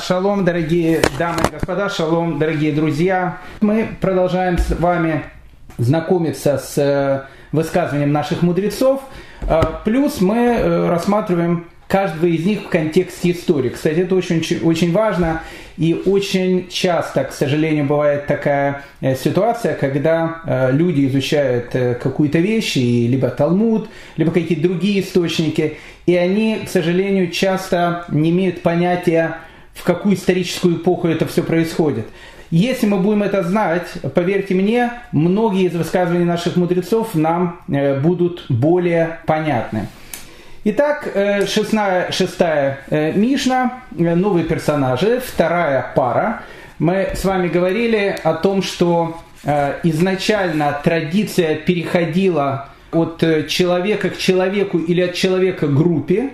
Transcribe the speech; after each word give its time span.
Шалом, 0.00 0.46
дорогие 0.46 1.02
дамы 1.18 1.40
и 1.46 1.52
господа, 1.52 1.90
шалом, 1.90 2.38
дорогие 2.38 2.72
друзья. 2.72 3.36
Мы 3.60 3.86
продолжаем 4.00 4.56
с 4.56 4.70
вами 4.70 5.24
знакомиться 5.76 6.56
с 6.56 6.78
э, 6.78 7.26
высказыванием 7.54 8.10
наших 8.10 8.40
мудрецов. 8.40 9.02
Э, 9.42 9.60
плюс 9.84 10.22
мы 10.22 10.38
э, 10.38 10.88
рассматриваем 10.88 11.66
каждого 11.88 12.24
из 12.24 12.46
них 12.46 12.62
в 12.62 12.68
контексте 12.70 13.32
истории. 13.32 13.68
Кстати, 13.68 13.98
это 13.98 14.14
очень, 14.14 14.42
очень 14.62 14.92
важно. 14.94 15.42
И 15.76 15.92
очень 16.06 16.70
часто, 16.70 17.24
к 17.24 17.32
сожалению, 17.32 17.84
бывает 17.84 18.26
такая 18.26 18.84
ситуация, 19.02 19.74
когда 19.74 20.70
люди 20.72 21.06
изучают 21.06 21.70
какую-то 22.02 22.38
вещь, 22.38 22.76
либо 22.76 23.28
Талмуд, 23.28 23.90
либо 24.16 24.32
какие-то 24.32 24.62
другие 24.62 25.02
источники, 25.02 25.76
и 26.06 26.16
они, 26.16 26.62
к 26.64 26.70
сожалению, 26.70 27.30
часто 27.30 28.06
не 28.08 28.30
имеют 28.30 28.62
понятия 28.62 29.36
в 29.74 29.84
какую 29.84 30.14
историческую 30.14 30.76
эпоху 30.76 31.08
это 31.08 31.26
все 31.26 31.42
происходит. 31.42 32.06
Если 32.52 32.86
мы 32.86 32.98
будем 32.98 33.22
это 33.22 33.42
знать, 33.42 33.88
поверьте 34.14 34.54
мне, 34.54 34.92
многие 35.10 35.68
из 35.68 35.74
высказываний 35.74 36.26
наших 36.26 36.56
мудрецов 36.56 37.14
нам 37.14 37.62
э, 37.66 37.98
будут 37.98 38.44
более 38.50 39.20
понятны. 39.24 39.88
Итак, 40.64 41.10
э, 41.14 41.46
шестая, 41.46 42.12
шестая 42.12 42.80
э, 42.90 43.12
Мишна, 43.12 43.84
новые 43.90 44.44
персонажи, 44.44 45.22
вторая 45.26 45.92
пара. 45.96 46.42
Мы 46.78 47.12
с 47.14 47.24
вами 47.24 47.48
говорили 47.48 48.18
о 48.22 48.34
том, 48.34 48.62
что 48.62 49.16
изначально 49.82 50.78
традиция 50.84 51.56
переходила 51.56 52.68
от 52.92 53.24
человека 53.48 54.10
к 54.10 54.18
человеку 54.18 54.78
или 54.78 55.00
от 55.00 55.14
человека 55.14 55.66
к 55.68 55.74
группе. 55.74 56.30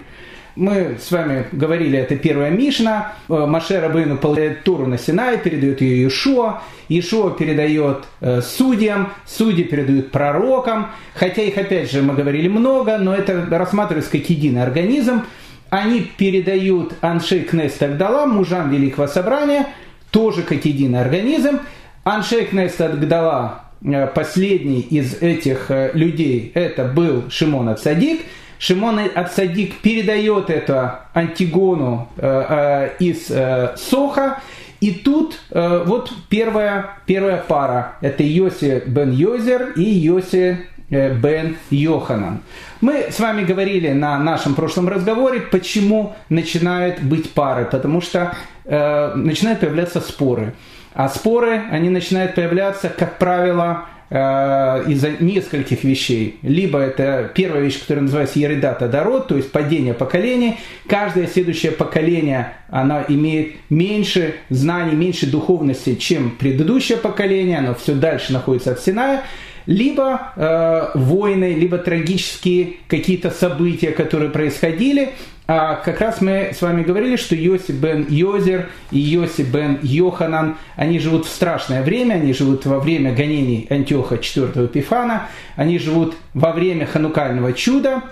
Мы 0.58 0.96
с 1.00 1.12
вами 1.12 1.46
говорили, 1.52 1.96
это 1.96 2.16
первая 2.16 2.50
Мишна. 2.50 3.12
Э, 3.28 3.46
Маше 3.46 3.80
Рабейну 3.80 4.16
получает 4.16 4.64
Туру 4.64 4.86
на 4.86 4.98
Синай, 4.98 5.38
передает 5.38 5.80
ее 5.80 6.02
Иешуа. 6.02 6.62
Иешуа 6.88 7.30
передает 7.30 8.06
э, 8.20 8.40
судьям, 8.42 9.12
судьи 9.24 9.62
передают 9.62 10.10
пророкам. 10.10 10.88
Хотя 11.14 11.42
их, 11.42 11.56
опять 11.56 11.92
же, 11.92 12.02
мы 12.02 12.14
говорили 12.14 12.48
много, 12.48 12.98
но 12.98 13.14
это 13.14 13.46
рассматривается 13.48 14.10
как 14.10 14.28
единый 14.28 14.60
организм. 14.64 15.22
Они 15.70 16.00
передают 16.00 16.94
Аншей 17.02 17.42
Кнест 17.42 17.80
Агдала, 17.80 18.26
мужам 18.26 18.68
Великого 18.72 19.06
Собрания, 19.06 19.68
тоже 20.10 20.42
как 20.42 20.64
единый 20.64 21.00
организм. 21.00 21.60
Аншей 22.02 22.46
Кнест 22.46 22.80
Агдала, 22.80 23.62
э, 23.84 24.08
последний 24.08 24.80
из 24.80 25.22
этих 25.22 25.70
людей, 25.94 26.50
это 26.54 26.82
был 26.82 27.30
Шимон 27.30 27.68
Ацадик– 27.68 28.22
Шимон 28.58 29.00
Ацадик 29.14 29.78
передает 29.80 30.50
это 30.50 31.04
Антигону 31.14 32.08
э, 32.16 32.90
э, 32.98 33.04
из 33.04 33.30
э, 33.30 33.74
Соха, 33.76 34.40
и 34.80 34.92
тут 34.92 35.40
э, 35.50 35.82
вот 35.84 36.12
первая, 36.28 36.90
первая 37.06 37.42
пара. 37.46 37.96
Это 38.00 38.22
Йоси 38.22 38.82
бен 38.86 39.10
Йозер 39.10 39.72
и 39.76 39.82
Йоси 39.82 40.58
э, 40.90 41.14
бен 41.14 41.56
Йоханан. 41.70 42.40
Мы 42.80 43.06
с 43.10 43.18
вами 43.18 43.44
говорили 43.44 43.92
на 43.92 44.18
нашем 44.18 44.54
прошлом 44.54 44.88
разговоре, 44.88 45.40
почему 45.40 46.14
начинают 46.28 47.00
быть 47.02 47.32
пары. 47.32 47.64
Потому 47.64 48.00
что 48.00 48.36
э, 48.64 49.14
начинают 49.14 49.60
появляться 49.60 50.00
споры. 50.00 50.54
А 50.94 51.08
споры, 51.08 51.62
они 51.70 51.90
начинают 51.90 52.36
появляться, 52.36 52.88
как 52.88 53.18
правило, 53.18 53.86
из-за 54.10 55.10
нескольких 55.20 55.84
вещей. 55.84 56.38
Либо 56.42 56.78
это 56.78 57.30
первая 57.34 57.62
вещь, 57.62 57.80
которая 57.80 58.04
называется 58.04 58.38
еридата 58.38 58.88
дород, 58.88 59.28
то 59.28 59.36
есть 59.36 59.52
падение 59.52 59.92
поколений. 59.92 60.58
Каждое 60.88 61.26
следующее 61.26 61.72
поколение, 61.72 62.54
оно 62.68 63.04
имеет 63.06 63.56
меньше 63.68 64.36
знаний, 64.48 64.94
меньше 64.94 65.26
духовности, 65.26 65.94
чем 65.94 66.30
предыдущее 66.30 66.96
поколение, 66.96 67.58
оно 67.58 67.74
все 67.74 67.94
дальше 67.94 68.32
находится 68.32 68.72
от 68.72 68.80
Синая 68.80 69.24
либо 69.68 70.32
э, 70.34 70.90
войны, 70.94 71.54
либо 71.54 71.76
трагические 71.76 72.76
какие-то 72.88 73.30
события, 73.30 73.90
которые 73.90 74.30
происходили. 74.30 75.10
А 75.46 75.76
как 75.76 76.00
раз 76.00 76.22
мы 76.22 76.52
с 76.54 76.62
вами 76.62 76.82
говорили, 76.82 77.16
что 77.16 77.34
Йоси 77.34 77.72
бен 77.72 78.06
Йозер 78.08 78.70
и 78.90 78.98
Йоси 78.98 79.42
бен 79.42 79.78
Йоханан, 79.82 80.56
они 80.74 80.98
живут 80.98 81.26
в 81.26 81.28
страшное 81.28 81.82
время, 81.82 82.14
они 82.14 82.32
живут 82.32 82.64
во 82.64 82.80
время 82.80 83.14
гонений 83.14 83.66
Антиоха 83.68 84.14
IV 84.14 84.68
Пифана, 84.68 85.28
они 85.54 85.78
живут 85.78 86.16
во 86.32 86.52
время 86.52 86.86
ханукального 86.86 87.52
чуда, 87.52 88.02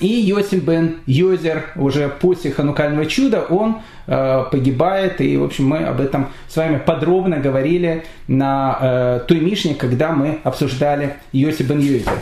и 0.00 0.06
Йосим 0.06 0.60
бен 0.60 0.96
Йозер 1.06 1.64
уже 1.76 2.08
после 2.08 2.50
ханукального 2.50 3.06
чуда, 3.06 3.42
он 3.42 3.82
э, 4.06 4.44
погибает. 4.50 5.20
И, 5.20 5.36
в 5.36 5.44
общем, 5.44 5.66
мы 5.66 5.78
об 5.78 6.00
этом 6.00 6.28
с 6.48 6.56
вами 6.56 6.78
подробно 6.84 7.38
говорили 7.38 8.04
на 8.26 8.78
э, 8.80 9.20
той 9.26 9.40
Мишне, 9.40 9.74
когда 9.74 10.12
мы 10.12 10.38
обсуждали 10.44 11.16
Йосим 11.32 11.66
бен 11.66 11.80
Йозер. 11.80 12.12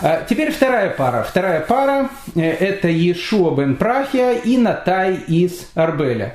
Э, 0.00 0.24
теперь 0.28 0.50
вторая 0.50 0.90
пара. 0.90 1.22
Вторая 1.22 1.60
пара 1.60 2.08
э, 2.34 2.40
это 2.40 2.88
Ешуа 2.88 3.54
бен 3.54 3.76
Прахия 3.76 4.32
и 4.32 4.56
Натай 4.56 5.16
из 5.26 5.70
Арбеля. 5.74 6.34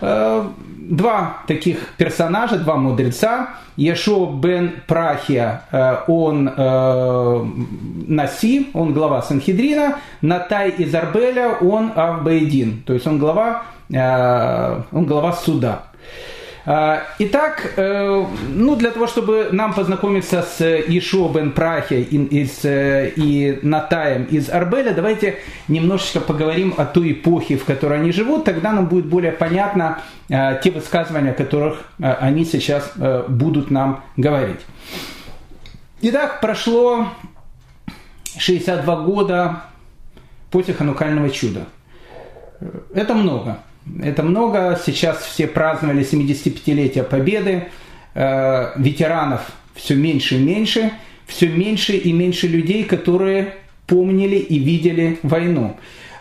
Э, 0.00 0.44
два 0.76 1.38
таких 1.46 1.94
персонажа, 1.96 2.58
два 2.58 2.76
мудреца. 2.76 3.50
Ешо 3.76 4.26
бен 4.26 4.72
Прахия, 4.86 5.62
э, 5.70 5.96
он 6.06 6.48
э, 6.54 7.44
Наси, 8.08 8.70
он 8.74 8.92
глава 8.92 9.22
Санхедрина. 9.22 9.96
Натай 10.20 10.70
из 10.70 10.94
Арбеля, 10.94 11.56
он 11.60 11.92
Авбейдин, 11.94 12.82
то 12.86 12.92
есть 12.92 13.06
он 13.06 13.18
глава, 13.18 13.62
он 13.90 15.06
глава 15.06 15.32
суда. 15.32 15.82
А, 16.66 17.04
итак, 17.18 17.72
э, 17.76 18.26
ну, 18.48 18.76
для 18.76 18.90
того, 18.90 19.06
чтобы 19.06 19.48
нам 19.50 19.72
познакомиться 19.72 20.42
с 20.42 20.60
Ишо 20.62 21.28
бен 21.28 21.52
Прахе 21.52 22.02
из, 22.02 22.64
э, 22.64 23.12
и 23.16 23.58
Натаем 23.62 24.24
из 24.24 24.50
Арбеля, 24.50 24.92
давайте 24.92 25.38
немножечко 25.68 26.20
поговорим 26.20 26.74
о 26.76 26.84
той 26.84 27.12
эпохе, 27.12 27.56
в 27.56 27.64
которой 27.64 28.00
они 28.00 28.12
живут, 28.12 28.44
тогда 28.44 28.72
нам 28.72 28.86
будет 28.86 29.06
более 29.06 29.32
понятно 29.32 30.02
э, 30.28 30.60
те 30.62 30.70
высказывания, 30.70 31.30
о 31.30 31.34
которых 31.34 31.78
они 31.98 32.44
сейчас 32.44 32.92
будут 33.28 33.70
нам 33.70 34.04
говорить. 34.16 34.60
Итак, 36.02 36.40
прошло 36.40 37.08
62 38.38 38.96
года 39.02 39.62
после 40.50 40.74
ханукального 40.74 41.30
чуда. 41.30 41.66
Это 42.94 43.14
много. 43.14 43.58
Это 44.02 44.22
много. 44.22 44.78
Сейчас 44.84 45.18
все 45.22 45.46
праздновали 45.46 46.02
75-летие 46.04 47.02
Победы. 47.02 47.68
Э, 48.14 48.72
ветеранов 48.76 49.40
все 49.74 49.94
меньше 49.94 50.36
и 50.36 50.38
меньше. 50.38 50.92
Все 51.26 51.48
меньше 51.48 51.92
и 51.92 52.12
меньше 52.12 52.48
людей, 52.48 52.84
которые 52.84 53.54
помнили 53.86 54.36
и 54.36 54.58
видели 54.58 55.18
войну. 55.22 55.76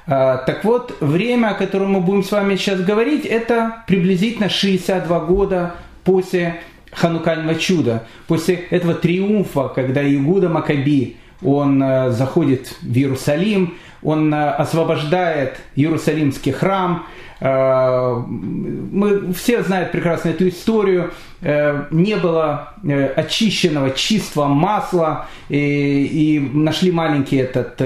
Э, 0.06 0.38
так 0.46 0.64
вот, 0.64 0.98
время, 1.02 1.50
о 1.50 1.54
котором 1.56 1.92
мы 1.94 2.02
будем 2.02 2.24
с 2.24 2.32
вами 2.32 2.56
сейчас 2.56 2.82
говорить, 2.82 3.26
это 3.26 3.84
приблизительно 3.88 4.50
62 4.50 5.20
года 5.22 5.76
после 6.04 6.62
Ханукального 6.92 7.56
чуда, 7.56 8.08
после 8.28 8.56
этого 8.56 8.94
триумфа, 8.96 9.68
когда 9.68 10.02
Игуда 10.04 10.50
Макаби, 10.50 11.18
он 11.44 11.82
э, 11.82 12.12
заходит 12.12 12.76
в 12.82 12.96
Иерусалим, 12.96 13.76
он 14.02 14.34
освобождает 14.34 15.60
Иерусалимский 15.76 16.54
храм, 16.54 17.06
мы 17.42 19.34
все 19.34 19.64
знают 19.64 19.92
прекрасно 19.92 20.30
эту 20.30 20.50
историю. 20.50 21.12
Э, 21.42 21.86
не 21.90 22.18
было 22.18 22.74
э, 22.84 23.06
очищенного 23.06 23.92
чистого 23.92 24.48
масла 24.48 25.28
и, 25.48 25.56
и 25.56 26.40
нашли 26.40 26.92
маленький 26.92 27.38
этот 27.38 27.80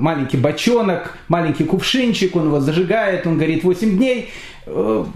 маленький 0.00 0.38
бочонок, 0.38 1.18
маленький 1.28 1.64
кувшинчик, 1.64 2.34
он 2.34 2.46
его 2.46 2.60
зажигает, 2.60 3.26
он 3.26 3.36
горит 3.36 3.62
8 3.62 3.96
дней. 3.98 4.30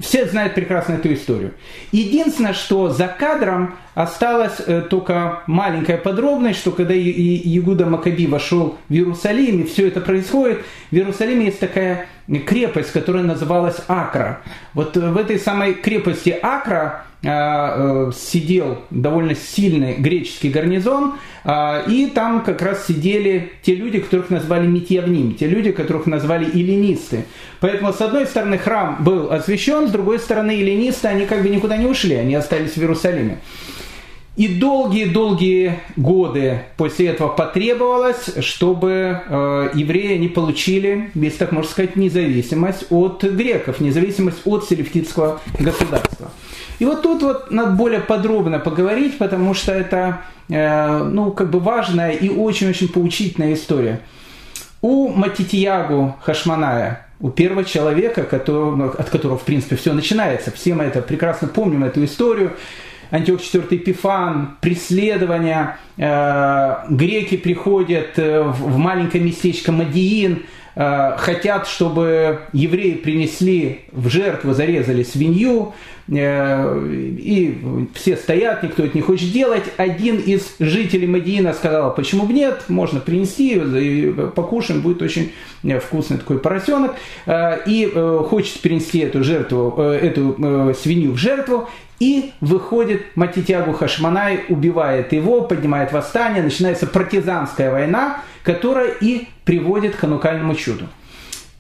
Все 0.01 0.27
знают 0.27 0.55
прекрасно 0.55 0.95
эту 0.95 1.13
историю. 1.13 1.55
Единственное, 1.91 2.53
что 2.53 2.91
за 2.91 3.09
кадром 3.09 3.77
осталась 3.95 4.61
только 4.91 5.43
маленькая 5.47 5.97
подробность, 5.97 6.61
что 6.61 6.71
когда 6.71 6.95
Ягуда 6.95 7.87
Макаби 7.87 8.27
вошел 8.27 8.77
в 8.89 8.93
Иерусалим, 8.93 9.63
и 9.63 9.65
все 9.65 9.89
это 9.89 10.01
происходит, 10.01 10.61
в 10.91 10.95
Иерусалиме 10.95 11.47
есть 11.47 11.61
такая 11.61 12.07
крепость, 12.47 12.93
которая 12.93 13.23
называлась 13.23 13.77
Акра. 13.89 14.43
Вот 14.75 14.97
в 14.97 15.17
этой 15.17 15.39
самой 15.39 15.75
крепости 15.75 16.39
Акра 16.43 17.05
э, 17.05 17.08
сидел 17.23 18.79
довольно 18.91 19.35
сильный 19.35 19.95
греческий 19.95 20.51
гарнизон, 20.51 21.15
э, 21.45 21.91
и 21.91 22.07
там 22.07 22.45
как 22.45 22.63
раз 22.63 22.87
сидели 22.87 23.53
те 23.63 23.75
люди, 23.75 23.99
которых 23.99 24.31
назвали 24.31 24.67
Митьявним, 24.69 25.35
те 25.35 25.49
люди, 25.49 25.73
которых 25.73 26.07
назвали 26.07 26.45
эллинисты. 26.47 27.25
Поэтому, 27.61 27.93
с 27.93 28.01
одной 28.01 28.27
стороны, 28.27 28.57
храм 28.57 28.99
был 29.01 29.33
освящен, 29.33 29.89
с 29.89 29.91
другой 29.91 30.21
стороны, 30.21 30.53
эллинисты, 30.53 31.09
они 31.09 31.27
как 31.27 31.43
бы 31.43 31.49
никуда 31.49 31.77
не 31.77 31.87
ушли, 31.87 32.15
они 32.15 32.37
остались 32.37 32.75
в 32.75 32.79
Иерусалиме. 32.79 33.39
И 34.37 34.47
долгие-долгие 34.47 35.81
годы 35.97 36.61
после 36.77 37.09
этого 37.09 37.27
потребовалось, 37.27 38.31
чтобы 38.39 39.21
э, 39.27 39.71
евреи 39.75 40.17
не 40.19 40.29
получили, 40.29 41.11
если 41.15 41.39
так 41.39 41.51
можно 41.51 41.69
сказать, 41.69 41.97
независимость 41.97 42.87
от 42.91 43.25
греков, 43.25 43.81
независимость 43.81 44.43
от 44.45 44.65
селевкидского 44.65 45.41
государства. 45.59 46.28
И 46.79 46.85
вот 46.85 47.03
тут 47.03 47.23
вот 47.23 47.51
надо 47.51 47.73
более 47.73 48.01
подробно 48.01 48.59
поговорить, 48.59 49.19
потому 49.19 49.55
что 49.55 49.73
это 49.73 50.21
э, 50.49 51.03
ну, 51.05 51.33
как 51.33 51.51
бы 51.51 51.59
важная 51.59 52.13
и 52.13 52.29
очень-очень 52.29 52.89
поучительная 52.89 53.55
история. 53.55 54.01
У 54.81 55.09
Матитиягу 55.09 56.17
Хашманая, 56.23 57.09
у 57.21 57.31
первого 57.31 57.65
человека, 57.65 58.23
который, 58.23 58.91
от 58.91 59.11
которого, 59.11 59.37
в 59.39 59.43
принципе, 59.43 59.75
все 59.75 59.93
начинается, 59.93 60.53
все 60.53 60.75
мы 60.75 60.85
это 60.85 61.03
прекрасно 61.03 61.49
помним, 61.49 61.83
эту 61.83 62.05
историю, 62.05 62.53
Антиох 63.11 63.41
IV 63.41 63.75
Эпифан, 63.75 64.57
преследования, 64.61 65.79
э, 65.97 66.77
греки 66.91 67.37
приходят 67.37 68.19
э, 68.19 68.43
в, 68.43 68.77
маленькое 68.77 69.25
местечко 69.25 69.73
Мадиин, 69.73 70.45
хотят, 70.77 71.67
чтобы 71.67 72.43
евреи 72.53 72.93
принесли 72.93 73.81
в 73.91 74.09
жертву, 74.09 74.53
зарезали 74.53 75.03
свинью, 75.03 75.75
и 76.09 77.87
все 77.95 78.17
стоят, 78.17 78.63
никто 78.63 78.85
это 78.85 78.97
не 78.97 79.03
хочет 79.03 79.31
делать. 79.31 79.65
Один 79.77 80.17
из 80.17 80.55
жителей 80.59 81.07
Мадиина 81.07 81.53
сказал, 81.53 81.95
почему 81.95 82.25
бы 82.25 82.33
нет, 82.33 82.65
можно 82.69 82.99
принести, 83.01 83.55
и 83.59 84.13
покушаем, 84.35 84.81
будет 84.81 85.03
очень 85.03 85.33
э, 85.63 85.79
вкусный 85.81 86.17
такой 86.17 86.39
поросенок, 86.39 86.95
э, 87.27 87.59
и 87.67 87.91
э, 87.93 88.25
хочет 88.29 88.61
принести 88.61 89.01
эту 89.01 89.23
жертву, 89.23 89.75
э, 89.77 89.99
эту 90.03 90.35
э, 90.39 90.75
свинью 90.81 91.13
в 91.13 91.19
жертву, 91.19 91.69
и 92.01 92.33
выходит 92.41 93.03
Матитягу 93.17 93.73
Хашманай, 93.73 94.45
убивает 94.49 95.13
его, 95.13 95.43
поднимает 95.43 95.93
восстание, 95.93 96.43
начинается 96.43 96.87
партизанская 96.87 97.71
война, 97.71 98.23
которая 98.45 98.93
и 99.01 99.27
приводит 99.45 99.97
к 99.97 99.99
ханукальному 99.99 100.55
чуду. 100.55 100.87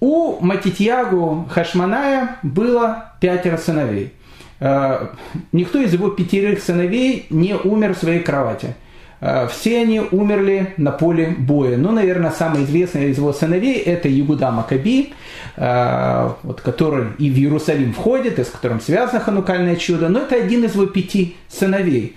У 0.00 0.38
Матитьягу 0.40 1.48
Хашманая 1.50 2.38
было 2.42 3.12
пятеро 3.20 3.56
сыновей. 3.56 4.12
Э, 4.60 5.08
никто 5.52 5.78
из 5.78 5.92
его 5.92 6.10
пятерых 6.10 6.62
сыновей 6.62 7.26
не 7.30 7.54
умер 7.54 7.94
в 7.94 7.98
своей 7.98 8.20
кровати– 8.20 8.74
Э, 9.20 9.48
все 9.48 9.80
они 9.80 10.00
умерли 10.00 10.74
на 10.76 10.92
поле 10.92 11.34
боя. 11.36 11.76
Ну, 11.76 11.90
наверное, 11.90 12.30
самый 12.30 12.64
известный 12.64 13.10
из 13.10 13.18
его 13.18 13.32
сыновей– 13.32 13.76
это 13.86 14.08
Ягуда 14.08 14.50
Макаби, 14.50 15.12
э, 15.56 16.30
вот, 16.42 16.60
который 16.60 17.08
и 17.18 17.30
в 17.30 17.36
Иерусалим 17.36 17.92
входит, 17.92 18.38
и 18.38 18.44
с 18.44 18.48
которым 18.48 18.80
связано 18.80 19.20
ханукальное 19.20 19.76
чудо, 19.76 20.08
но 20.08 20.20
это 20.20 20.36
один 20.36 20.64
из 20.64 20.74
его 20.74 20.86
пяти 20.86 21.36
сыновей. 21.48 22.16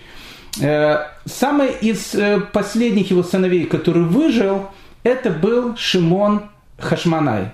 Самый 1.23 1.69
из 1.79 2.13
последних 2.51 3.09
его 3.09 3.23
сыновей, 3.23 3.63
который 3.63 4.03
выжил, 4.03 4.67
это 5.01 5.29
был 5.29 5.77
Шимон 5.77 6.41
Хашманай. 6.77 7.53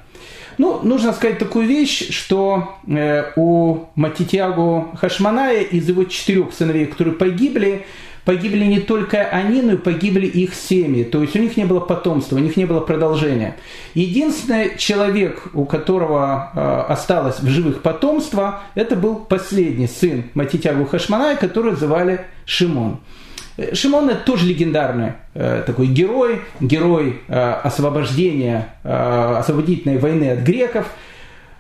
Ну, 0.58 0.80
нужно 0.82 1.14
сказать 1.14 1.38
такую 1.38 1.68
вещь, 1.68 2.10
что 2.10 2.78
у 3.36 3.78
Матитягу 3.96 4.90
Хашманая 4.96 5.62
из 5.62 5.88
его 5.88 6.04
четырех 6.06 6.54
сыновей, 6.54 6.88
которые 6.88 7.14
погибли, 7.14 7.86
погибли 8.26 8.66
не 8.66 8.80
только 8.80 9.22
они, 9.22 9.62
но 9.62 9.74
и 9.74 9.78
погибли 9.78 10.26
их 10.26 10.56
семьи. 10.56 11.04
То 11.04 11.22
есть 11.22 11.36
у 11.36 11.40
них 11.40 11.58
не 11.58 11.66
было 11.66 11.80
потомства, 11.80 12.36
у 12.36 12.40
них 12.40 12.58
не 12.58 12.66
было 12.66 12.80
продолжения. 12.80 13.56
Единственный 13.94 14.78
человек, 14.78 15.48
у 15.54 15.66
которого 15.66 16.52
э, 16.54 16.92
осталось 16.92 17.40
в 17.40 17.48
живых 17.48 17.84
потомство, 17.84 18.64
это 18.74 18.96
был 18.96 19.16
последний 19.16 19.88
сын 19.88 20.26
Матитягу 20.34 20.86
Хашманая, 20.86 21.36
которого 21.36 21.76
звали 21.76 22.26
Шимон. 22.46 23.00
Шимон 23.74 24.10
это 24.10 24.24
тоже 24.24 24.46
легендарный 24.46 25.14
э, 25.34 25.64
такой 25.66 25.88
герой, 25.88 26.42
герой 26.60 27.22
э, 27.28 27.52
освобождения, 27.64 28.70
э, 28.84 29.36
освободительной 29.40 29.98
войны 29.98 30.30
от 30.32 30.40
греков. 30.40 30.88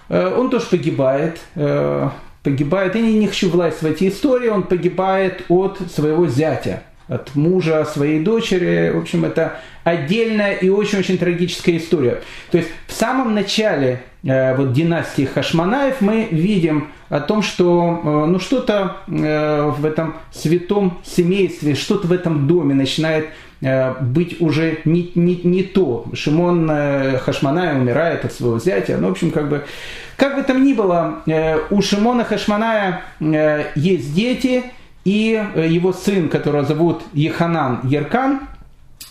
Э, 0.09 0.33
он 0.37 0.51
тоже 0.51 0.67
погибает. 0.67 1.39
Э, 1.55 2.09
погибает, 2.43 2.95
я 2.95 3.01
не 3.01 3.27
хочу 3.27 3.49
власть 3.49 3.81
в 3.81 3.85
эти 3.85 4.07
истории, 4.07 4.47
он 4.47 4.63
погибает 4.63 5.43
от 5.49 5.79
своего 5.91 6.27
зятя, 6.27 6.83
от 7.07 7.35
мужа 7.35 7.85
своей 7.85 8.19
дочери. 8.19 8.91
В 8.93 8.99
общем, 8.99 9.25
это 9.25 9.59
отдельная 9.83 10.53
и 10.53 10.69
очень-очень 10.69 11.17
трагическая 11.17 11.77
история. 11.77 12.21
То 12.51 12.57
есть 12.57 12.69
в 12.87 12.93
самом 12.93 13.33
начале 13.33 14.01
э, 14.23 14.55
вот 14.55 14.73
династии 14.73 15.23
Хашманаев 15.23 16.01
мы 16.01 16.27
видим 16.29 16.89
о 17.09 17.21
том, 17.21 17.41
что 17.41 18.01
э, 18.03 18.25
ну, 18.25 18.39
что-то 18.39 18.97
э, 19.07 19.71
в 19.77 19.85
этом 19.85 20.15
святом 20.31 20.99
семействе, 21.05 21.75
что-то 21.75 22.07
в 22.07 22.11
этом 22.11 22.47
доме 22.47 22.73
начинает 22.73 23.27
быть 23.59 24.39
уже 24.39 24.81
не, 24.85 25.11
не, 25.15 25.41
не 25.43 25.63
то. 25.63 26.05
Шимон 26.13 26.69
Хашманая 27.17 27.75
умирает 27.75 28.23
от 28.23 28.31
своего 28.31 28.59
зятя. 28.59 28.97
Ну, 28.97 29.07
в 29.07 29.11
общем, 29.13 29.31
как 29.31 29.49
бы 29.49 29.63
как 30.15 30.35
бы 30.35 30.43
там 30.43 30.63
ни 30.63 30.73
было, 30.73 31.23
у 31.71 31.81
Шимона 31.81 32.23
Хашманая 32.23 33.01
есть 33.73 34.13
дети, 34.13 34.63
и 35.07 35.41
э, 35.55 35.67
его 35.69 35.93
сын, 35.93 36.27
которого 36.27 36.65
зовут 36.65 37.01
Еханан 37.13 37.79
Еркан, 37.83 38.41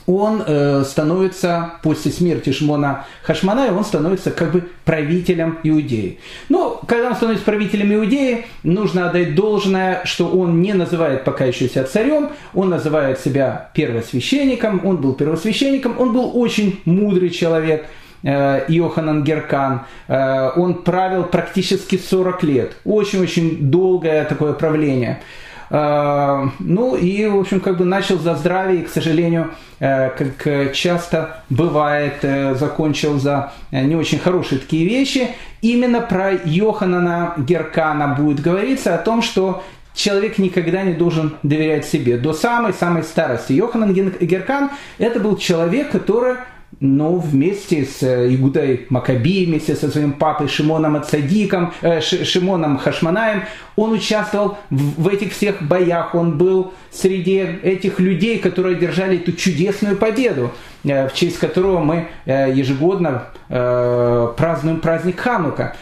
он 0.07 0.45
становится 0.85 1.73
после 1.83 2.13
смерти 2.13 2.53
Шмона 2.53 3.07
Хашманая, 3.25 3.73
он 3.73 3.85
становится 3.85 4.31
как 4.31 4.53
бы 4.53 4.69
правителем 4.85 5.59
Иудеи. 5.65 6.21
Но 6.49 6.81
когда 6.87 7.09
он 7.09 7.17
становится 7.17 7.45
правителем 7.45 7.93
Иудеи, 7.93 8.47
нужно 8.63 9.09
отдать 9.09 9.35
должное, 9.35 10.03
что 10.05 10.29
он 10.29 10.63
не 10.63 10.75
называет 10.75 11.25
пока 11.25 11.47
еще 11.47 11.69
себя 11.69 11.83
царем, 11.83 12.31
он 12.55 12.69
называет 12.69 13.19
себя 13.19 13.71
первосвященником, 13.75 14.87
он 14.87 14.99
был 14.99 15.15
первосвященником, 15.15 15.97
он 15.99 16.13
был 16.13 16.39
очень 16.39 16.81
мудрый 16.85 17.31
человек– 17.31 17.87
Э, 18.27 18.65
Иоханан 18.69 19.23
Геркан. 19.23 19.83
Э, 20.09 20.51
он 20.57 20.83
правил 20.83 21.25
практически 21.25 21.97
40 21.97 22.43
лет. 22.43 22.77
Очень-очень 22.85 23.71
долгое 23.71 24.25
такое 24.25 24.53
правление. 24.53 25.23
Э, 25.71 26.49
ну 26.59 26.97
и, 26.97 27.27
в 27.27 27.39
общем, 27.39 27.61
как 27.61 27.79
бы 27.79 27.85
начал 27.85 28.19
за 28.19 28.35
здравие, 28.35 28.83
и, 28.83 28.85
к 28.85 28.89
сожалению, 28.89 29.51
как 29.79 30.73
часто 30.73 31.43
бывает, 31.51 32.25
закончил 32.59 33.19
за 33.19 33.53
не 33.71 33.95
очень 33.95 34.19
хорошие 34.19 34.59
такие 34.59 34.87
вещи. 34.89 35.29
Именно 35.61 36.01
про 36.01 36.33
Йоханана 36.33 37.35
Геркана 37.37 38.15
будет 38.15 38.41
говориться 38.41 38.95
о 38.95 38.99
том, 38.99 39.21
что 39.21 39.63
человек 39.95 40.39
никогда 40.39 40.83
не 40.83 40.93
должен 40.93 41.37
доверять 41.43 41.87
себе. 41.87 42.17
До 42.17 42.33
самой-самой 42.33 43.03
старости. 43.03 43.53
Йоханан 43.53 43.93
Геркан– 43.93 44.71
это 44.99 45.19
был 45.21 45.37
человек, 45.37 45.91
который 45.91 46.37
но 46.81 47.15
вместе 47.17 47.85
с 47.85 48.03
э, 48.03 48.35
Игудой 48.35 48.87
Макаби, 48.91 49.47
вместе 49.47 49.75
со 49.75 49.91
своим 49.91 50.13
папой 50.13 50.49
Шимоном 50.49 50.97
Ацадиком, 50.97 51.73
э, 51.81 52.01
Шимоном 52.01 52.79
Хашманаем, 52.79 53.45
он 53.77 53.93
участвовал 53.93 54.59
в, 54.69 55.09
этих 55.09 55.33
всех 55.33 55.63
боях, 55.63 56.15
он 56.15 56.37
был 56.37 56.75
среди 56.91 57.39
этих 57.39 57.99
людей, 57.99 58.39
которые 58.39 58.77
одержали 58.77 59.17
эту 59.17 59.33
чудесную 59.33 59.97
победу, 59.97 60.53
э, 60.85 61.09
в 61.09 61.15
честь 61.15 61.39
которого 61.39 61.81
мы 61.81 62.09
ежегодно 62.27 63.29
празднуем 63.49 64.81
праздник 64.81 65.21
Ханука. 65.21 65.77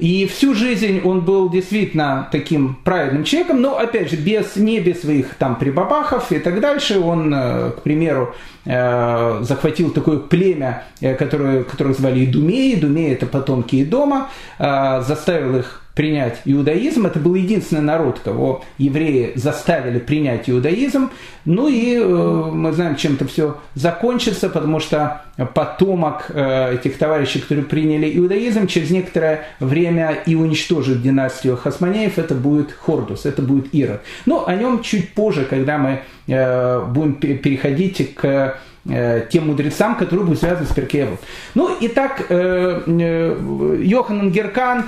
И 0.00 0.26
всю 0.26 0.54
жизнь 0.54 1.02
он 1.04 1.20
был 1.20 1.50
действительно 1.50 2.26
таким 2.32 2.76
праведным 2.84 3.24
человеком, 3.24 3.60
но, 3.60 3.78
опять 3.78 4.10
же, 4.10 4.16
без, 4.16 4.56
не 4.56 4.80
без 4.80 5.02
своих 5.02 5.34
там 5.34 5.56
прибабахов 5.56 6.32
и 6.32 6.38
так 6.38 6.58
дальше. 6.60 6.98
Он, 6.98 7.32
э, 7.34 7.70
к 7.72 7.82
примеру, 7.82 8.34
э, 8.64 9.38
захватил 9.42 9.90
такое 9.90 10.18
племя, 10.18 10.84
э, 11.02 11.14
которое, 11.14 11.64
которое 11.64 11.92
звали 11.92 12.24
Идумеи. 12.24 12.74
Идумеи– 12.74 13.12
это 13.12 13.26
потомки 13.26 13.82
Идома, 13.82 14.28
заставил 14.58 15.56
их 15.56 15.82
принять 16.00 16.40
иудаизм. 16.46 17.04
Это 17.04 17.18
был 17.18 17.34
единственный 17.34 17.82
народ, 17.82 18.20
кого 18.24 18.64
евреи 18.78 19.32
заставили 19.34 19.98
принять 19.98 20.48
иудаизм. 20.48 21.10
Ну 21.44 21.68
и 21.68 21.94
э, 21.94 22.02
мы 22.02 22.72
знаем, 22.72 22.96
чем 22.96 23.16
это 23.16 23.26
все 23.26 23.58
закончится, 23.74 24.48
потому 24.48 24.80
что 24.80 25.24
потомок 25.52 26.30
э, 26.30 26.76
этих 26.76 26.96
товарищей, 26.96 27.40
которые 27.40 27.66
приняли 27.66 28.16
иудаизм, 28.16 28.66
через 28.66 28.88
некоторое 28.88 29.44
время 29.60 30.16
и 30.24 30.34
уничтожит 30.34 31.02
династию 31.02 31.58
Хасманеев, 31.58 32.18
это 32.18 32.34
будет 32.34 32.72
Хордус, 32.72 33.26
это 33.26 33.42
будет 33.42 33.74
Ирод. 33.74 34.00
Но 34.24 34.48
о 34.48 34.54
нем 34.54 34.80
чуть 34.80 35.12
позже, 35.12 35.44
когда 35.44 35.76
мы 35.76 36.00
э, 36.28 36.82
будем 36.86 37.16
переходить 37.16 38.14
к 38.14 38.58
э, 38.88 39.26
тем 39.30 39.48
мудрецам, 39.48 39.96
которые 39.96 40.24
будут 40.24 40.40
связаны 40.40 40.66
с 40.66 40.72
Перкеевым. 40.72 41.18
Ну, 41.54 41.76
итак, 41.82 42.24
э, 42.30 42.82
э, 42.86 43.82
Йоханан 43.82 44.30
Геркан, 44.30 44.86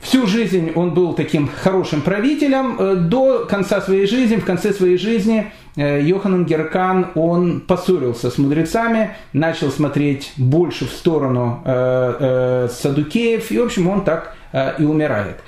Всю 0.00 0.26
жизнь 0.26 0.72
он 0.74 0.94
был 0.94 1.12
таким 1.12 1.46
хорошим 1.48 2.00
правителем. 2.00 2.76
Э, 2.78 2.94
до 2.94 3.44
конца 3.44 3.82
своей 3.82 4.06
жизни, 4.06 4.36
в 4.36 4.46
конце 4.46 4.72
своей 4.72 4.96
жизни 4.96 5.52
э, 5.76 6.00
Йоханан 6.02 6.46
Геркан, 6.46 7.08
он 7.14 7.60
поссорился 7.60 8.30
с 8.30 8.38
мудрецами, 8.38 9.16
начал 9.34 9.70
смотреть 9.70 10.32
больше 10.38 10.86
в 10.86 10.90
сторону 10.90 11.62
э, 11.66 12.68
Садукеев, 12.70 13.50
и, 13.52 13.58
в 13.58 13.62
общем, 13.62 13.88
он 13.88 14.04
так 14.04 14.34
и 14.80 14.82
умирает. 14.82 15.40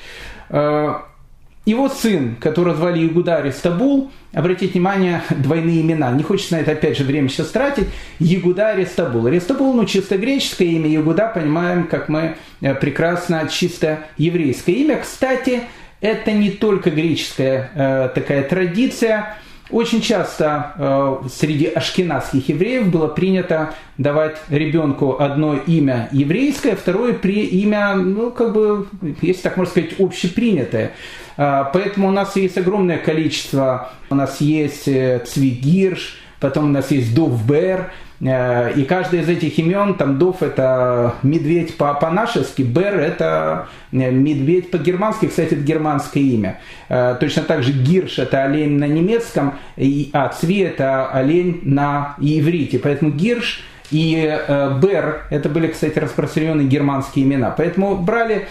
Его 1.64 1.88
сын, 1.88 2.34
которого 2.40 2.74
звали 2.74 3.06
Игуда 3.06 3.36
Аристабул, 3.36 4.10
обратите 4.32 4.72
внимание, 4.72 5.22
двойные 5.30 5.82
имена, 5.82 6.10
не 6.10 6.24
хочется 6.24 6.56
на 6.56 6.60
это 6.60 6.72
опять 6.72 6.98
же 6.98 7.04
время 7.04 7.28
сейчас 7.28 7.48
тратить, 7.48 7.86
Ягуда 8.18 8.70
Аристабул. 8.70 9.26
Аристабул, 9.26 9.72
ну, 9.72 9.84
чисто 9.84 10.18
греческое 10.18 10.68
имя, 10.68 10.88
Ягуда, 10.88 11.28
понимаем, 11.28 11.86
как 11.86 12.08
мы 12.08 12.36
э, 12.60 12.74
прекрасно, 12.74 13.48
чисто 13.48 14.00
еврейское 14.16 14.72
имя. 14.72 14.98
Кстати, 14.98 15.62
это 16.00 16.32
не 16.32 16.50
только 16.50 16.90
греческая 16.90 17.70
э, 17.74 18.08
такая 18.12 18.42
традиция, 18.42 19.36
очень 19.72 20.00
часто 20.00 20.72
э, 20.76 21.28
среди 21.28 21.66
ашкенадских 21.66 22.48
евреев 22.48 22.88
было 22.88 23.08
принято 23.08 23.74
давать 23.98 24.36
ребенку 24.48 25.20
одно 25.20 25.56
имя 25.56 26.08
еврейское, 26.12 26.76
второе 26.76 27.14
при 27.14 27.44
имя, 27.44 27.94
ну, 27.94 28.30
как 28.30 28.52
бы, 28.52 28.86
если 29.20 29.42
так 29.42 29.56
можно 29.56 29.70
сказать, 29.70 29.98
общепринятое. 29.98 30.92
Э, 31.36 31.64
поэтому 31.72 32.08
у 32.08 32.10
нас 32.12 32.36
есть 32.36 32.56
огромное 32.58 32.98
количество, 32.98 33.90
у 34.10 34.14
нас 34.14 34.40
есть 34.40 34.86
э, 34.88 35.24
Цвигирш, 35.26 36.21
потом 36.42 36.66
у 36.66 36.68
нас 36.68 36.90
есть 36.90 37.14
Довбер, 37.14 37.90
Э, 38.22 38.72
и 38.74 38.84
каждое 38.84 39.22
из 39.22 39.28
этих 39.28 39.58
имен, 39.58 39.94
там 39.94 40.18
Дов 40.18 40.42
это 40.42 41.14
медведь 41.22 41.76
по-нашески, 41.76 42.62
Бер 42.62 42.98
это 42.98 43.68
э, 43.90 44.10
медведь 44.10 44.70
по-германски, 44.70 45.26
кстати, 45.26 45.54
это 45.54 45.62
германское 45.62 46.22
имя. 46.22 46.60
Э, 46.88 47.16
точно 47.18 47.42
так 47.42 47.64
же 47.64 47.72
Гирш 47.72 48.18
это 48.20 48.44
олень 48.44 48.78
на 48.78 48.86
немецком, 48.86 49.54
а 50.12 50.28
Цви 50.28 50.58
это 50.58 51.08
олень 51.08 51.60
на 51.64 52.14
иврите. 52.20 52.78
Поэтому 52.78 53.10
Гирш 53.10 53.64
и 53.90 54.38
Бер, 54.80 55.26
это 55.28 55.50
были, 55.50 55.66
кстати, 55.66 55.98
распространенные 55.98 56.66
германские 56.66 57.26
имена. 57.26 57.50
Поэтому 57.50 57.96
брали 57.96 58.48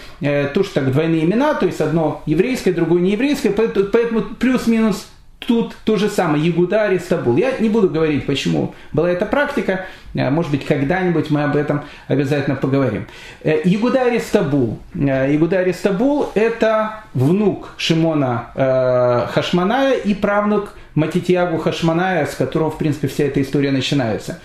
тоже 0.54 0.70
так 0.72 0.92
двойные 0.92 1.24
имена, 1.24 1.54
то 1.54 1.66
есть 1.66 1.80
одно 1.80 2.22
еврейское, 2.26 2.72
другое 2.72 3.00
нееврейское, 3.00 3.52
поэтому 3.52 4.20
плюс-минус 4.38 5.11
Тут 5.46 5.74
то 5.84 5.96
же 5.96 6.08
самое, 6.08 6.44
Ягуда 6.44 6.84
Аристабул. 6.84 7.36
Я 7.36 7.58
не 7.58 7.68
буду 7.68 7.88
говорить, 7.88 8.26
почему 8.26 8.74
была 8.92 9.10
эта 9.10 9.26
практика. 9.26 9.86
Э, 10.14 10.30
может 10.30 10.50
быть, 10.50 10.64
когда-нибудь 10.64 11.30
мы 11.30 11.44
об 11.44 11.56
этом 11.56 11.82
обязательно 12.06 12.56
поговорим. 12.56 13.06
Э, 13.42 13.60
Ягуда 13.64 14.02
Аристабул. 14.02 14.78
Э, 14.94 15.32
Ягуда 15.32 15.58
Аристабул– 15.58 16.30
это 16.34 17.04
внук 17.14 17.74
Шимона 17.76 19.28
Хашманая 19.34 19.94
и 19.94 20.14
правнук 20.14 20.74
Матитьягу 20.94 21.58
Хашманая, 21.58 22.26
с 22.26 22.34
которого, 22.34 22.70
в 22.70 22.78
принципе, 22.78 23.08
вся 23.08 23.24
эта 23.24 23.40
история 23.42 23.70
начинается. 23.70 24.40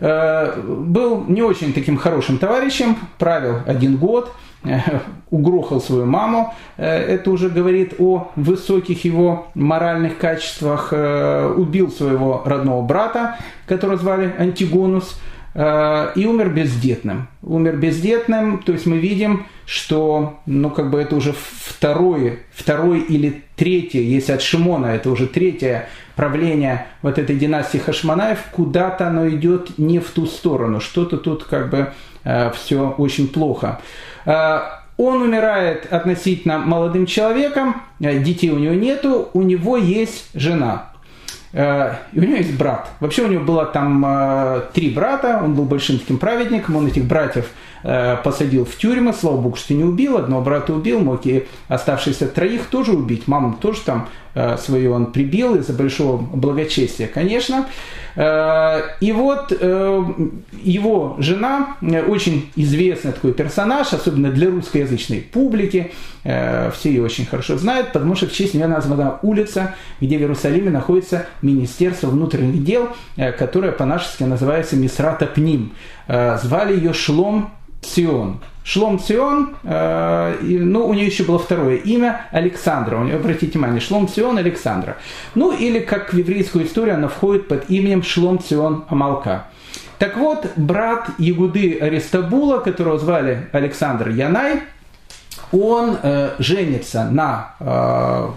Был 0.00 1.24
не 1.28 1.42
очень 1.42 1.72
таким 1.72 1.96
хорошим 1.96 2.38
товарищем, 2.38 2.96
правил 3.18 3.60
один 3.66 3.96
год– 3.96 4.32
угрохал 5.30 5.80
свою 5.80 6.06
маму. 6.06 6.54
Э, 6.76 6.86
это 6.86 7.30
уже 7.30 7.48
говорит 7.48 7.94
о 7.98 8.30
высоких 8.36 9.04
его 9.04 9.48
моральных 9.54 10.18
качествах. 10.18 10.88
Э, 10.92 11.52
убил 11.56 11.90
своего 11.90 12.42
родного 12.44 12.82
брата, 12.82 13.36
которого 13.66 13.96
звали 13.96 14.32
Антигонус, 14.38 15.18
э, 15.54 16.12
и 16.14 16.26
умер 16.26 16.50
бездетным. 16.50 17.28
Умер 17.42 17.76
бездетным, 17.76 18.58
то 18.58 18.72
есть 18.72 18.86
мы 18.86 18.98
видим, 18.98 19.46
что 19.66 20.38
ну, 20.46 20.70
как 20.70 20.90
бы 20.90 21.00
это 21.00 21.16
уже 21.16 21.34
второе, 21.34 22.40
второе 22.52 23.00
или 23.00 23.42
третье, 23.56 24.00
если 24.00 24.32
от 24.32 24.42
Шимона, 24.42 24.86
это 24.86 25.10
уже 25.10 25.26
третье 25.26 25.88
правление 26.16 26.86
вот 27.02 27.18
этой 27.18 27.36
династии 27.36 27.78
Хашманаев, 27.78 28.38
куда-то 28.52 29.06
оно 29.06 29.28
идет 29.28 29.78
не 29.78 29.98
в 29.98 30.10
ту 30.10 30.26
сторону, 30.26 30.80
что-то 30.80 31.16
тут 31.16 31.44
как 31.44 31.70
бы 31.70 31.92
э, 32.24 32.50
все 32.52 32.94
очень 32.98 33.28
плохо. 33.28 33.80
Э, 34.26 34.60
он 34.96 35.22
умирает 35.22 35.92
относительно 35.92 36.58
молодым 36.58 37.06
человеком, 37.06 37.82
э, 38.00 38.18
детей 38.18 38.50
у 38.50 38.58
него 38.58 38.74
нету, 38.74 39.30
у 39.32 39.42
него 39.42 39.76
есть 39.76 40.28
жена. 40.34 40.90
Э, 41.52 41.94
и 42.12 42.20
у 42.20 42.22
него 42.22 42.36
есть 42.36 42.56
брат. 42.56 42.88
Вообще 43.00 43.22
у 43.22 43.28
него 43.28 43.44
было 43.44 43.64
там 43.66 44.62
три 44.72 44.90
брата, 44.90 45.40
он 45.42 45.54
был 45.54 45.64
большим 45.64 45.98
таким 45.98 46.18
праведником, 46.18 46.76
он 46.76 46.86
этих 46.86 47.04
братьев 47.04 47.48
посадил 47.82 48.64
в 48.64 48.76
тюрьмы, 48.76 49.12
слава 49.12 49.38
богу, 49.38 49.56
что 49.56 49.74
не 49.74 49.84
убил, 49.84 50.18
одного 50.18 50.42
брата 50.42 50.72
убил, 50.72 51.00
мог 51.00 51.26
и 51.26 51.46
оставшихся 51.68 52.28
троих 52.28 52.66
тоже 52.66 52.92
убить, 52.92 53.26
маму 53.26 53.56
тоже 53.60 53.80
там 53.80 54.08
свою 54.58 54.92
он 54.92 55.12
прибил 55.12 55.56
из-за 55.56 55.74
большого 55.74 56.16
благочестия, 56.16 57.06
конечно. 57.06 57.66
Э, 58.14 58.80
и 59.00 59.12
вот 59.12 59.52
э, 59.58 60.04
его 60.62 61.16
жена, 61.18 61.76
э, 61.80 62.02
очень 62.02 62.50
известный 62.56 63.12
такой 63.12 63.32
персонаж, 63.32 63.92
особенно 63.92 64.30
для 64.30 64.50
русскоязычной 64.50 65.20
публики, 65.20 65.92
все 66.24 66.70
ее 66.84 67.02
очень 67.02 67.26
хорошо 67.26 67.58
знают, 67.58 67.92
потому 67.92 68.14
что 68.14 68.28
в 68.28 68.32
честь 68.32 68.54
нее 68.54 68.68
названа 68.68 69.18
улица, 69.22 69.74
где 70.00 70.18
в 70.18 70.20
Иерусалиме 70.20 70.70
находится 70.70 71.26
Министерство 71.42 72.10
внутренних 72.10 72.62
дел, 72.62 72.90
которое 73.16 73.72
по-нашески 73.72 74.22
называется 74.22 74.76
Мисрата 74.76 75.26
Пним. 75.26 75.72
Звали 76.08 76.76
ее 76.76 76.92
Шлом 76.92 77.50
Сион. 77.82 78.40
Шлом 78.64 79.00
Сион, 79.00 79.56
э, 79.64 80.36
ну, 80.40 80.86
у 80.86 80.94
нее 80.94 81.06
еще 81.06 81.24
было 81.24 81.38
второе 81.38 81.76
имя 81.76 82.26
Александра. 82.30 82.96
У 82.96 83.02
нее, 83.02 83.16
обратите 83.16 83.52
внимание, 83.52 83.80
Шлом 83.80 84.08
Сион 84.08 84.38
Александра. 84.38 84.96
Ну, 85.34 85.52
или 85.52 85.80
как 85.80 86.12
в 86.12 86.16
еврейскую 86.16 86.66
историю 86.66 86.94
она 86.94 87.08
входит 87.08 87.48
под 87.48 87.68
именем 87.70 88.04
Шлом 88.04 88.40
Сион 88.40 88.84
Амалка. 88.88 89.46
Так 89.98 90.16
вот, 90.16 90.46
брат 90.56 91.10
Ягуды 91.18 91.78
Аристабула, 91.78 92.58
которого 92.58 92.98
звали 92.98 93.48
Александр 93.52 94.10
Янай, 94.10 94.62
он 95.50 95.96
э, 96.00 96.30
женится 96.38 97.04
на 97.10 97.54
э, 97.58 98.28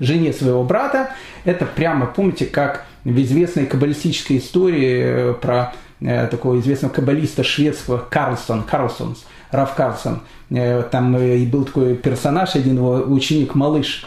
жене 0.00 0.32
своего 0.32 0.64
брата. 0.64 1.10
Это 1.44 1.66
прямо, 1.66 2.06
помните, 2.06 2.46
как 2.46 2.84
в 3.04 3.20
известной 3.20 3.66
каббалистической 3.66 4.38
истории 4.38 5.02
э, 5.02 5.34
про 5.34 5.72
э, 5.72 5.87
такого 6.00 6.58
известного 6.60 6.92
каббалиста 6.92 7.42
шведского 7.42 7.98
Карлсон, 8.10 8.62
Карлсонс– 8.62 9.24
Раф 9.50 9.74
Карлсон. 9.74 10.20
Э, 10.50 10.82
там 10.90 11.16
и 11.16 11.46
был 11.46 11.64
такой 11.64 11.94
персонаж, 11.94 12.54
один 12.54 12.76
его 12.76 12.96
ученик, 13.06 13.54
малыш, 13.54 14.06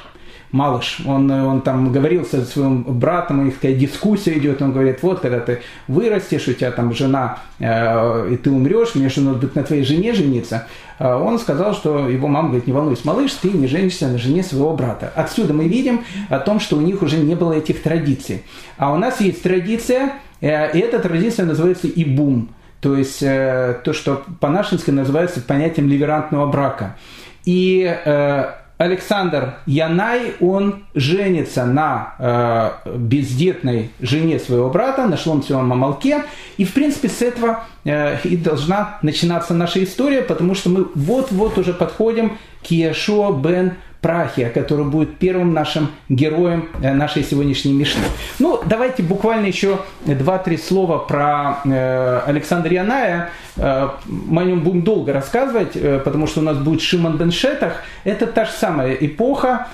малыш, 0.51 1.01
он, 1.05 1.29
он 1.31 1.61
там 1.61 1.91
говорил 1.91 2.25
со 2.25 2.43
своим 2.43 2.83
братом, 2.83 3.39
у 3.39 3.43
них 3.43 3.55
такая 3.55 3.75
дискуссия 3.75 4.37
идет, 4.37 4.61
он 4.61 4.71
говорит, 4.71 5.01
вот, 5.01 5.19
когда 5.19 5.39
ты 5.39 5.61
вырастешь, 5.87 6.47
у 6.47 6.53
тебя 6.53 6.71
там 6.71 6.93
жена, 6.93 7.39
э, 7.59 8.33
и 8.33 8.37
ты 8.37 8.51
умрешь, 8.51 8.95
мне 8.95 9.09
же 9.09 9.21
надо 9.21 9.39
быть 9.39 9.55
на 9.55 9.63
твоей 9.63 9.83
жене 9.83 10.13
жениться. 10.13 10.67
Э, 10.99 11.15
он 11.15 11.39
сказал, 11.39 11.73
что 11.73 12.09
его 12.09 12.27
мама 12.27 12.49
говорит, 12.49 12.67
не 12.67 12.73
волнуйся, 12.73 13.01
малыш, 13.05 13.31
ты 13.33 13.49
не 13.49 13.67
женишься 13.67 14.07
на 14.07 14.17
жене 14.17 14.43
своего 14.43 14.73
брата. 14.73 15.11
Отсюда 15.15 15.53
мы 15.53 15.67
видим 15.67 16.03
о 16.29 16.39
том, 16.39 16.59
что 16.59 16.77
у 16.77 16.81
них 16.81 17.01
уже 17.01 17.17
не 17.17 17.35
было 17.35 17.53
этих 17.53 17.81
традиций. 17.81 18.43
А 18.77 18.91
у 18.93 18.97
нас 18.97 19.21
есть 19.21 19.41
традиция, 19.43 20.13
э, 20.41 20.77
и 20.77 20.79
эта 20.79 20.99
традиция 20.99 21.45
называется 21.45 21.87
ибум. 21.87 22.49
То 22.81 22.95
есть 22.95 23.21
э, 23.21 23.79
то, 23.83 23.93
что 23.93 24.23
по-нашенски 24.39 24.89
называется 24.89 25.39
понятием 25.39 25.87
ливерантного 25.87 26.47
брака. 26.47 26.97
И 27.45 27.83
э, 27.83 28.45
Александр 28.81 29.57
Янай, 29.67 30.33
он 30.39 30.85
женится 30.95 31.65
на 31.65 32.15
э, 32.17 32.71
бездетной 32.97 33.91
жене 33.99 34.39
своего 34.39 34.71
брата, 34.71 35.05
на 35.05 35.17
Шломцевом 35.17 35.67
Мамалке. 35.67 36.23
И, 36.57 36.65
в 36.65 36.73
принципе, 36.73 37.07
с 37.07 37.21
этого 37.21 37.63
э, 37.85 38.17
и 38.23 38.35
должна 38.35 38.97
начинаться 39.03 39.53
наша 39.53 39.83
история, 39.83 40.23
потому 40.23 40.55
что 40.55 40.69
мы 40.69 40.87
вот-вот 40.95 41.59
уже 41.59 41.73
подходим 41.73 42.39
к 42.63 42.71
Иешуа 42.71 43.31
бен 43.31 43.73
Прахия, 44.01 44.49
который 44.49 44.85
будет 44.85 45.17
первым 45.17 45.53
нашим 45.53 45.91
героем 46.09 46.69
э, 46.81 46.91
нашей 46.91 47.23
сегодняшней 47.23 47.71
Мишны. 47.73 48.01
Ну, 48.39 48.59
давайте 48.65 49.03
буквально 49.03 49.45
еще 49.45 49.79
два-три 50.05 50.57
слова 50.57 50.97
про 50.97 51.59
э, 51.63 52.21
Александра 52.25 52.73
Яная. 52.73 53.29
Э, 53.57 53.89
мы 54.05 54.41
о 54.41 54.45
нем 54.45 54.61
будем 54.61 54.81
долго 54.81 55.13
рассказывать, 55.13 55.75
э, 55.75 55.99
потому 56.03 56.25
что 56.25 56.39
у 56.39 56.43
нас 56.43 56.57
будет 56.57 56.81
Шимон 56.81 57.17
бен 57.17 57.31
Шетах. 57.31 57.83
Это 58.03 58.25
та 58.25 58.45
же 58.45 58.51
самая 58.51 58.93
эпоха. 58.93 59.67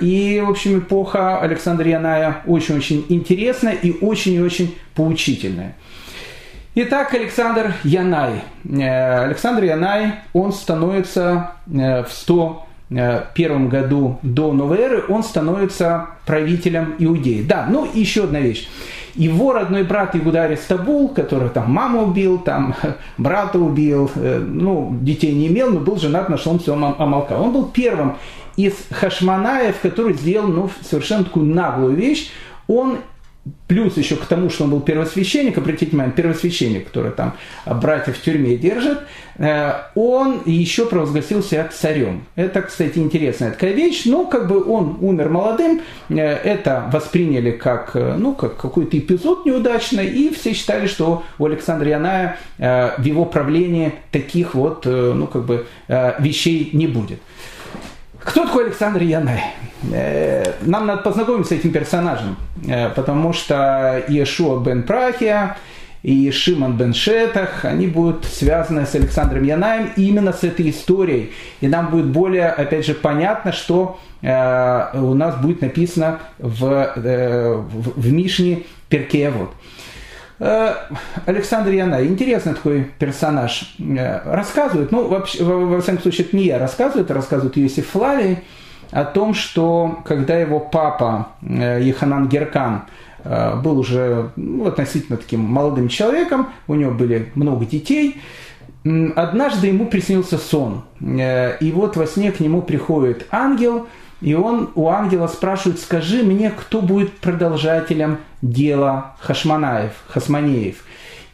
И, 0.00 0.42
в 0.46 0.50
общем, 0.50 0.78
эпоха 0.78 1.40
Александра 1.40 1.88
Яная 1.88 2.42
очень-очень 2.46 3.06
интересная 3.08 3.74
и 3.74 3.92
очень-очень 4.00 4.76
поучительная. 4.94 5.74
Итак, 6.76 7.14
Александр 7.14 7.74
Янай. 7.82 8.42
Александр 8.64 9.64
Янай, 9.64 10.16
он 10.34 10.52
становится 10.52 11.52
в 11.66 12.06
100 12.08 12.65
Э, 12.65 12.65
первом 12.88 13.68
году 13.68 14.18
до 14.22 14.52
новой 14.52 14.78
эры 14.78 15.04
он 15.08 15.24
становится 15.24 16.10
правителем 16.24 16.94
Иудеи. 16.98 17.42
Да, 17.42 17.66
ну 17.68 17.84
и 17.84 18.00
еще 18.00 18.24
одна 18.24 18.40
вещь. 18.40 18.68
Его 19.16 19.52
родной 19.54 19.82
брат 19.82 20.14
Игударь 20.14 20.56
Стабул, 20.56 21.08
который 21.08 21.48
там 21.48 21.72
маму 21.72 22.04
убил, 22.04 22.38
там 22.38 22.74
брата 23.18 23.58
убил, 23.58 24.10
э, 24.14 24.38
ну, 24.38 24.96
детей 25.00 25.34
не 25.34 25.48
имел, 25.48 25.72
но 25.72 25.80
был 25.80 25.96
женат 25.96 26.28
на 26.28 26.36
Шломсе 26.36 26.72
Амалка. 26.72 27.32
Он 27.32 27.52
был 27.52 27.64
первым 27.66 28.16
из 28.56 28.74
хашманаев, 28.90 29.80
который 29.80 30.14
сделал 30.14 30.48
ну, 30.48 30.70
совершенно 30.82 31.24
такую 31.24 31.46
наглую 31.46 31.96
вещь. 31.96 32.30
Он 32.68 32.98
плюс 33.66 33.96
еще 33.96 34.16
к 34.16 34.26
тому, 34.26 34.50
что 34.50 34.64
он 34.64 34.70
был 34.70 34.80
первосвященник, 34.80 35.58
обратите 35.58 35.90
внимание, 35.90 36.14
первосвященник, 36.14 36.86
который 36.86 37.12
там 37.12 37.34
братьев 37.64 38.16
в 38.16 38.22
тюрьме 38.22 38.56
держит, 38.56 39.00
э, 39.38 39.72
он 39.94 40.42
еще 40.46 40.86
провозгласил 40.86 41.42
себя 41.42 41.68
царем. 41.68 42.24
Это, 42.36 42.62
кстати, 42.62 42.98
интересная 42.98 43.50
такая 43.50 43.72
вещь, 43.72 44.04
но 44.04 44.24
как 44.24 44.48
бы 44.48 44.64
он 44.64 44.98
умер 45.00 45.28
молодым, 45.28 45.82
э, 46.08 46.14
это 46.16 46.88
восприняли 46.92 47.50
как, 47.50 47.94
ну, 47.94 48.34
как 48.34 48.56
какой-то 48.56 48.98
эпизод 48.98 49.46
неудачный, 49.46 50.06
и 50.06 50.32
все 50.32 50.52
считали, 50.52 50.86
что 50.86 51.22
у 51.38 51.46
Александра 51.46 51.88
Яная 51.88 52.38
в 52.58 53.02
его 53.02 53.24
правлении 53.24 53.92
таких 54.10 54.54
вот, 54.54 54.86
ну, 54.86 55.26
как 55.26 55.44
бы, 55.44 55.66
вещей 56.18 56.70
не 56.72 56.86
будет. 56.86 57.20
Кто 58.26 58.44
такой 58.44 58.64
Александр 58.64 59.02
Янай? 59.02 59.40
Э, 59.92 60.54
нам 60.62 60.86
надо 60.86 61.02
познакомиться 61.02 61.54
с 61.54 61.58
этим 61.58 61.70
персонажем, 61.70 62.36
э, 62.66 62.90
потому 62.90 63.32
что 63.32 64.02
Иешуа 64.08 64.58
бен 64.58 64.82
Прахия 64.82 65.56
и 66.02 66.30
Шимон 66.32 66.76
бен 66.76 66.92
Шетах, 66.92 67.64
они 67.64 67.86
будут 67.86 68.24
связаны 68.24 68.84
с 68.84 68.96
Александром 68.96 69.44
Янаем 69.44 69.92
именно 69.96 70.32
с 70.32 70.42
этой 70.42 70.70
историей. 70.70 71.32
И 71.60 71.68
нам 71.68 71.90
будет 71.90 72.06
более, 72.06 72.48
опять 72.48 72.84
же, 72.84 72.94
понятно, 72.94 73.52
что 73.52 74.00
э, 74.22 74.98
у 74.98 75.14
нас 75.14 75.36
будет 75.36 75.62
написано 75.62 76.18
в, 76.38 76.92
в, 76.96 77.64
в 77.94 78.12
Мишне 78.12 78.64
Перкеевод. 78.88 79.50
Э, 79.50 79.75
Александр 80.38 81.70
Яна, 81.70 82.04
интересный 82.04 82.54
такой 82.54 82.90
персонаж, 82.98 83.74
э, 83.78 84.20
рассказывает, 84.30 84.92
ну, 84.92 85.08
вообще, 85.08 85.42
во 85.42 85.80
всяком 85.80 86.02
случае, 86.02 86.26
это 86.26 86.36
не 86.36 86.44
я 86.44 86.58
рассказываю, 86.58 87.04
это 87.04 87.14
рассказывает 87.14 87.56
Иосиф 87.56 87.88
Флавий, 87.88 88.38
о 88.90 89.04
том, 89.04 89.34
что 89.34 90.00
когда 90.04 90.38
его 90.38 90.60
папа 90.60 91.28
э, 91.42 91.80
Еханан 91.82 92.28
Геркан 92.28 92.82
был 93.24 93.80
уже 93.80 94.30
ну, 94.36 94.68
относительно 94.68 95.16
таким 95.16 95.40
молодым 95.40 95.88
человеком, 95.88 96.50
у 96.68 96.76
него 96.76 96.92
были 96.92 97.32
много 97.34 97.64
детей, 97.64 98.20
однажды 98.84 99.66
ему 99.66 99.86
приснился 99.86 100.38
сон. 100.38 100.84
И 101.00 101.72
вот 101.74 101.96
во 101.96 102.06
сне 102.06 102.30
к 102.30 102.38
нему 102.38 102.62
приходит 102.62 103.26
ангел– 103.32 103.88
и 104.20 104.34
он 104.34 104.70
у 104.74 104.88
ангела 104.88 105.26
спрашивает, 105.26 105.78
скажи 105.78 106.22
мне, 106.22 106.50
кто 106.50 106.80
будет 106.80 107.12
продолжателем 107.18 108.18
дела 108.50 109.16
Хашманаев, 109.20 109.92
Хасманеев. 110.08 110.84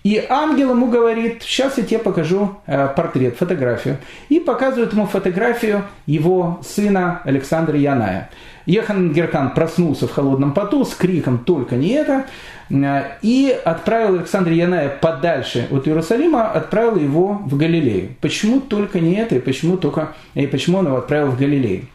И 0.04 0.24
ангел 0.28 0.70
ему 0.70 0.88
говорит, 0.90 1.42
сейчас 1.42 1.78
я 1.78 1.84
тебе 1.84 2.00
покажу 2.00 2.56
э, 2.66 2.88
портрет, 2.88 3.36
фотографию. 3.36 3.98
И 4.28 4.40
показывает 4.40 4.92
ему 4.92 5.06
фотографию 5.06 5.84
его 6.06 6.60
сына 6.62 7.20
Александра 7.24 7.78
Яная. 7.78 8.28
Ехан 8.66 9.12
Геркан 9.12 9.54
проснулся 9.54 10.08
в 10.08 10.12
холодном 10.12 10.54
поту 10.54 10.84
с 10.84 10.94
криком 10.94 11.38
«Только 11.38 11.76
не 11.76 11.90
это!» 11.90 12.26
э, 12.68 13.02
и 13.22 13.56
отправил 13.64 14.16
Александра 14.16 14.52
Яная 14.52 14.88
подальше 14.88 15.68
от 15.70 15.86
Иерусалима, 15.86 16.50
отправил 16.50 16.96
его 16.96 17.40
в 17.44 17.56
Галилею. 17.56 18.16
Почему 18.20 18.60
только 18.60 18.98
не 18.98 19.14
это, 19.14 19.36
и 19.36 19.40
почему, 19.40 19.76
только, 19.76 20.14
и 20.34 20.48
почему 20.48 20.78
он 20.78 20.86
его 20.86 20.96
отправил 20.96 21.30
в 21.30 21.38
Галилею? 21.38 21.86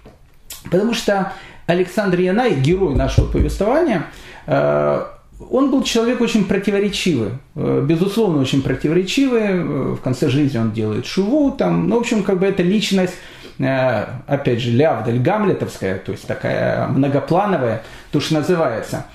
Потому 0.72 0.94
что 0.94 1.34
Александр 1.66 2.20
Янай, 2.20 2.56
герой 2.56 2.96
нашего 2.96 3.30
повествования, 3.30 4.06
он 4.48 5.72
был 5.72 5.84
человек 5.84 6.22
очень 6.22 6.46
противоречивый, 6.46 7.34
э, 7.56 7.86
безусловно, 7.88 8.42
очень 8.42 8.64
противоречивый. 8.64 9.42
Э, 9.44 9.62
в 9.94 9.98
конце 9.98 10.30
жизни 10.30 10.58
он 10.58 10.72
делает 10.72 11.06
шуву, 11.06 11.52
там, 11.52 11.88
ну, 11.88 11.98
в 11.98 12.00
общем, 12.00 12.24
как 12.24 12.40
бы 12.40 12.46
это 12.48 12.64
личность, 12.64 13.14
опять 13.60 14.60
же, 14.60 14.70
Лявдаль 14.70 15.18
Гамлетовская, 15.18 15.98
то 15.98 16.12
есть 16.12 16.28
такая 16.28 16.88
многоплановая, 16.90 17.82
то, 18.12 18.20
что 18.20 18.36
называется. 18.36 19.08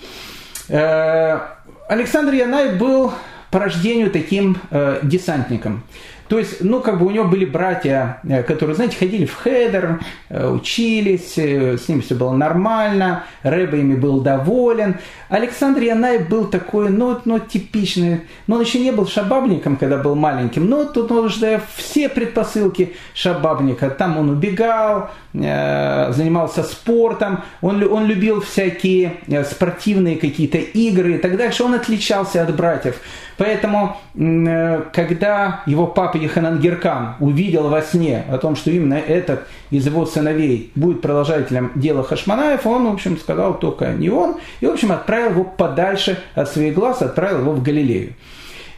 Александр 0.69 2.33
Янай 2.33 2.75
был 2.75 3.12
по 3.53 3.61
рождению 3.61 4.11
таким 4.11 4.57
десантником. 5.05 5.85
То 6.33 6.39
есть, 6.39 6.62
ну, 6.65 6.81
как 6.81 6.99
бы 6.99 7.05
у 7.05 7.11
него 7.11 7.27
были 7.27 7.45
братья, 7.45 8.19
э, 8.27 8.43
которые, 8.43 8.75
знаете, 8.75 8.97
ходили 8.97 9.27
в 9.27 9.35
хедер, 9.35 10.01
э, 10.31 10.49
учились, 10.49 11.35
э, 11.37 11.77
с 11.77 11.87
ними 11.91 12.01
все 12.01 12.15
было 12.15 12.33
нормально, 12.33 13.25
Рэба 13.43 13.77
ими 13.77 13.97
был 13.97 14.23
доволен. 14.23 14.97
Александр 15.29 15.83
Янаев 15.83 16.31
был 16.31 16.47
такой, 16.47 16.89
ну, 16.89 17.19
ну, 17.27 17.39
типичный, 17.39 18.23
но 18.47 18.57
он 18.57 18.62
еще 18.62 18.81
не 18.81 18.93
был 18.93 19.07
шабабником, 19.07 19.77
когда 19.77 19.99
был 19.99 20.15
маленьким, 20.15 20.71
но 20.71 20.87
тут 20.87 21.12
он 21.12 21.27
уже 21.27 21.61
все 21.77 22.09
предпосылки 22.09 22.95
шабабника. 23.12 23.91
Там 23.91 24.17
он 24.17 24.31
убегал, 24.31 25.11
занимался 25.35 26.62
спортом, 26.62 27.45
он, 27.61 27.83
он 27.83 28.07
любил 28.07 28.41
всякие 28.41 29.17
спортивные 29.51 30.17
какие-то 30.17 30.59
игры 30.59 31.16
и 31.16 31.18
так 31.18 31.37
дальше. 31.37 31.62
Он 31.62 31.75
отличался 31.75 32.42
от 32.42 32.55
братьев. 32.57 32.97
Поэтому, 33.42 33.96
когда 34.92 35.62
его 35.66 35.88
папа 35.88 36.16
Еханан 36.16 36.61
Геркан 36.61 37.16
увидел 37.18 37.70
во 37.70 37.83
сне 37.83 38.24
о 38.31 38.38
том, 38.38 38.55
что 38.55 38.70
именно 38.70 38.94
этот 38.94 39.48
из 39.72 39.85
его 39.85 40.07
сыновей 40.07 40.70
будет 40.76 41.00
продолжателем 41.00 41.72
дела 41.74 42.05
Хашманаев, 42.05 42.64
он, 42.64 42.88
в 42.88 42.92
общем, 42.92 43.18
сказал 43.18 43.59
только 43.59 43.94
не 43.94 44.11
он, 44.11 44.37
и, 44.61 44.66
в 44.66 44.70
общем, 44.70 44.92
отправил 44.92 45.31
его 45.31 45.42
подальше 45.42 46.22
от 46.37 46.52
своих 46.52 46.74
глаз, 46.74 47.02
отправил 47.02 47.40
его 47.40 47.52
в 47.55 47.64
Галилею. 47.64 48.12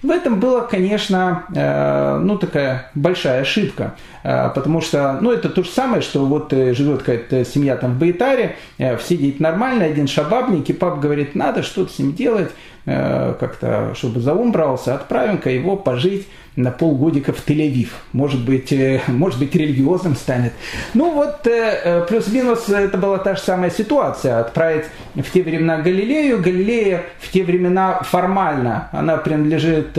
В 0.05 0.11
этом 0.11 0.39
была, 0.39 0.61
конечно, 0.61 1.45
э, 1.55 2.19
ну, 2.19 2.37
такая 2.37 2.91
большая 2.95 3.41
ошибка, 3.41 3.95
э, 4.23 4.51
потому 4.55 4.83
что, 4.83 5.17
ну, 5.23 5.33
это 5.33 5.49
то 5.49 5.63
же 5.63 5.71
самое, 5.71 6.03
что 6.03 6.27
вот 6.27 6.53
э, 6.53 6.75
живет 6.75 6.99
какая-то 6.99 7.43
семья 7.47 7.75
там 7.77 7.95
в 7.95 7.99
Баитаре, 7.99 8.57
все 8.77 9.17
дети 9.17 9.41
нормальные, 9.41 9.93
один 9.93 10.07
шабабник, 10.07 10.69
и 10.69 10.75
пап 10.75 11.01
говорит, 11.01 11.35
надо 11.35 11.63
что-то 11.63 11.91
с 11.91 11.99
ним 11.99 12.13
делать, 12.13 12.51
как-то, 12.85 13.95
чтобы 13.95 14.21
за 14.21 14.35
ум 14.35 14.53
брался, 14.53 14.95
отправим-ка 14.95 15.49
его 15.49 15.75
пожить 15.75 16.29
на 16.57 16.71
полгодика 16.71 17.33
в 17.33 17.47
Тель-Авив. 17.47 17.89
Может 18.13 18.45
быть, 18.45 18.73
э, 18.73 19.01
может 19.09 19.39
быть, 19.39 19.55
религиозным 19.55 20.15
станет. 20.15 20.53
Ну 20.95 21.13
вот, 21.13 21.47
э, 21.47 21.81
э, 21.85 22.07
плюс-минус, 22.09 22.69
это 22.69 22.97
была 22.97 23.19
та 23.19 23.35
же 23.35 23.41
самая 23.41 23.71
ситуация. 23.71 24.41
Отправить 24.41 24.85
в 25.15 25.31
те 25.33 25.43
времена 25.43 25.79
Галилею. 25.79 26.41
Галилея 26.41 27.03
в 27.19 27.31
те 27.31 27.43
времена 27.43 28.01
формально, 28.03 28.89
она 28.93 29.17
принадлежит 29.17 29.99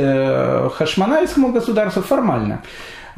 Хашманайскому 0.76 1.52
государству 1.52 2.02
формально. 2.02 2.62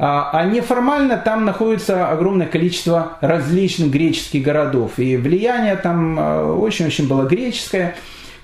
А, 0.00 0.30
а 0.32 0.44
неформально 0.44 1.16
там 1.16 1.44
находится 1.44 2.08
огромное 2.08 2.46
количество 2.46 3.18
различных 3.20 3.90
греческих 3.90 4.44
городов. 4.44 4.92
И 4.98 5.16
влияние 5.16 5.76
там 5.76 6.18
очень-очень 6.60 7.08
было 7.08 7.24
греческое. 7.24 7.96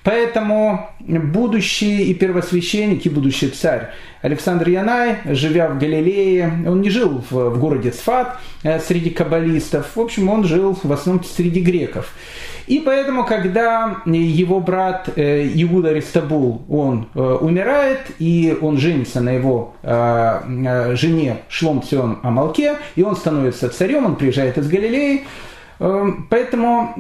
Поэтому 0.05 0.91
будущий 1.01 2.05
и 2.05 2.15
первосвященник, 2.15 3.07
и 3.07 3.09
будущий 3.09 3.49
царь 3.49 3.89
Александр 4.21 4.69
Янай, 4.69 5.17
живя 5.25 5.69
в 5.69 5.79
Галилее, 5.79 6.53
он 6.67 6.83
не 6.83 6.91
жил 6.91 7.25
в, 7.31 7.51
в 7.51 7.59
городе 7.59 7.91
Сфат 7.91 8.39
э, 8.63 8.79
среди 8.81 9.09
каббалистов, 9.09 9.97
в 9.97 10.01
общем, 10.01 10.29
он 10.29 10.45
жил 10.45 10.79
в 10.83 10.93
основном 10.93 11.25
среди 11.25 11.61
греков. 11.61 12.13
И 12.67 12.81
поэтому, 12.81 13.25
когда 13.25 14.03
его 14.05 14.61
брат 14.61 15.09
э, 15.17 15.49
Иуда 15.55 15.89
Аристабул, 15.89 16.67
он 16.69 17.09
э, 17.15 17.21
умирает, 17.21 18.01
и 18.19 18.57
он 18.61 18.77
женится 18.77 19.23
на 19.23 19.31
его 19.31 19.75
жене 19.83 21.39
Шлом 21.49 21.83
Цион 21.83 22.19
Амалке, 22.23 22.77
и 22.95 23.03
он 23.03 23.17
становится 23.17 23.71
царем, 23.71 24.05
он 24.05 24.17
приезжает 24.17 24.59
из 24.59 24.69
Галилеи, 24.69 25.25
Поэтому 26.31 26.95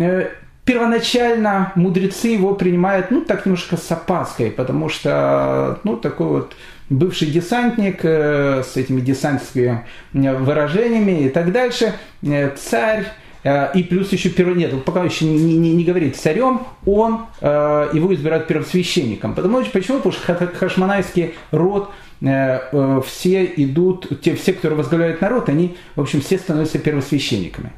первоначально 0.64 1.72
мудрецы 1.74 2.28
его 2.28 2.54
принимают, 2.54 3.10
ну, 3.10 3.20
так 3.20 3.44
немножко 3.46 3.76
с 3.76 3.90
опаской, 3.90 4.50
потому 4.50 4.88
что, 4.88 5.78
ну, 5.84 5.96
такой 5.96 6.26
вот 6.26 6.56
бывший 6.88 7.28
десантник 7.28 8.00
э, 8.02 8.62
с 8.62 8.76
этими 8.76 9.00
десантскими 9.00 9.86
э, 10.14 10.36
выражениями 10.36 11.24
и 11.24 11.28
так 11.28 11.52
дальше, 11.52 11.94
э, 12.22 12.50
царь, 12.56 13.06
э, 13.42 13.72
и 13.74 13.82
плюс 13.82 14.10
еще 14.12 14.30
первый, 14.30 14.56
нет, 14.56 14.84
пока 14.84 15.04
еще 15.04 15.26
не, 15.26 15.38
не, 15.38 15.74
не 15.74 15.84
говорит 15.84 16.16
царем, 16.16 16.62
он, 16.86 17.26
э, 17.40 17.90
его 17.92 18.14
избирают 18.14 18.46
первосвященником. 18.46 19.34
Потому, 19.34 19.62
почему? 19.64 19.98
Потому 19.98 20.12
что 20.12 20.48
хашманайский 20.58 21.34
род 21.50 21.90
э, 22.22 23.00
все 23.06 23.44
идут, 23.56 24.22
те, 24.22 24.34
все, 24.34 24.54
кто 24.54 24.70
возглавляет 24.74 25.20
народ, 25.20 25.50
они, 25.50 25.76
в 25.94 26.00
общем, 26.00 26.22
все 26.22 26.38
становятся 26.38 26.78
первосвященниками. 26.78 27.72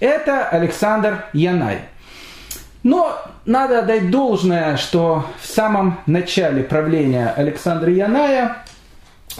Это 0.00 0.48
Александр 0.48 1.26
Янай. 1.32 1.78
Но 2.84 3.18
надо 3.46 3.80
отдать 3.80 4.10
должное, 4.10 4.76
что 4.76 5.24
в 5.40 5.46
самом 5.46 5.98
начале 6.06 6.62
правления 6.62 7.32
Александра 7.34 7.90
Яная 7.90 8.58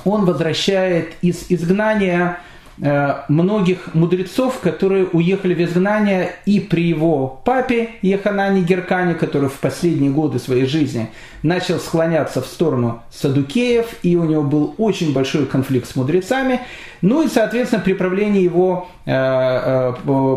он 0.05 0.25
возвращает 0.25 1.13
из 1.21 1.45
изгнания 1.51 2.39
многих 2.77 3.95
мудрецов, 3.95 4.59
которые 4.61 5.07
уехали 5.07 5.55
в 5.55 5.61
изгнание 5.61 6.35
и 6.45 6.59
при 6.59 6.83
его 6.83 7.41
папе 7.45 7.91
Еханане 8.03 8.63
Геркане, 8.63 9.15
который 9.15 9.49
в 9.49 9.61
последние 9.61 10.11
годы 10.11 10.39
своей 10.39 10.67
жизни 10.67 11.11
начал 11.45 11.79
склоняться 11.79 12.41
в 12.43 12.47
сторону 12.47 13.03
садукеев, 13.11 13.87
и 14.03 14.17
у 14.17 14.25
него 14.25 14.43
был 14.43 14.75
очень 14.79 15.13
большой 15.13 15.47
конфликт 15.47 15.89
с 15.89 15.95
мудрецами. 15.95 16.61
Ну 17.03 17.23
и, 17.23 17.29
соответственно, 17.29 17.83
при 17.83 17.93
правлении 17.93 18.43
его 18.43 18.89
э, 19.05 19.13
э, 19.13 19.93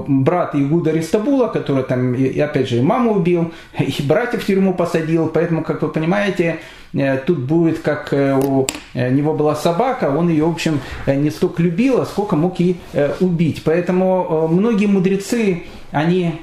брата 0.07 0.61
Игуда 0.61 0.91
Ристабула, 0.91 1.47
который 1.47 1.83
там, 1.83 2.13
и, 2.13 2.37
опять 2.39 2.69
же, 2.69 2.77
и 2.77 2.81
маму 2.81 3.13
убил, 3.13 3.53
и 3.79 4.03
братьев 4.03 4.43
в 4.43 4.45
тюрьму 4.45 4.73
посадил, 4.73 5.29
поэтому, 5.29 5.63
как 5.63 5.81
вы 5.81 5.87
понимаете, 5.87 6.59
Э, 6.86 6.86
тут 7.25 7.39
будет, 7.39 7.79
как 7.79 8.11
э, 8.11 8.33
у 8.33 8.67
э, 8.93 9.09
него 9.09 9.33
была 9.33 9.55
собака, 9.55 10.05
он 10.05 10.29
ее, 10.29 10.45
в 10.45 10.51
общем, 10.51 10.79
не 11.05 11.29
столько 11.29 11.61
любил, 11.61 12.01
а 12.01 12.05
сколько 12.05 12.35
мог 12.35 12.59
и 12.59 12.77
убить. 13.19 13.61
Поэтому 13.63 14.47
многие 14.47 14.87
мудрецы, 14.87 15.63
они 15.91 16.33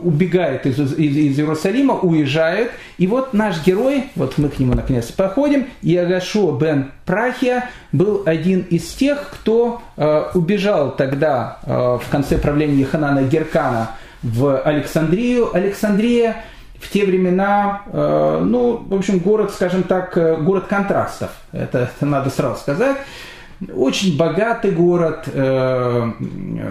убегают 0.00 0.66
из, 0.66 0.78
из, 0.78 0.98
из 0.98 1.38
Иерусалима, 1.38 1.94
уезжают. 1.94 2.70
И 2.98 3.06
вот 3.06 3.32
наш 3.32 3.64
герой, 3.64 4.04
вот 4.14 4.36
мы 4.38 4.48
к 4.48 4.58
нему 4.58 4.74
наконец 4.74 5.06
походим, 5.06 5.66
Ягашуа 5.82 6.58
бен 6.58 6.90
Прахия 7.06 7.70
был 7.92 8.22
один 8.26 8.60
из 8.60 8.84
тех, 8.88 9.30
кто 9.30 9.82
убежал 10.34 10.94
тогда 10.96 11.58
в 11.64 12.02
конце 12.10 12.36
правления 12.36 12.84
Ханана 12.84 13.22
Геркана 13.22 13.92
в 14.22 14.60
Александрию. 14.60 15.54
Александрия 15.54 16.44
в 16.84 16.90
те 16.90 17.04
времена, 17.06 17.82
э, 17.86 18.42
ну, 18.44 18.84
в 18.86 18.94
общем, 18.94 19.18
город, 19.18 19.52
скажем 19.52 19.82
так, 19.84 20.16
э, 20.18 20.36
город 20.36 20.66
контрастов. 20.68 21.30
Это, 21.52 21.90
это 21.96 22.06
надо 22.06 22.30
сразу 22.30 22.60
сказать. 22.60 22.98
Очень 23.74 24.16
богатый 24.18 24.70
город, 24.70 25.24
э, 25.32 26.12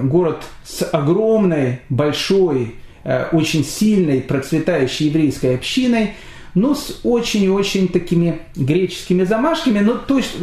город 0.04 0.44
с 0.64 0.88
огромной, 0.92 1.80
большой, 1.90 2.76
очень 3.34 3.66
сильной, 3.66 4.22
процветающей 4.22 5.08
еврейской 5.08 5.56
общиной, 5.56 6.14
но 6.54 6.74
с 6.74 7.02
очень 7.04 7.44
и 7.44 7.50
очень 7.50 7.90
такими 7.90 8.40
греческими 8.56 9.24
замашками. 9.24 9.80
Ну, 9.80 9.96
то 9.96 10.18
есть 10.18 10.38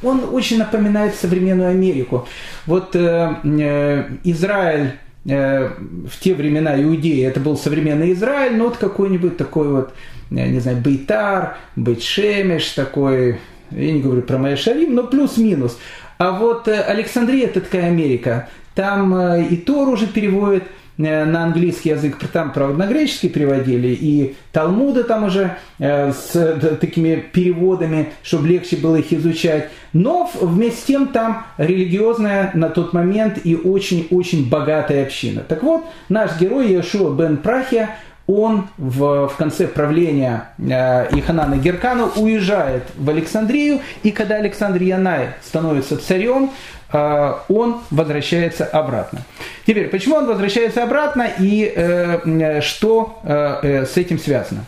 он 0.00 0.22
очень 0.30 0.58
напоминает 0.58 1.16
современную 1.16 1.70
Америку. 1.70 2.28
Вот 2.66 2.94
Израиль 2.94 4.92
в 5.24 6.20
те 6.20 6.34
времена 6.34 6.80
Иудеи 6.82 7.24
это 7.24 7.40
был 7.40 7.56
современный 7.56 8.12
Израиль, 8.12 8.56
но 8.56 8.64
вот 8.64 8.76
какой-нибудь 8.76 9.38
такой 9.38 9.68
вот, 9.68 9.94
не 10.30 10.60
знаю, 10.60 10.78
Бейтар, 10.78 11.56
Бейтшемеш, 11.76 12.70
такой, 12.72 13.38
я 13.70 13.92
не 13.92 14.00
говорю 14.00 14.22
про 14.22 14.36
Майшарим, 14.36 14.94
но 14.94 15.04
плюс-минус. 15.04 15.78
А 16.18 16.32
вот 16.32 16.68
э, 16.68 16.80
Александрия 16.80 17.46
это 17.46 17.62
такая 17.62 17.86
Америка, 17.86 18.48
там 18.74 19.14
э, 19.14 19.46
и 19.48 19.56
Тор 19.56 19.88
уже 19.88 20.06
переводит– 20.06 20.64
Э, 20.74 20.83
на 20.96 21.44
английский 21.44 21.90
язык, 21.90 22.16
там, 22.32 22.52
правда, 22.52 22.76
на 22.76 22.86
греческий 22.86 23.28
переводили, 23.28 23.88
и 23.88 24.36
Талмуды 24.52 25.02
там 25.02 25.24
уже 25.24 25.56
э, 25.78 26.12
с 26.12 26.76
такими 26.80 27.16
переводами, 27.16 28.12
чтобы 28.22 28.48
легче 28.48 28.76
было 28.76 28.96
их 28.96 29.12
изучать. 29.12 29.70
Но 29.92 30.30
вместе 30.40 30.80
с 30.80 30.84
тем 30.84 31.08
там 31.08 31.46
религиозная 31.56 32.50
на 32.54 32.68
тот 32.68 32.92
момент 32.92 33.38
и 33.42 33.56
очень-очень 33.56 34.48
богатая 34.48 35.04
община. 35.04 35.42
Так 35.46 35.62
вот, 35.62 35.84
наш 36.08 36.38
герой 36.38 36.68
Иешуа 36.68 37.14
бен 37.14 37.38
Прахия, 37.38 37.96
он 38.26 38.68
в, 38.78 39.28
в 39.28 39.36
конце 39.36 39.66
правления 39.66 40.48
э, 40.58 41.08
Иханана 41.16 41.56
Геркана 41.56 42.06
уезжает 42.16 42.84
в 42.96 43.08
Александрию, 43.10 43.80
и 44.02 44.10
когда 44.10 44.36
Александр 44.36 44.82
Янай 44.82 45.34
становится 45.42 45.98
царем, 45.98 46.50
Э, 46.94 47.34
он 47.48 47.80
возвращается 47.90 48.64
обратно. 48.64 49.22
Теперь, 49.66 49.88
почему 49.88 50.14
он 50.14 50.26
возвращается 50.26 50.84
обратно 50.84 51.28
и 51.38 51.72
э, 51.74 52.60
что 52.60 53.18
э, 53.24 53.84
с 53.84 53.96
этим 53.96 54.18
связано? 54.18 54.64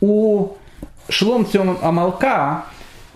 У 0.00 0.56
Шлом 1.08 1.46
Амалка, 1.82 2.64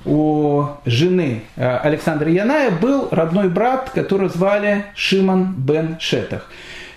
у 0.04 0.66
жены 0.84 1.42
Александра 1.56 2.30
Яная 2.30 2.70
был 2.70 3.08
родной 3.10 3.48
брат, 3.48 3.90
которого 3.90 4.28
звали 4.28 4.84
Шиман 4.94 5.54
бен 5.56 5.96
Шетах. 5.98 6.50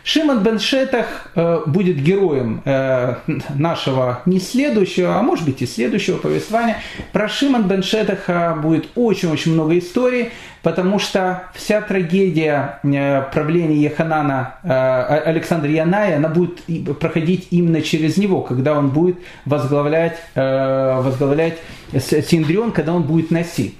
Шимон 0.08 0.42
бен 0.42 0.58
Шетах 0.58 1.28
э, 1.36 1.64
будет 1.66 1.98
героем 1.98 2.62
э, 2.64 3.16
нашего 3.54 4.22
не 4.26 4.40
следующего, 4.40 5.18
а 5.18 5.22
может 5.22 5.44
быть 5.44 5.62
и 5.62 5.66
следующего 5.66 6.16
повествования. 6.16 6.78
Про 7.12 7.28
Шимон 7.28 7.68
бен 7.68 7.84
Шетаха 7.84 8.56
будет 8.56 8.88
очень-очень 8.96 9.52
много 9.52 9.78
историй, 9.78 10.30
потому 10.64 10.98
что 11.00 11.50
вся 11.56 11.82
трагедия 11.82 12.80
э, 12.84 13.22
правления 13.34 13.76
Еханана 13.76 14.56
Александра 14.64 15.70
Яная, 15.70 16.16
она 16.16 16.30
будет 16.30 16.62
проходить 17.00 17.50
именно 17.52 17.82
через 17.82 18.16
него, 18.16 18.40
когда 18.40 18.80
он 18.80 18.92
будет 18.92 19.18
возглавлять, 19.44 20.18
возглавлять 20.36 21.58
Синдрион, 21.92 22.72
когда 22.72 22.94
он 22.94 23.04
будет 23.04 23.30
носить. 23.30 23.76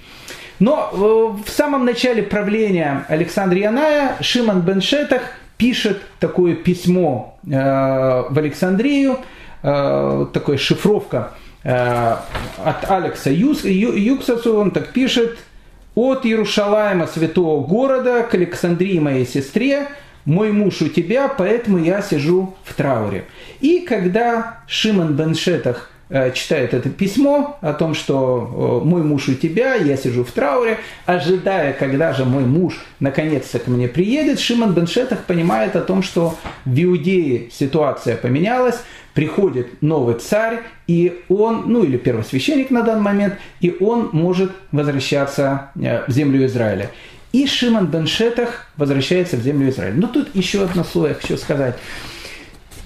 Но 0.58 0.90
в 0.92 1.48
самом 1.48 1.86
начале 1.86 2.22
правления 2.22 3.06
Александра 3.08 3.58
Яная 3.58 4.16
Шимон 4.20 4.60
бен 4.60 4.82
Шетах 4.82 5.22
пишет 5.58 6.00
такое 6.20 6.54
письмо 6.54 7.38
э, 7.44 7.50
в 7.50 8.38
Александрию, 8.38 9.18
э, 9.62 10.26
такая 10.32 10.56
шифровка 10.56 11.34
э, 11.64 12.16
от 12.64 12.90
Алекса 12.90 13.30
Юс, 13.30 13.64
Юксасу, 13.64 14.56
он 14.56 14.70
так 14.70 14.92
пишет, 14.92 15.36
от 15.94 16.24
Иерушалайма, 16.24 17.08
святого 17.08 17.66
города, 17.66 18.22
к 18.22 18.34
Александрии, 18.34 19.00
моей 19.00 19.26
сестре, 19.26 19.88
мой 20.24 20.52
муж 20.52 20.80
у 20.80 20.88
тебя, 20.88 21.28
поэтому 21.28 21.78
я 21.78 22.00
сижу 22.00 22.54
в 22.64 22.74
трауре. 22.74 23.24
И 23.60 23.80
когда 23.80 24.60
Шимон 24.68 25.14
бен 25.16 25.34
Шетах 25.34 25.90
Э, 25.90 25.97
читает 26.34 26.74
это 26.74 26.88
письмо 26.88 27.58
о 27.60 27.72
том, 27.72 27.94
что 27.94 28.82
мой 28.84 29.02
муж 29.02 29.28
у 29.28 29.34
тебя, 29.34 29.74
я 29.74 29.96
сижу 29.96 30.24
в 30.24 30.32
трауре, 30.32 30.78
ожидая, 31.06 31.72
когда 31.72 32.12
же 32.12 32.24
мой 32.24 32.44
муж 32.44 32.80
наконец-то 33.00 33.58
ко 33.58 33.70
мне 33.70 33.88
приедет, 33.88 34.40
Шимон 34.40 34.72
Беншетах 34.72 35.24
понимает 35.24 35.76
о 35.76 35.80
том, 35.80 36.02
что 36.02 36.34
в 36.64 36.82
Иудее 36.82 37.50
ситуация 37.50 38.16
поменялась, 38.16 38.80
приходит 39.14 39.82
новый 39.82 40.14
царь, 40.14 40.60
и 40.86 41.22
он, 41.28 41.64
ну 41.66 41.82
или 41.82 41.96
первосвященник 41.96 42.70
на 42.70 42.82
данный 42.82 43.02
момент, 43.02 43.34
и 43.60 43.76
он 43.80 44.10
может 44.12 44.52
возвращаться 44.70 45.70
э, 45.74 46.04
в 46.06 46.10
землю 46.12 46.46
Израиля. 46.46 46.90
И 47.32 47.46
Шимон 47.46 47.88
Беншетах 47.88 48.66
возвращается 48.76 49.36
в 49.36 49.42
землю 49.42 49.70
Израиля. 49.70 49.94
Но 49.96 50.06
тут 50.06 50.34
еще 50.34 50.62
одно 50.62 50.84
слово 50.84 51.08
я 51.08 51.14
хочу 51.14 51.36
сказать. 51.36 51.76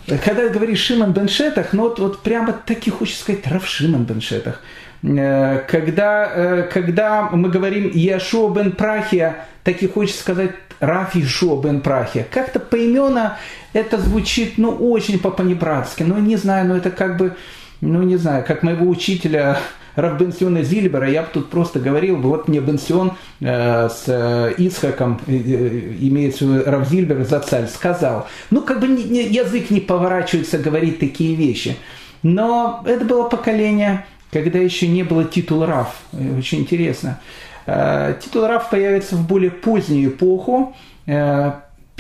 Когда 0.07 0.49
говоришь 0.49 0.81
Шимон 0.81 1.12
бен 1.12 1.29
Шетах, 1.29 1.73
ну 1.73 1.85
вот, 1.85 1.99
вот 1.99 2.23
прямо 2.23 2.53
таки 2.53 2.91
хочется 2.91 3.23
сказать 3.23 3.47
Рав 3.47 3.67
Шимон 3.67 4.05
бен 4.05 4.21
Шетах. 4.21 4.61
Э, 5.03 5.61
когда, 5.69 6.31
э, 6.35 6.69
когда 6.73 7.29
мы 7.31 7.49
говорим 7.51 7.91
Яшуа 7.93 8.51
бен 8.51 8.73
Прахия, 8.73 9.47
так 9.65 9.83
и 9.83 9.88
хочется 9.88 10.21
сказать 10.21 10.53
Раф 10.81 11.15
Яшуа 11.15 11.62
бен 11.62 11.81
Прахия. 11.81 12.27
Как-то 12.31 12.61
поименно 12.61 13.38
это 13.73 13.99
звучит, 13.99 14.59
ну, 14.59 14.71
очень 14.71 15.19
по-понебратски. 15.19 16.03
Ну, 16.03 16.19
не 16.19 16.37
знаю, 16.37 16.67
ну, 16.67 16.77
это 16.77 16.91
как 16.91 17.17
бы, 17.17 17.37
ну, 17.81 18.03
не 18.03 18.17
знаю, 18.17 18.45
как 18.47 18.62
моего 18.62 18.88
учителя 18.88 19.59
Равбенсиона 19.94 20.62
Зильбера, 20.62 21.09
я 21.11 21.22
бы 21.22 21.28
тут 21.33 21.50
просто 21.50 21.81
говорил, 21.81 22.16
вот 22.16 22.48
мне 22.48 22.61
Бенсион 22.61 23.12
э, 23.40 23.88
с 23.88 24.05
э, 24.07 24.55
Ицхаком, 24.59 25.20
э, 25.26 25.33
э, 25.33 25.96
имеется 26.00 26.62
Рав 26.64 26.88
Зильбер 26.88 27.24
за 27.24 27.40
царь, 27.40 27.66
сказал. 27.66 28.26
Ну, 28.50 28.62
как 28.62 28.81
бы 28.81 28.87
язык 28.87 29.70
не 29.70 29.81
поворачивается 29.81 30.59
говорить 30.59 30.98
такие 30.98 31.35
вещи. 31.35 31.76
Но 32.22 32.83
это 32.87 33.05
было 33.05 33.28
поколение, 33.28 34.07
когда 34.31 34.59
еще 34.59 34.87
не 34.88 35.02
было 35.02 35.24
титула 35.24 35.66
Рав. 35.66 35.94
Очень 36.38 36.61
интересно. 36.61 37.20
Э, 37.66 38.14
титул 38.22 38.46
Рав 38.46 38.70
появится 38.70 39.16
в 39.16 39.26
более 39.26 39.50
позднюю 39.50 40.11
эпоху, 40.11 40.74
э, 41.07 41.52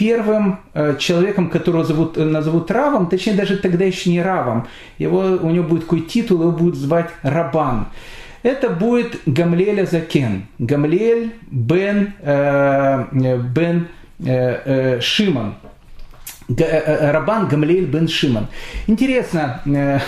первым 0.02 0.58
э, 0.74 0.96
человеком, 0.98 1.48
которого 1.48 1.84
зовут, 1.84 2.18
э, 2.18 2.24
назовут 2.24 2.70
Равом, 2.72 3.06
точнее 3.06 3.34
даже 3.34 3.56
тогда 3.56 3.84
еще 3.84 4.10
не 4.10 4.20
Равом, 4.20 4.66
его, 4.98 5.20
у 5.40 5.50
него 5.50 5.64
будет 5.64 5.82
такой 5.82 6.00
титул, 6.00 6.40
его 6.40 6.50
будут 6.50 6.74
звать 6.74 7.10
Рабан. 7.22 7.86
Это 8.42 8.68
будет 8.68 9.20
Гамлеля 9.26 9.86
Закен, 9.86 10.46
Гамлель 10.58 11.34
бен, 11.52 12.14
э, 12.20 13.04
бен 13.54 13.86
э, 14.18 14.98
Шиман, 15.00 15.54
Г, 16.48 16.64
э, 16.64 16.82
э 16.84 17.10
Рабан 17.12 17.46
Гамлель 17.46 17.86
бен 17.86 18.08
Шиман. 18.08 18.48
Интересно, 18.88 19.60
э, 19.66 20.00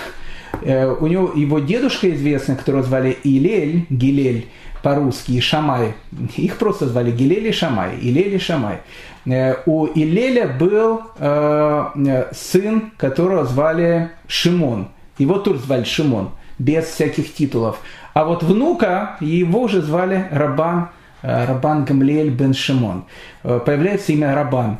э, 0.63 0.89
у 0.89 1.07
него 1.07 1.31
его 1.37 1.61
дедушка 1.61 2.11
известный, 2.11 2.57
которого 2.57 2.83
звали 2.83 3.17
Илель, 3.23 3.87
Гилель, 3.91 4.47
по-русски, 4.83 5.33
и 5.33 5.41
Шамай. 5.41 5.95
Их 6.37 6.57
просто 6.57 6.89
звали 6.89 7.13
Гилель 7.13 7.47
и 7.47 7.53
Шамай, 7.53 7.97
Илель 8.03 8.35
и 8.35 8.39
Шамай. 8.39 8.81
Э, 9.27 9.57
у 9.67 9.87
Илеля 9.87 10.49
был 10.49 11.03
э, 11.19 12.25
сын, 12.33 12.93
которого 12.97 13.45
звали 13.45 14.11
Шимон. 14.27 14.89
Его 15.19 15.39
тоже 15.39 15.61
звали 15.61 15.85
Шимон, 15.85 16.31
без 16.59 16.87
всяких 16.87 17.35
титулов. 17.35 17.79
А 18.13 18.25
вот 18.25 18.43
внука, 18.43 19.17
его 19.21 19.63
уже 19.63 19.81
звали 19.81 20.29
Рабан 20.31 20.91
Рабан 21.23 21.85
Гамлиэль 21.85 22.31
бен 22.31 22.53
Шимон. 22.53 23.05
Появляется 23.43 24.13
имя 24.13 24.35
Рабан. 24.35 24.79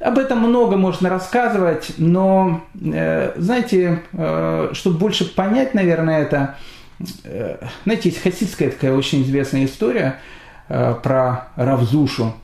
Об 0.00 0.18
этом 0.18 0.40
много 0.40 0.76
можно 0.76 1.08
рассказывать, 1.08 1.92
но, 1.98 2.62
знаете, 2.74 4.02
чтобы 4.72 4.98
больше 4.98 5.24
понять, 5.32 5.72
наверное, 5.72 6.22
это, 6.22 6.56
знаете, 7.84 8.08
есть 8.08 8.22
хасидская 8.22 8.70
такая 8.70 8.92
очень 8.92 9.22
известная 9.22 9.66
история 9.66 10.18
про 10.68 11.48
Равзушу, 11.56 12.34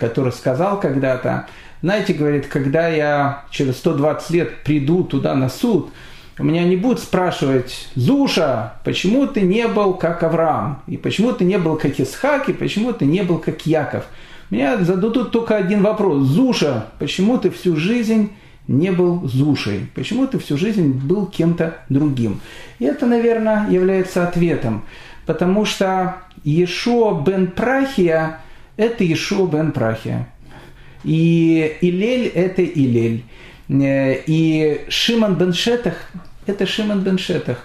который 0.00 0.32
сказал 0.32 0.80
когда-то, 0.80 1.46
знаете, 1.80 2.12
говорит, 2.12 2.46
когда 2.46 2.88
я 2.88 3.44
через 3.50 3.76
120 3.78 4.30
лет 4.30 4.64
приду 4.64 5.04
туда 5.04 5.34
на 5.34 5.48
суд, 5.48 5.90
меня 6.38 6.64
не 6.64 6.76
будут 6.76 7.00
спрашивать, 7.00 7.88
Зуша, 7.94 8.74
почему 8.84 9.26
ты 9.26 9.40
не 9.42 9.66
был 9.66 9.94
как 9.94 10.22
Авраам, 10.22 10.82
и 10.86 10.96
почему 10.96 11.32
ты 11.32 11.44
не 11.44 11.58
был 11.58 11.76
как 11.76 11.98
Исхак, 11.98 12.48
и 12.48 12.52
почему 12.52 12.92
ты 12.92 13.06
не 13.06 13.22
был 13.22 13.38
как 13.38 13.66
Яков. 13.66 14.06
Меня 14.50 14.78
зададут 14.78 15.32
только 15.32 15.56
один 15.56 15.82
вопрос. 15.82 16.22
Зуша, 16.22 16.86
почему 16.98 17.38
ты 17.38 17.50
всю 17.50 17.76
жизнь 17.76 18.32
не 18.68 18.92
был 18.92 19.26
Зушей? 19.26 19.90
Почему 19.94 20.26
ты 20.26 20.38
всю 20.38 20.56
жизнь 20.56 20.92
был 20.92 21.26
кем-то 21.26 21.78
другим? 21.88 22.40
И 22.78 22.84
это, 22.84 23.06
наверное, 23.06 23.68
является 23.68 24.26
ответом. 24.26 24.84
Потому 25.26 25.64
что 25.64 26.16
Ешо 26.48 27.14
бен 27.14 27.48
Прахия– 27.48 28.40
это 28.76 29.04
Ешо 29.04 29.46
бен 29.46 29.72
Прахия. 29.72 30.28
И 31.04 31.76
Илель– 31.80 32.26
это 32.34 32.62
Илель. 32.64 33.24
И 33.68 34.86
Шиман 34.88 35.34
бен 35.34 35.52
Шетах 35.52 36.10
это 36.48 36.66
Шимон 36.66 37.00
бен 37.00 37.18
Шетах. 37.18 37.58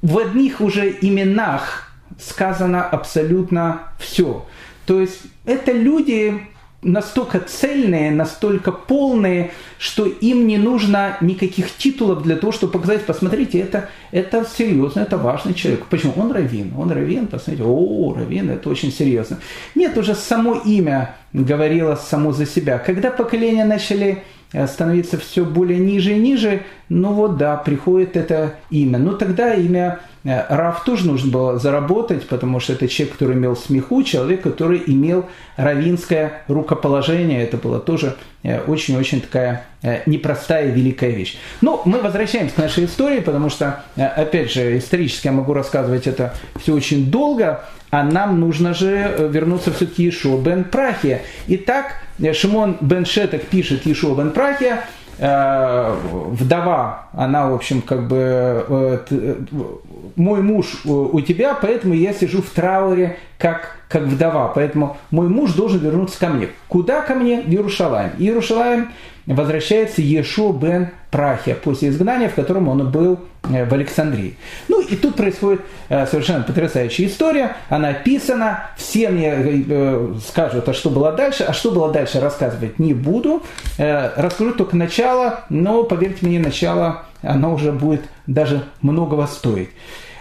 В 0.00 0.18
одних 0.18 0.60
уже 0.60 0.90
именах 1.00 1.92
сказано 2.18 2.84
абсолютно 2.84 3.82
все. 3.98 4.46
То 4.86 5.00
есть 5.00 5.22
это 5.44 5.72
люди 5.72 6.40
настолько 6.82 7.40
цельные, 7.40 8.10
настолько 8.10 8.72
полные, 8.72 9.50
что 9.78 10.06
им 10.06 10.46
не 10.46 10.58
нужно 10.58 11.16
никаких 11.20 11.74
титулов 11.76 12.22
для 12.22 12.36
того, 12.36 12.52
чтобы 12.52 12.72
показать, 12.72 13.04
посмотрите, 13.04 13.58
это, 13.58 13.88
это 14.12 14.46
серьезно, 14.46 15.00
это 15.00 15.16
важный 15.16 15.54
человек. 15.54 15.86
Почему? 15.86 16.12
Он 16.16 16.32
раввин, 16.32 16.72
он 16.76 16.90
раввин, 16.90 17.26
посмотрите, 17.26 17.64
о, 17.64 18.14
раввин, 18.14 18.50
это 18.50 18.68
очень 18.68 18.92
серьезно. 18.92 19.38
Нет, 19.74 19.96
уже 19.98 20.14
само 20.14 20.54
имя 20.54 21.16
говорило 21.32 21.96
само 21.96 22.32
за 22.32 22.46
себя. 22.46 22.78
Когда 22.78 23.10
поколения 23.10 23.64
начали 23.64 24.22
Э, 24.52 24.66
становиться 24.68 25.18
все 25.18 25.44
более 25.44 25.78
ниже 25.78 26.12
и 26.12 26.18
ниже, 26.18 26.62
ну 26.88 27.12
вот 27.12 27.36
да, 27.36 27.56
приходит 27.56 28.16
это 28.16 28.54
имя. 28.70 28.98
Но 28.98 29.12
тогда 29.12 29.54
имя 29.54 29.98
Рав 30.26 30.84
тоже 30.84 31.06
нужно 31.06 31.30
было 31.30 31.58
заработать, 31.58 32.26
потому 32.26 32.60
что 32.60 32.72
это 32.72 32.88
человек, 32.88 33.14
который 33.14 33.36
имел 33.36 33.56
смеху, 33.56 34.02
человек, 34.02 34.42
который 34.42 34.82
имел 34.86 35.26
равинское 35.56 36.42
рукоположение. 36.48 37.42
Это 37.42 37.56
было 37.56 37.78
тоже 37.78 38.16
э, 38.42 38.60
очень-очень 38.60 39.20
такая 39.20 39.66
непростая 40.06 40.72
великая 40.72 41.10
вещь. 41.10 41.38
Но 41.60 41.82
мы 41.84 42.00
возвращаемся 42.00 42.56
к 42.56 42.58
нашей 42.58 42.86
истории, 42.86 43.20
потому 43.20 43.50
что, 43.50 43.84
опять 43.94 44.52
же, 44.52 44.78
исторически 44.78 45.28
я 45.28 45.32
могу 45.32 45.52
рассказывать 45.52 46.08
это 46.08 46.34
все 46.60 46.74
очень 46.74 47.08
долго, 47.08 47.64
а 47.90 48.02
нам 48.02 48.40
нужно 48.40 48.74
же 48.74 49.28
вернуться 49.30 49.72
все-таки 49.72 50.04
Ешо 50.04 50.36
бен 50.38 50.64
Прахия. 50.64 51.22
Итак, 51.46 52.00
Шимон 52.32 52.78
бен 52.80 53.04
Шетек 53.04 53.46
пишет 53.46 53.86
Ешо 53.86 54.14
бен 54.14 54.32
Прахия, 54.32 54.84
э, 55.18 55.96
вдова, 56.04 57.06
она, 57.12 57.48
в 57.48 57.54
общем, 57.54 57.82
как 57.82 58.08
бы, 58.08 58.16
э, 58.68 58.98
э, 59.10 59.34
мой 60.16 60.42
муж 60.42 60.82
у 60.84 61.20
тебя, 61.20 61.54
поэтому 61.60 61.94
я 61.94 62.12
сижу 62.12 62.42
в 62.42 62.50
трауре, 62.50 63.18
как, 63.38 63.78
как 63.88 64.02
вдова, 64.02 64.48
поэтому 64.48 64.96
мой 65.10 65.28
муж 65.28 65.52
должен 65.52 65.80
вернуться 65.80 66.18
ко 66.18 66.28
мне. 66.28 66.48
Куда 66.68 67.02
ко 67.02 67.14
мне? 67.14 67.42
В 67.42 67.48
Иерушалаем. 67.48 68.12
Иерушалаем 68.18 68.90
возвращается 69.26 70.02
Ешо 70.02 70.52
бен 70.52 70.90
Прахия 71.10 71.54
после 71.54 71.88
изгнания, 71.88 72.28
в 72.28 72.34
котором 72.34 72.68
он 72.68 72.90
был 72.90 73.20
э, 73.50 73.64
в 73.64 73.74
Александрии. 73.74 74.36
Ну 74.68 74.80
и 74.80 74.96
тут 74.96 75.16
происходит 75.16 75.62
э, 75.88 76.06
совершенно 76.06 76.44
потрясающая 76.44 77.06
история. 77.06 77.56
Она 77.68 77.88
описана. 77.88 78.70
Все 78.76 79.08
мне 79.08 79.34
э, 79.36 80.14
скажут, 80.26 80.68
а 80.68 80.74
что 80.74 80.90
было 80.90 81.12
дальше. 81.12 81.44
А 81.44 81.52
что 81.52 81.70
было 81.72 81.90
дальше, 81.90 82.20
рассказывать 82.20 82.78
не 82.78 82.94
буду. 82.94 83.42
Расскажу 83.78 84.52
только 84.52 84.76
начало, 84.76 85.40
но 85.48 85.82
поверьте 85.84 86.24
мне, 86.26 86.38
начало 86.38 87.04
оно 87.26 87.54
уже 87.54 87.72
будет 87.72 88.02
даже 88.26 88.62
многого 88.82 89.26
стоить. 89.26 89.70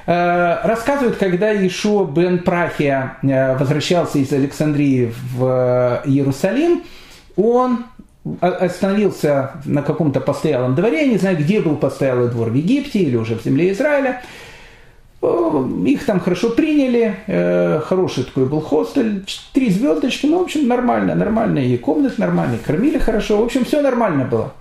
Рассказывают, 0.05 1.17
когда 1.17 1.51
Ишуа 1.53 2.05
бен 2.05 2.39
Прахия 2.39 3.17
возвращался 3.59 4.19
из 4.19 4.31
Александрии 4.31 5.13
в 5.33 6.01
Иерусалим, 6.05 6.83
он 7.35 7.85
остановился 8.39 9.51
на 9.65 9.81
каком-то 9.81 10.19
постоялом 10.19 10.75
дворе, 10.75 11.05
я 11.05 11.11
не 11.11 11.17
знаю, 11.17 11.37
где 11.37 11.61
был 11.61 11.75
постоялый 11.75 12.29
двор, 12.29 12.49
в 12.49 12.53
Египте 12.55 12.99
или 12.99 13.15
уже 13.15 13.35
в 13.35 13.43
земле 13.43 13.71
Израиля. 13.71 14.21
Их 15.21 16.05
там 16.05 16.19
хорошо 16.19 16.49
приняли, 16.51 17.15
э, 17.25 17.79
хороший 17.83 18.25
такой 18.25 18.45
был 18.45 18.61
хостель, 18.61 19.23
три 19.53 19.71
звездочки, 19.71 20.27
ну, 20.27 20.39
в 20.39 20.43
общем, 20.43 20.67
нормально, 20.67 21.59
и 21.59 21.77
комнаты 21.77 22.15
нормальные, 22.19 22.59
кормили 22.59 22.99
хорошо, 22.99 23.37
в 23.37 23.43
общем, 23.43 23.65
все 23.65 23.81
нормально 23.81 24.25
было. 24.25 24.53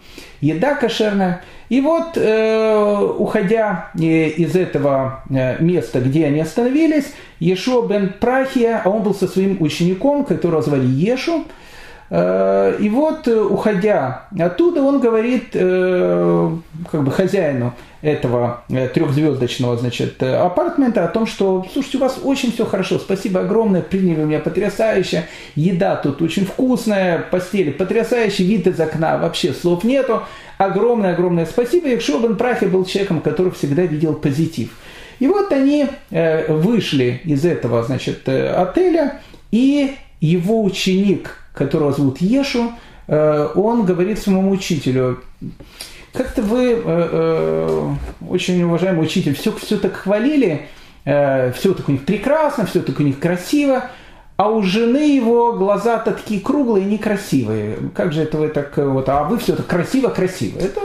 Еда 0.45 0.75
кошерная. 0.75 1.43
И 1.69 1.81
вот, 1.81 2.17
э, 2.17 3.15
уходя 3.19 3.91
э, 3.95 4.29
из 4.29 4.55
этого 4.55 5.23
места, 5.61 6.01
где 6.01 6.27
они 6.27 6.41
остановились, 6.41 7.13
Ешо 7.41 7.83
бен 7.83 8.13
Прахия, 8.21 8.83
а 8.85 8.91
он 8.91 9.03
был 9.03 9.15
со 9.15 9.27
своим 9.27 9.57
учеником, 9.61 10.25
которого 10.25 10.63
звали 10.63 10.87
Ешу, 10.87 11.45
Э, 11.45 11.64
и 12.11 12.89
вот, 12.93 13.27
э, 13.27 13.41
уходя 13.41 14.27
оттуда, 14.39 14.83
он 14.83 15.01
говорит 15.01 15.49
э, 15.55 16.51
как 16.93 17.03
бы 17.03 17.11
хозяину 17.11 17.73
этого 18.03 18.63
трехзвездочного 18.69 19.79
значит, 19.79 20.23
апартмента 20.23 21.05
о 21.05 21.09
том, 21.09 21.27
что, 21.27 21.67
слушайте, 21.73 21.97
у 21.97 22.01
вас 22.03 22.21
очень 22.23 22.53
все 22.53 22.67
хорошо, 22.67 22.99
спасибо 22.99 23.41
огромное, 23.41 23.81
приняли 23.81 24.23
меня 24.23 24.39
потрясающе, 24.41 25.25
еда 25.55 25.97
тут 25.97 26.21
очень 26.21 26.45
вкусная, 26.45 27.19
постели 27.19 27.71
потрясающий, 27.71 28.45
вид 28.45 28.67
из 28.67 28.79
окна, 28.79 29.17
вообще 29.17 29.55
слов 29.55 29.83
нету, 29.83 30.23
огромное-огромное 30.59 31.47
спасибо. 31.47 31.89
И 31.89 31.99
Шобан 31.99 32.37
Прахи 32.37 32.67
был 32.67 32.85
человеком, 32.85 33.23
который 33.23 33.53
всегда 33.53 33.83
видел 33.83 34.15
позитив. 34.15 34.77
И 35.21 35.27
вот 35.27 35.51
они 35.53 35.87
вышли 36.11 37.23
из 37.25 37.47
этого, 37.47 37.83
значит, 37.83 38.29
отеля, 38.29 39.21
и 39.51 39.95
его 40.21 40.63
ученик 40.63 41.39
которого 41.55 41.93
зовут 41.93 42.21
Ешу, 42.21 42.73
э, 43.07 43.49
он 43.55 43.87
говорит 43.87 44.19
своему 44.19 44.51
учителю, 44.51 45.23
как-то 46.13 46.43
вы, 46.43 46.73
э, 46.73 46.83
э, 46.85 47.95
очень 48.29 48.63
уважаемый 48.63 49.05
учитель, 49.05 49.35
все, 49.35 49.53
все 49.53 49.79
так 49.79 49.95
хвалили, 49.95 50.69
все 51.05 51.75
так 51.75 51.87
у 51.91 51.93
них 51.93 52.07
прекрасно, 52.07 52.65
все 52.65 52.81
так 52.81 52.99
у 52.99 53.03
них 53.03 53.19
красиво, 53.19 53.91
а 54.39 54.49
у 54.49 54.63
жены 54.63 55.15
его 55.15 55.53
глаза-то 55.53 56.13
такие 56.13 56.41
круглые, 56.41 56.87
некрасивые. 56.87 57.77
Как 57.95 58.15
же 58.15 58.23
это 58.23 58.39
вы 58.39 58.49
так 58.49 58.75
вот, 58.79 59.07
а 59.11 59.25
вы 59.25 59.39
все 59.39 59.55
так 59.55 59.67
красиво-красиво. 59.67 60.59
Это, 60.59 60.81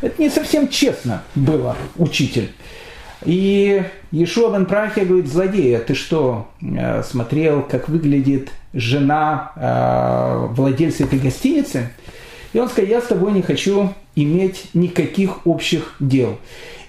это 0.00 0.22
не 0.22 0.30
совсем 0.30 0.68
честно 0.68 1.22
было, 1.34 1.76
учитель. 1.98 2.50
И 3.24 3.82
Ешуа 4.10 4.52
бен 4.52 4.66
Прахия 4.66 5.04
говорит, 5.04 5.28
злодея, 5.28 5.78
ты 5.78 5.94
что, 5.94 6.48
смотрел, 7.04 7.62
как 7.62 7.88
выглядит 7.88 8.50
жена 8.72 9.52
э, 9.54 10.46
владельца 10.52 11.04
этой 11.04 11.18
гостиницы. 11.18 11.90
И 12.52 12.58
он 12.58 12.68
сказал, 12.68 12.90
я 12.90 13.00
с 13.00 13.06
тобой 13.06 13.32
не 13.32 13.42
хочу 13.42 13.92
иметь 14.14 14.66
никаких 14.74 15.46
общих 15.46 15.94
дел. 16.00 16.38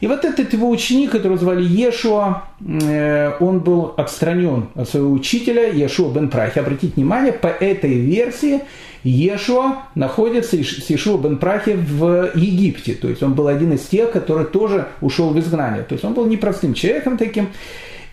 И 0.02 0.08
вот 0.08 0.26
этот 0.26 0.52
его 0.52 0.70
ученик, 0.70 1.12
которого 1.12 1.38
звали 1.38 1.64
Ешуа, 1.64 2.44
э, 2.60 3.32
он 3.40 3.62
был 3.62 3.94
отстранен 3.96 4.68
от 4.76 4.90
своего 4.90 5.12
учителя, 5.12 5.72
Ешуа 5.72 6.12
бен 6.12 6.30
Прахи. 6.30 6.60
Обратите 6.60 6.94
внимание, 6.96 7.32
по 7.32 7.48
этой 7.48 7.94
версии 7.94 8.62
Ешуа 9.04 9.84
находится 9.96 10.58
с 10.58 10.90
Ешуа 10.90 11.18
бен 11.18 11.38
Прахи 11.38 11.78
в 11.78 12.32
Египте. 12.36 12.96
То 12.96 13.08
есть 13.08 13.24
он 13.24 13.34
был 13.34 13.48
один 13.48 13.72
из 13.72 13.82
тех, 13.82 14.12
который 14.12 14.46
тоже 14.46 14.88
ушел 15.00 15.30
в 15.30 15.40
изгнание. 15.40 15.84
То 15.84 15.94
есть 15.94 16.04
он 16.04 16.14
был 16.14 16.26
непростым 16.26 16.74
человеком 16.74 17.18
таким. 17.18 17.48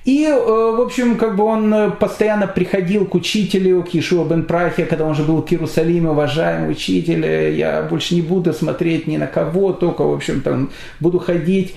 И, 0.05 0.25
э, 0.25 0.35
в 0.35 0.81
общем, 0.81 1.19
как 1.19 1.37
бы 1.37 1.45
он 1.45 1.73
э, 1.75 1.91
постоянно 1.91 2.47
приходил 2.47 3.05
к 3.05 3.15
учителю, 3.15 3.83
к 3.83 3.95
Ишуа 3.95 4.25
бен 4.25 4.45
Прахе, 4.45 4.87
когда 4.87 5.05
он 5.05 5.15
же 5.15 5.25
был 5.25 5.43
в 5.43 5.53
Иерусалиме, 5.53 6.11
уважаемый 6.11 6.71
учитель, 6.71 7.23
э, 7.23 7.55
я 7.55 7.83
больше 7.83 8.15
не 8.15 8.23
буду 8.23 8.55
смотреть 8.55 9.07
ни 9.07 9.19
на 9.19 9.27
кого, 9.27 9.75
только, 9.75 10.03
в 10.03 10.15
общем, 10.15 10.41
там, 10.41 10.71
буду 11.01 11.19
ходить, 11.19 11.75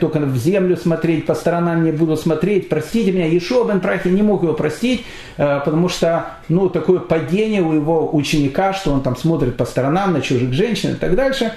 только 0.00 0.20
в 0.20 0.36
землю 0.36 0.76
смотреть, 0.76 1.26
по 1.26 1.34
сторонам 1.34 1.82
не 1.82 1.90
буду 1.90 2.16
смотреть, 2.16 2.68
простите 2.68 3.10
меня. 3.10 3.36
Ишуа 3.36 3.64
бен 3.64 3.80
Прахе 3.80 4.10
не 4.10 4.22
мог 4.22 4.44
его 4.44 4.52
простить, 4.52 5.04
потому 5.36 5.88
что, 5.88 6.26
ну, 6.48 6.68
такое 6.68 7.00
падение 7.00 7.60
у 7.60 7.72
его 7.72 8.08
ученика, 8.14 8.72
что 8.72 8.92
он 8.92 9.02
там 9.02 9.16
смотрит 9.16 9.56
по 9.56 9.64
сторонам 9.64 10.12
на 10.12 10.20
чужих 10.20 10.52
женщин 10.52 10.92
и 10.92 10.94
так 10.94 11.16
дальше. 11.16 11.52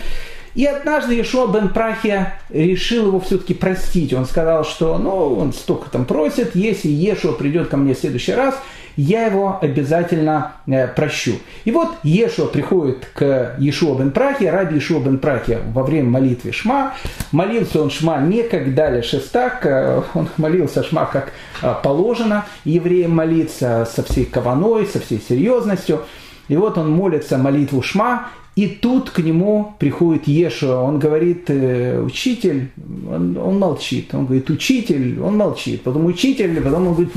И 0.57 0.65
однажды 0.65 1.13
Ешуа 1.13 1.45
бен 1.45 1.69
Прахия 1.69 2.33
решил 2.49 3.09
его 3.09 3.19
все-таки 3.19 3.53
простить. 3.53 4.11
Он 4.11 4.25
сказал, 4.25 4.65
что 4.65 4.97
ну, 4.97 5.35
он 5.35 5.53
столько 5.53 5.87
там 5.91 6.03
просит, 6.03 6.55
если 6.55 6.87
Ешуа 6.87 7.33
придет 7.33 7.67
ко 7.67 7.77
мне 7.77 7.93
в 7.93 7.99
следующий 7.99 8.33
раз, 8.33 8.55
я 8.95 9.27
его 9.27 9.59
обязательно 9.61 10.53
э, 10.65 10.87
прощу. 10.87 11.33
И 11.63 11.71
вот 11.71 11.89
Ешуа 12.01 12.47
приходит 12.47 13.07
к 13.13 13.55
Ешуа 13.59 13.99
бен 13.99 14.09
Прахе, 14.09 14.49
раби 14.49 14.77
Ешуа 14.77 14.99
бен 14.99 15.19
Прахе 15.19 15.59
во 15.73 15.83
время 15.83 16.09
молитвы 16.09 16.51
Шма. 16.51 16.95
Молился 17.31 17.79
он 17.79 17.91
Шма 17.91 18.19
не 18.21 18.41
как 18.41 18.73
дали 18.73 19.01
шестак, 19.01 19.63
э, 19.63 20.01
он 20.15 20.27
молился 20.37 20.83
Шма 20.83 21.05
как 21.05 21.33
э, 21.61 21.71
положено 21.83 22.47
евреям 22.65 23.15
молиться 23.15 23.87
со 23.95 24.01
всей 24.01 24.25
каваной, 24.25 24.87
со 24.87 24.99
всей 24.99 25.21
серьезностью. 25.21 26.01
И 26.47 26.57
вот 26.57 26.79
он 26.79 26.89
молится 26.89 27.37
молитву 27.37 27.83
Шма, 27.83 28.29
и 28.57 28.65
тут 28.65 29.11
к 29.11 29.19
нему 29.19 29.75
приходит 29.77 30.27
Ешуа, 30.27 30.77
он 30.81 30.97
говорит, 30.97 31.47
э, 31.47 32.01
учитель, 32.01 32.71
он, 33.07 33.37
он 33.37 33.59
молчит. 33.59 34.09
Он 34.15 34.25
говорит, 34.25 34.49
учитель, 34.49 35.21
он 35.21 35.37
молчит. 35.37 35.83
Потом 35.83 36.07
учитель, 36.07 36.59
потом 36.59 36.87
он 36.87 36.93
говорит, 36.95 37.13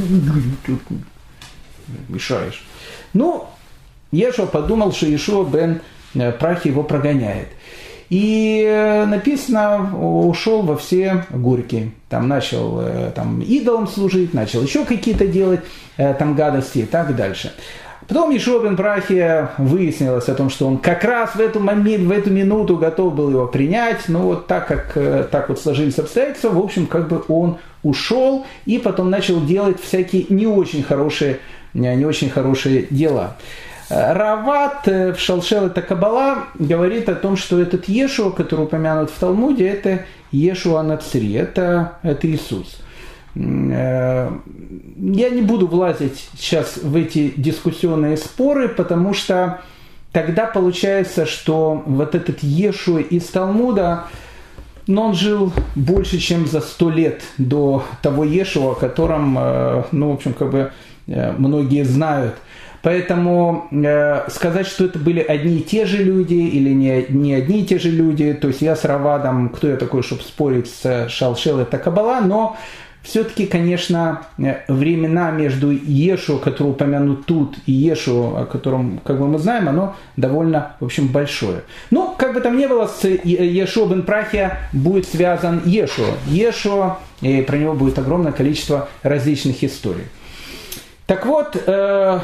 мешаешь. 2.10 2.62
Ну, 3.14 3.46
Ешуа 4.12 4.44
подумал, 4.44 4.92
что 4.92 5.06
Ешуа 5.06 5.46
бен 5.46 5.80
Прахи 6.38 6.68
его 6.68 6.82
прогоняет. 6.82 7.48
И 8.10 9.06
написано, 9.08 9.96
ушел 9.96 10.60
во 10.60 10.76
все 10.76 11.24
горьки. 11.30 11.92
Там 12.10 12.28
начал 12.28 12.84
там, 13.14 13.40
идолам 13.40 13.88
служить, 13.88 14.34
начал 14.34 14.62
еще 14.62 14.84
какие-то 14.84 15.26
делать 15.26 15.60
там 15.96 16.34
гадости 16.34 16.80
и 16.80 16.84
так 16.84 17.16
дальше. 17.16 17.54
Потом 18.08 18.34
Ишуа 18.34 18.60
бен 18.60 18.76
выяснилось 19.58 20.28
о 20.28 20.34
том, 20.34 20.50
что 20.50 20.66
он 20.66 20.78
как 20.78 21.04
раз 21.04 21.34
в 21.34 21.40
эту, 21.40 21.60
момент, 21.60 22.04
в 22.04 22.10
эту 22.10 22.30
минуту 22.30 22.76
готов 22.76 23.14
был 23.14 23.30
его 23.30 23.46
принять, 23.46 24.08
но 24.08 24.20
вот 24.20 24.46
так 24.46 24.66
как 24.66 24.92
э, 24.96 25.26
так 25.30 25.48
вот 25.48 25.60
сложились 25.60 25.98
обстоятельства, 25.98 26.48
в 26.48 26.58
общем, 26.58 26.86
как 26.86 27.08
бы 27.08 27.22
он 27.28 27.58
ушел 27.82 28.46
и 28.64 28.78
потом 28.78 29.10
начал 29.10 29.44
делать 29.44 29.80
всякие 29.80 30.26
не 30.30 30.46
очень 30.46 30.82
хорошие, 30.82 31.40
э, 31.74 31.94
не 31.94 32.04
очень 32.04 32.30
хорошие 32.30 32.86
дела. 32.90 33.36
Э, 33.90 34.12
Рават 34.14 34.86
в 34.86 35.18
Шалшел 35.18 35.66
это 35.66 35.82
Кабала 35.82 36.46
говорит 36.58 37.08
о 37.08 37.14
том, 37.14 37.36
что 37.36 37.60
этот 37.60 37.86
Ешуа, 37.88 38.30
который 38.30 38.64
упомянут 38.64 39.10
в 39.10 39.18
Талмуде, 39.18 39.68
это 39.68 40.06
Ешуа 40.32 40.82
Нацри, 40.82 41.34
это, 41.34 41.98
это 42.02 42.26
Иисус. 42.26 42.80
Э, 43.34 44.30
я 44.96 45.30
не 45.30 45.42
буду 45.42 45.66
влазить 45.66 46.28
сейчас 46.36 46.78
в 46.78 46.96
эти 46.96 47.32
дискуссионные 47.36 48.16
споры, 48.16 48.68
потому 48.68 49.14
что 49.14 49.60
тогда 50.12 50.46
получается, 50.46 51.26
что 51.26 51.82
вот 51.86 52.14
этот 52.14 52.42
Ешу 52.42 52.98
из 52.98 53.24
Талмуда, 53.26 54.04
но 54.86 55.08
он 55.08 55.14
жил 55.14 55.52
больше, 55.76 56.18
чем 56.18 56.46
за 56.46 56.60
сто 56.60 56.90
лет 56.90 57.22
до 57.38 57.84
того 58.02 58.24
Ешуа, 58.24 58.72
о 58.72 58.74
котором, 58.74 59.36
э, 59.38 59.84
ну, 59.92 60.10
в 60.10 60.14
общем, 60.14 60.32
как 60.32 60.50
бы 60.50 60.72
э, 61.06 61.32
многие 61.32 61.84
знают. 61.84 62.34
Поэтому 62.82 63.68
сказать, 64.28 64.66
что 64.66 64.86
это 64.86 64.98
были 64.98 65.20
одни 65.20 65.58
и 65.58 65.62
те 65.62 65.84
же 65.84 66.02
люди 66.02 66.32
или 66.32 66.70
не, 66.70 67.04
не 67.10 67.34
одни 67.34 67.60
и 67.60 67.66
те 67.66 67.78
же 67.78 67.90
люди, 67.90 68.32
то 68.32 68.48
есть 68.48 68.62
я 68.62 68.74
с 68.74 68.86
Равадом, 68.86 69.50
кто 69.50 69.68
я 69.68 69.76
такой, 69.76 70.02
чтобы 70.02 70.22
спорить 70.22 70.66
с 70.66 71.10
Шалшел, 71.10 71.58
это 71.58 71.76
Кабала, 71.76 72.22
но 72.22 72.56
все-таки, 73.02 73.46
конечно, 73.46 74.26
э, 74.38 74.60
времена 74.68 75.30
между 75.30 75.70
Ешу, 75.70 76.38
который 76.38 76.68
упомянут 76.68 77.24
тут, 77.26 77.56
и 77.66 77.72
Ешу, 77.72 78.36
о 78.36 78.44
котором, 78.44 79.00
как 79.04 79.18
бы 79.18 79.26
мы 79.26 79.38
знаем, 79.38 79.68
оно 79.68 79.96
довольно, 80.16 80.76
в 80.80 80.84
общем, 80.84 81.08
большое. 81.08 81.62
Ну, 81.90 82.14
как 82.16 82.34
бы 82.34 82.40
там 82.40 82.58
ни 82.58 82.66
было, 82.66 82.86
с 82.86 83.04
Ешо 83.08 83.86
бен 83.86 84.02
Прахия 84.02 84.58
будет 84.72 85.06
связан 85.08 85.62
Ешу. 85.64 86.02
Ешу, 86.26 86.96
и 87.22 87.40
про 87.42 87.56
него 87.56 87.72
будет 87.72 87.98
огромное 87.98 88.32
количество 88.32 88.88
различных 89.02 89.64
историй. 89.64 90.04
Так 91.06 91.24
вот, 91.24 91.56
э, 91.66 92.20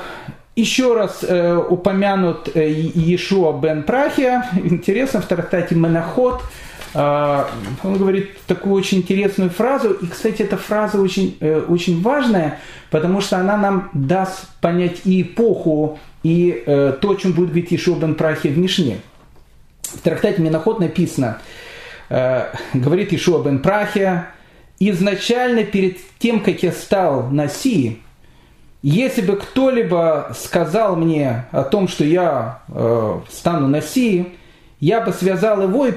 еще 0.56 0.94
раз 0.94 1.24
э, 1.26 1.56
упомянут 1.56 2.54
Ешуа 2.54 3.58
бен 3.58 3.82
Прахия. 3.82 4.46
Интересно, 4.62 5.22
в 5.22 5.26
трактате 5.26 5.74
Менаход– 5.74 6.42
он 6.94 7.98
говорит 7.98 8.38
такую 8.46 8.74
очень 8.74 8.98
интересную 8.98 9.50
фразу, 9.50 9.92
и, 9.92 10.06
кстати, 10.06 10.42
эта 10.42 10.56
фраза 10.56 11.00
очень, 11.00 11.36
э, 11.40 11.60
очень 11.60 12.02
важная, 12.02 12.58
потому 12.90 13.20
что 13.20 13.38
она 13.38 13.56
нам 13.56 13.90
даст 13.92 14.48
понять 14.60 15.02
и 15.04 15.22
эпоху, 15.22 15.98
и 16.22 16.62
э, 16.66 16.96
то, 17.00 17.10
о 17.10 17.14
чем 17.16 17.32
будет 17.32 17.48
говорить 17.48 17.72
Ишуа 17.72 17.96
Прахи 18.14 18.48
в 18.48 18.58
Мишне. 18.58 18.98
В 19.82 20.00
трактате 20.00 20.40
Миноход 20.42 20.80
написано, 20.80 21.38
э, 22.08 22.46
говорит 22.72 23.12
Ишуа 23.12 23.42
Прахи, 23.58 24.22
изначально 24.78 25.64
перед 25.64 25.98
тем, 26.18 26.40
как 26.40 26.62
я 26.62 26.72
стал 26.72 27.28
Наси, 27.30 28.00
если 28.82 29.22
бы 29.22 29.36
кто-либо 29.36 30.32
сказал 30.38 30.96
мне 30.96 31.46
о 31.50 31.62
том, 31.64 31.88
что 31.88 32.04
я 32.04 32.60
стану 33.28 33.66
Наси, 33.66 34.36
я 34.80 35.00
бы 35.00 35.12
связал 35.12 35.62
его 35.62 35.86
и 35.86 35.92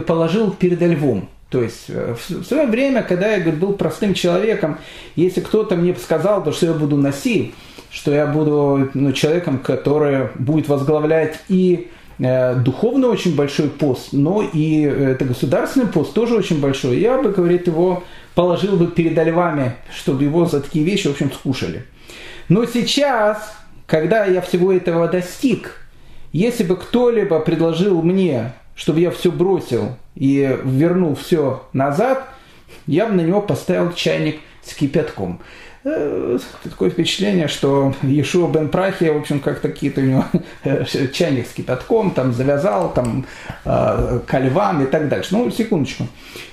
положил 0.00 0.50
перед 0.50 0.80
львом. 0.80 1.28
То 1.50 1.62
есть 1.62 1.86
э, 1.88 2.14
в 2.14 2.44
свое 2.44 2.66
время, 2.66 3.02
когда 3.02 3.34
я 3.34 3.52
был 3.52 3.72
простым 3.72 4.14
человеком, 4.14 4.78
если 5.16 5.40
кто-то 5.40 5.74
мне 5.74 5.94
сказал, 5.96 6.44
то, 6.44 6.52
что 6.52 6.66
я 6.66 6.72
буду 6.74 6.96
носить, 6.96 7.54
что 7.90 8.12
я 8.12 8.26
буду 8.26 8.88
ну, 8.94 9.12
человеком, 9.12 9.58
который 9.58 10.28
будет 10.36 10.68
возглавлять 10.68 11.40
и 11.48 11.88
э, 12.20 12.54
духовный 12.54 13.08
очень 13.08 13.34
большой 13.34 13.68
пост, 13.68 14.12
но 14.12 14.42
и 14.42 14.84
э, 14.84 15.10
это 15.10 15.24
государственный 15.24 15.88
пост 15.88 16.14
тоже 16.14 16.36
очень 16.36 16.60
большой, 16.60 17.00
я 17.00 17.20
бы, 17.20 17.30
говорит, 17.30 17.66
его 17.66 18.04
положил 18.36 18.76
бы 18.76 18.86
перед 18.86 19.18
львами, 19.18 19.74
чтобы 19.92 20.22
его 20.22 20.46
за 20.46 20.60
такие 20.60 20.84
вещи, 20.84 21.08
в 21.08 21.12
общем, 21.12 21.32
скушали. 21.32 21.84
Но 22.48 22.64
сейчас, 22.64 23.56
когда 23.86 24.24
я 24.24 24.40
всего 24.40 24.72
этого 24.72 25.08
достиг, 25.08 25.79
если 26.32 26.64
бы 26.64 26.76
кто-либо 26.76 27.40
предложил 27.40 28.02
мне, 28.02 28.52
чтобы 28.74 29.00
я 29.00 29.10
все 29.10 29.30
бросил 29.30 29.96
и 30.14 30.58
вернул 30.64 31.14
все 31.14 31.62
назад, 31.72 32.24
я 32.86 33.06
бы 33.06 33.14
на 33.14 33.20
него 33.20 33.40
поставил 33.40 33.92
чайник 33.92 34.40
с 34.62 34.74
кипятком. 34.74 35.40
Э, 35.82 36.38
такое 36.62 36.90
впечатление, 36.90 37.48
что 37.48 37.94
Ешуа 38.02 38.48
бен 38.48 38.68
Прахи, 38.68 39.04
в 39.04 39.16
общем, 39.16 39.40
как 39.40 39.62
какие-то 39.62 40.02
у 40.02 40.04
него 40.04 40.24
чайник 41.12 41.46
с 41.46 41.52
кипятком, 41.52 42.10
там 42.10 42.34
завязал, 42.34 42.92
там 42.92 43.26
э, 43.64 44.20
кальвам 44.26 44.82
и 44.82 44.86
так 44.86 45.08
дальше. 45.08 45.28
Ну, 45.32 45.50
секундочку. 45.50 46.06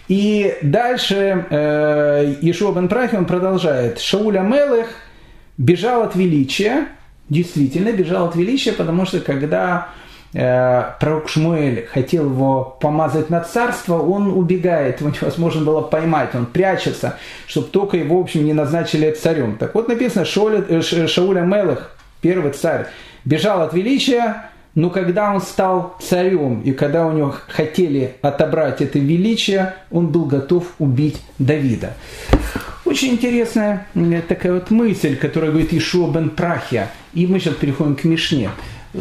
И 0.07 0.55
дальше 0.61 1.45
э, 1.49 2.35
Ешуа 2.41 2.71
бен 2.71 2.87
Прахи, 2.87 3.15
он 3.15 3.25
продолжает. 3.25 3.99
Шауля 3.99 4.41
Мелех 4.41 4.87
бежал 5.57 6.03
от 6.03 6.15
величия, 6.15 6.87
действительно 7.29 7.91
бежал 7.91 8.27
от 8.27 8.35
величия, 8.35 8.71
потому 8.71 9.05
что 9.05 9.19
когда 9.19 9.89
э, 10.33 10.83
пророк 10.99 11.29
Шмуэль 11.29 11.87
хотел 11.87 12.25
его 12.25 12.77
помазать 12.79 13.29
на 13.29 13.41
царство, 13.41 13.99
он 13.99 14.29
убегает, 14.29 15.01
его 15.01 15.09
невозможно 15.09 15.65
было 15.65 15.81
поймать, 15.81 16.35
он 16.35 16.45
прячется, 16.45 17.17
чтобы 17.47 17.67
только 17.67 17.97
его, 17.97 18.19
в 18.19 18.21
общем, 18.21 18.45
не 18.45 18.53
назначили 18.53 19.11
царем. 19.11 19.57
Так 19.57 19.75
вот 19.75 19.87
написано, 19.87 20.25
Шауля, 20.25 20.63
э, 20.67 20.81
Шауля 20.81 21.41
Мелых, 21.41 21.97
первый 22.21 22.51
царь, 22.51 22.87
бежал 23.25 23.61
от 23.61 23.73
величия, 23.73 24.49
но 24.77 24.91
когда 24.91 25.33
он 25.33 25.41
стал 25.41 25.95
царем, 25.99 26.61
и 26.61 26.71
когда 26.71 27.07
у 27.07 27.11
него 27.11 27.33
хотели 27.47 28.15
отобрать 28.21 28.79
это 28.79 28.99
величие, 28.99 29.73
он 29.89 30.07
был 30.07 30.25
готов 30.25 30.65
убить 30.77 31.19
Давида. 31.39 31.93
Очень 32.87 33.15
интересная 33.15 33.85
такая 34.29 34.53
вот 34.53 34.71
мысль, 34.71 35.17
которая 35.17 35.51
говорит 35.51 35.73
Ишуа 35.73 36.09
бен 36.09 36.29
Прахия. 36.29 36.89
И 37.13 37.27
мы 37.27 37.41
сейчас 37.41 37.55
переходим 37.55 37.97
к 37.97 38.05
Мишне. 38.05 38.49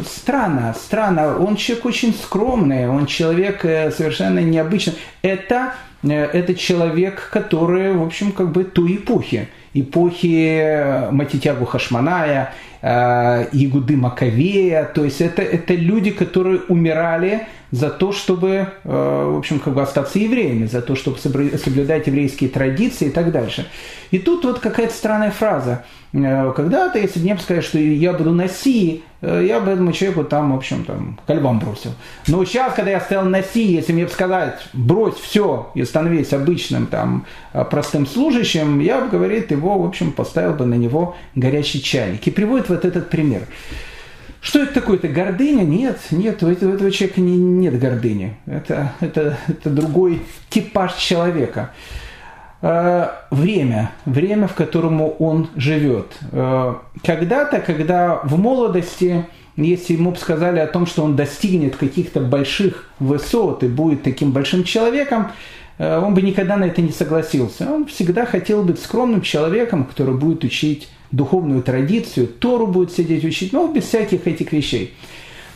Странно, 0.05 0.75
странно. 0.77 1.37
Он 1.37 1.55
человек 1.55 1.85
очень 1.85 2.13
скромный, 2.13 2.89
он 2.89 3.05
человек 3.05 3.63
э, 3.63 3.91
совершенно 3.91 4.39
необычный. 4.39 4.95
Это, 5.21 5.73
э, 6.03 6.09
это 6.09 6.53
человек, 6.53 7.29
который, 7.31 7.93
в 7.93 8.03
общем, 8.03 8.33
как 8.33 8.51
бы 8.51 8.65
той 8.65 8.95
эпохи. 8.95 9.47
Эпохи 9.73 10.59
э, 10.59 11.11
Матитягу 11.11 11.65
Хашманая, 11.65 12.53
Игуды 12.81 13.95
Маковея. 13.95 14.83
То 14.83 15.05
есть 15.05 15.21
это, 15.21 15.41
это 15.41 15.73
люди, 15.73 16.11
которые 16.11 16.59
умирали 16.67 17.47
за 17.71 17.89
то, 17.89 18.11
чтобы, 18.11 18.67
э, 18.83 19.31
в 19.33 19.37
общем, 19.37 19.59
как 19.59 19.73
бы 19.73 19.81
остаться 19.81 20.19
евреями, 20.19 20.65
за 20.65 20.81
то, 20.81 20.95
чтобы 20.95 21.17
соблюдать 21.17 22.07
еврейские 22.07 22.49
традиции 22.49 23.07
и 23.07 23.11
так 23.11 23.31
дальше. 23.31 23.67
И 24.11 24.19
тут 24.19 24.45
вот 24.45 24.59
какая-то 24.59 24.93
странная 24.93 25.31
фраза. 25.31 25.83
Э, 26.13 26.53
когда-то, 26.55 26.97
если 26.97 27.19
мне 27.19 27.35
бы 27.35 27.41
сказать, 27.41 27.65
что 27.65 27.77
я 27.77 28.13
буду 28.13 28.31
на 28.31 28.47
Си, 28.47 29.03
э, 29.21 29.45
я 29.47 29.59
бы 29.59 29.71
этому 29.71 29.91
человеку 29.91 30.23
там, 30.23 30.53
в 30.53 30.55
общем, 30.55 30.85
там, 30.85 31.19
кальбам 31.27 31.59
бросил. 31.59 31.91
Но 32.27 32.45
сейчас, 32.45 32.73
когда 32.73 32.91
я 32.91 33.01
стоял 33.01 33.25
на 33.25 33.43
Си, 33.43 33.65
если 33.73 33.91
мне 33.91 34.05
бы 34.05 34.11
сказать, 34.11 34.65
брось 34.71 35.15
все 35.15 35.69
и 35.75 35.83
становись 35.83 36.31
обычным, 36.31 36.87
там, 36.87 37.25
простым 37.69 38.07
служащим, 38.07 38.79
я 38.79 39.01
бы, 39.01 39.09
говорит, 39.09 39.51
его, 39.51 39.77
в 39.77 39.85
общем, 39.85 40.13
поставил 40.13 40.53
бы 40.53 40.65
на 40.65 40.75
него 40.75 41.17
горячий 41.35 41.83
чайник. 41.83 42.25
И 42.27 42.31
приводит 42.31 42.69
вот 42.69 42.85
этот 42.85 43.09
пример. 43.09 43.41
Что 44.41 44.63
это 44.63 44.75
такое? 44.75 44.97
Это 44.97 45.07
гордыня? 45.07 45.63
Нет, 45.63 45.99
нет, 46.11 46.41
у 46.43 46.47
этого, 46.47 46.71
у 46.71 46.73
этого 46.75 46.91
человека 46.91 47.21
не, 47.21 47.37
нет 47.37 47.79
гордыни. 47.79 48.37
Это, 48.45 48.93
это, 48.99 49.37
это 49.47 49.69
другой 49.69 50.21
типаж 50.49 50.95
человека. 50.95 51.71
э, 52.61 53.07
время, 53.31 53.91
время, 54.05 54.47
в 54.47 54.53
котором 54.55 55.01
он 55.19 55.49
живет. 55.55 56.17
Э, 56.31 56.75
когда-то, 57.03 57.59
когда 57.59 58.21
в 58.23 58.37
молодости, 58.39 59.25
если 59.55 59.93
ему 59.93 60.11
бы 60.11 60.17
сказали 60.17 60.59
о 60.59 60.67
том, 60.67 60.85
что 60.85 61.03
он 61.03 61.15
достигнет 61.15 61.75
каких-то 61.75 62.19
больших 62.19 62.89
высот 62.99 63.63
и 63.63 63.67
будет 63.67 64.03
таким 64.03 64.31
большим 64.31 64.63
человеком, 64.63 65.31
э, 65.77 65.99
он 65.99 66.13
бы 66.13 66.21
никогда 66.21 66.57
на 66.57 66.65
это 66.65 66.81
не 66.81 66.91
согласился. 66.91 67.71
Он 67.71 67.85
всегда 67.85 68.25
хотел 68.25 68.63
быть 68.63 68.79
скромным 68.79 69.21
человеком, 69.21 69.85
который 69.85 70.15
будет 70.15 70.43
учить 70.43 70.89
духовную 71.11 71.63
традицию, 71.63 72.27
Тору 72.27 72.67
будет 72.67 72.91
сидеть 72.91 73.25
учить, 73.25 73.53
но 73.53 73.67
без 73.67 73.85
всяких 73.85 74.27
этих 74.27 74.51
вещей. 74.51 74.93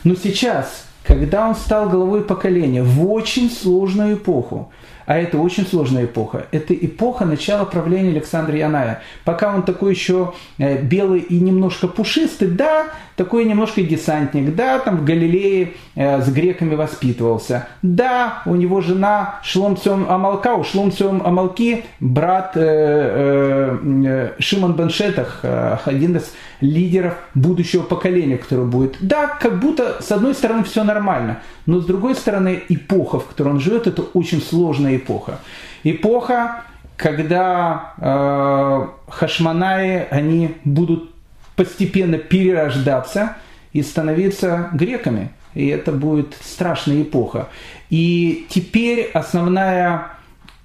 Но 0.04 0.14
сейчас, 0.14 0.86
когда 1.04 1.48
он 1.48 1.54
стал 1.54 1.88
главой 1.88 2.22
поколения 2.22 2.82
в 2.82 3.10
очень 3.10 3.50
сложную 3.50 4.16
эпоху, 4.16 4.70
а 5.06 5.18
это 5.18 5.38
очень 5.38 5.66
сложная 5.66 6.04
эпоха. 6.04 6.46
Это 6.52 6.74
эпоха 6.74 7.24
начала 7.24 7.64
правления 7.64 8.10
Александра 8.10 8.56
Яная. 8.56 9.02
Пока 9.24 9.54
он 9.54 9.64
такой 9.64 9.92
еще 9.92 10.32
э, 10.58 10.80
белый 10.80 11.20
и 11.20 11.40
немножко 11.40 11.88
пушистый, 11.88 12.48
да, 12.48 12.86
такой 13.22 13.44
немножко 13.44 13.82
десантник, 13.82 14.52
да, 14.56 14.80
там 14.80 14.96
в 14.96 15.04
Галилее 15.04 15.74
э, 15.94 16.20
с 16.20 16.28
греками 16.28 16.74
воспитывался, 16.74 17.68
да, 17.80 18.42
у 18.46 18.56
него 18.56 18.80
жена 18.80 19.38
Шломцем 19.44 20.10
Амалка, 20.10 20.56
у 20.56 20.64
Шломцем 20.64 21.22
Амалки 21.24 21.84
брат 22.00 22.56
э, 22.56 22.60
э, 22.64 23.78
э 24.04 24.42
Шимон 24.42 24.72
Беншетах, 24.72 25.38
э, 25.44 25.76
один 25.84 26.16
из 26.16 26.32
лидеров 26.60 27.14
будущего 27.34 27.84
поколения, 27.84 28.38
которое 28.38 28.66
будет. 28.66 28.96
Да, 29.00 29.28
как 29.28 29.60
будто 29.60 30.02
с 30.02 30.10
одной 30.10 30.34
стороны 30.34 30.64
все 30.64 30.82
нормально, 30.82 31.38
но 31.66 31.78
с 31.78 31.86
другой 31.86 32.16
стороны 32.16 32.60
эпоха, 32.68 33.20
в 33.20 33.26
которой 33.28 33.50
он 33.50 33.60
живет, 33.60 33.86
это 33.86 34.02
очень 34.02 34.42
сложная 34.42 34.96
эпоха. 34.96 35.38
Эпоха, 35.84 36.64
когда 36.96 37.92
э, 37.98 38.86
хашманаи, 39.08 40.08
они 40.10 40.56
будут 40.64 41.11
постепенно 41.56 42.18
перерождаться 42.18 43.36
и 43.72 43.82
становиться 43.82 44.70
греками. 44.72 45.30
И 45.54 45.66
это 45.66 45.92
будет 45.92 46.34
страшная 46.40 47.02
эпоха. 47.02 47.48
И 47.90 48.46
теперь 48.48 49.10
основная 49.12 50.12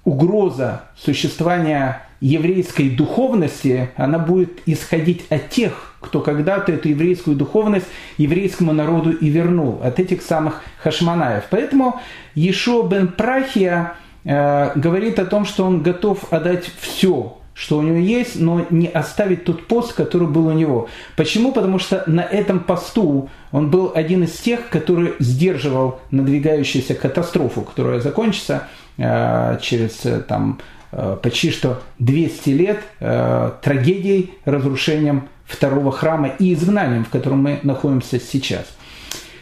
угроза 0.04 0.84
существования 0.96 2.02
еврейской 2.20 2.90
духовности, 2.90 3.90
она 3.96 4.18
будет 4.18 4.60
исходить 4.66 5.26
от 5.30 5.50
тех, 5.50 5.94
кто 6.00 6.20
когда-то 6.20 6.72
эту 6.72 6.88
еврейскую 6.88 7.36
духовность 7.36 7.86
еврейскому 8.16 8.72
народу 8.72 9.12
и 9.12 9.28
вернул, 9.28 9.80
от 9.82 10.00
этих 10.00 10.22
самых 10.22 10.62
хашманаев. 10.82 11.44
Поэтому 11.50 12.00
Ешо 12.34 12.82
бен 12.82 13.08
Прахия 13.08 13.94
э, 14.24 14.72
говорит 14.74 15.18
о 15.18 15.26
том, 15.26 15.44
что 15.44 15.64
он 15.64 15.82
готов 15.82 16.32
отдать 16.32 16.70
все, 16.80 17.38
что 17.58 17.78
у 17.78 17.82
него 17.82 17.96
есть, 17.96 18.38
но 18.38 18.64
не 18.70 18.86
оставить 18.86 19.44
тот 19.44 19.66
пост, 19.66 19.92
который 19.92 20.28
был 20.28 20.46
у 20.46 20.52
него. 20.52 20.88
Почему? 21.16 21.52
Потому 21.52 21.78
что 21.78 22.04
на 22.06 22.20
этом 22.20 22.60
посту 22.60 23.28
он 23.50 23.70
был 23.70 23.90
один 23.94 24.22
из 24.24 24.34
тех, 24.34 24.68
который 24.68 25.14
сдерживал 25.18 26.00
надвигающуюся 26.12 26.94
катастрофу, 26.94 27.62
которая 27.62 28.00
закончится 28.00 28.68
э, 28.96 29.58
через 29.60 30.06
э, 30.06 30.20
там, 30.20 30.60
Э, 30.90 31.16
почти 31.22 31.50
что 31.50 31.82
200 31.98 32.50
лет 32.50 32.80
э, 33.00 33.50
трагедией, 33.62 34.34
разрушением 34.44 35.28
второго 35.44 35.92
храма 35.92 36.28
и 36.28 36.54
изгнанием, 36.54 37.04
в 37.04 37.10
котором 37.10 37.42
мы 37.42 37.60
находимся 37.62 38.18
сейчас. 38.18 38.64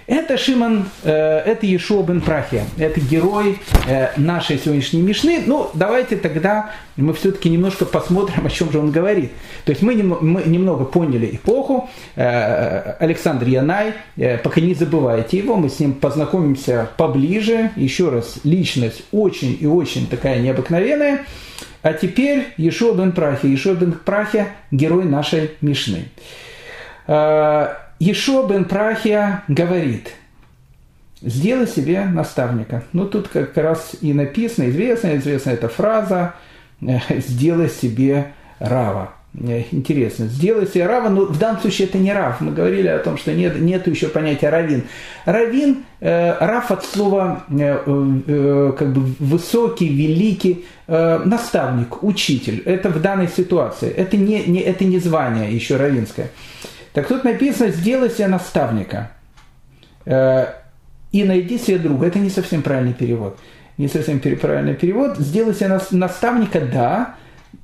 Это 0.06 0.38
Шимон, 0.38 0.86
э, 1.02 1.10
это 1.10 1.66
Ешуа 1.66 2.02
бен 2.02 2.20
Прахия, 2.20 2.64
это 2.78 3.00
герой 3.00 3.58
нашей 4.16 4.58
сегодняшней 4.58 5.02
Мишны. 5.02 5.42
Ну, 5.44 5.70
давайте 5.74 6.16
тогда 6.16 6.70
мы 6.96 7.12
все-таки 7.12 7.50
немножко 7.50 7.84
посмотрим, 7.84 8.46
о 8.46 8.50
чем 8.50 8.70
же 8.70 8.78
он 8.78 8.92
говорит. 8.92 9.32
То 9.64 9.70
есть 9.70 9.82
мы, 9.82 9.94
мы 9.94 10.42
немного 10.44 10.84
поняли 10.84 11.34
эпоху. 11.34 11.88
Александр 12.14 13.46
Янай, 13.46 13.94
пока 14.42 14.60
не 14.60 14.74
забывайте 14.74 15.38
его, 15.38 15.56
мы 15.56 15.68
с 15.68 15.80
ним 15.80 15.94
познакомимся 15.94 16.88
поближе. 16.96 17.70
Еще 17.76 18.08
раз, 18.08 18.38
личность 18.44 19.02
очень 19.12 19.56
и 19.60 19.66
очень 19.66 20.06
такая 20.06 20.38
необыкновенная. 20.40 21.24
А 21.82 21.92
теперь 21.92 22.46
Ешуа 22.56 22.94
бен 22.94 23.12
Прахи. 23.12 23.46
Ешуа 23.46 23.74
бен 23.74 23.92
Прахи– 23.92 24.46
герой 24.70 25.04
нашей 25.04 25.50
Мишны. 25.60 26.08
Ешуа 27.98 28.46
бен 28.46 28.66
Прахия 28.66 29.42
говорит, 29.48 30.12
сделай 31.22 31.66
себе 31.66 32.04
наставника. 32.04 32.84
Ну, 32.92 33.06
тут 33.06 33.28
как 33.28 33.56
раз 33.56 33.96
и 34.00 34.12
написано, 34.12 34.68
известная, 34.68 35.16
известная 35.16 35.54
эта 35.54 35.68
фраза, 35.68 36.34
сделай 36.80 37.70
себе 37.70 38.32
рава. 38.58 39.12
Интересно, 39.70 40.26
сделай 40.26 40.66
себе 40.66 40.86
рава, 40.86 41.10
но 41.10 41.26
в 41.26 41.38
данном 41.38 41.60
случае 41.60 41.88
это 41.88 41.98
не 41.98 42.12
рав. 42.12 42.40
Мы 42.40 42.52
говорили 42.52 42.88
о 42.88 42.98
том, 42.98 43.18
что 43.18 43.34
нет, 43.34 43.60
нет 43.60 43.86
еще 43.86 44.08
понятия 44.08 44.48
равин. 44.48 44.84
Равин, 45.26 45.84
э, 46.00 46.38
рав 46.38 46.70
от 46.70 46.84
слова 46.86 47.44
э, 47.50 47.82
э, 47.86 48.72
как 48.78 48.92
бы 48.94 49.02
высокий, 49.18 49.88
великий, 49.88 50.64
э, 50.86 51.18
наставник, 51.24 52.02
учитель. 52.02 52.62
Это 52.64 52.88
в 52.88 53.02
данной 53.02 53.28
ситуации. 53.28 53.90
Это 53.90 54.16
не, 54.16 54.42
не, 54.44 54.60
это 54.60 54.86
не 54.86 54.98
звание 54.98 55.52
еще 55.52 55.76
равинское. 55.76 56.30
Так 56.96 57.08
тут 57.08 57.24
написано, 57.24 57.68
сделай 57.72 58.08
себе 58.08 58.26
наставника 58.26 59.10
э, 60.06 60.46
и 61.12 61.24
найди 61.24 61.58
себе 61.58 61.76
друга. 61.76 62.06
Это 62.06 62.18
не 62.18 62.30
совсем 62.30 62.62
правильный 62.62 62.94
перевод. 62.94 63.38
Не 63.76 63.86
совсем 63.86 64.18
правильный 64.18 64.72
перевод. 64.72 65.18
Сделай 65.18 65.52
себе 65.52 65.78
наставника, 65.90 66.58
да, 66.58 67.16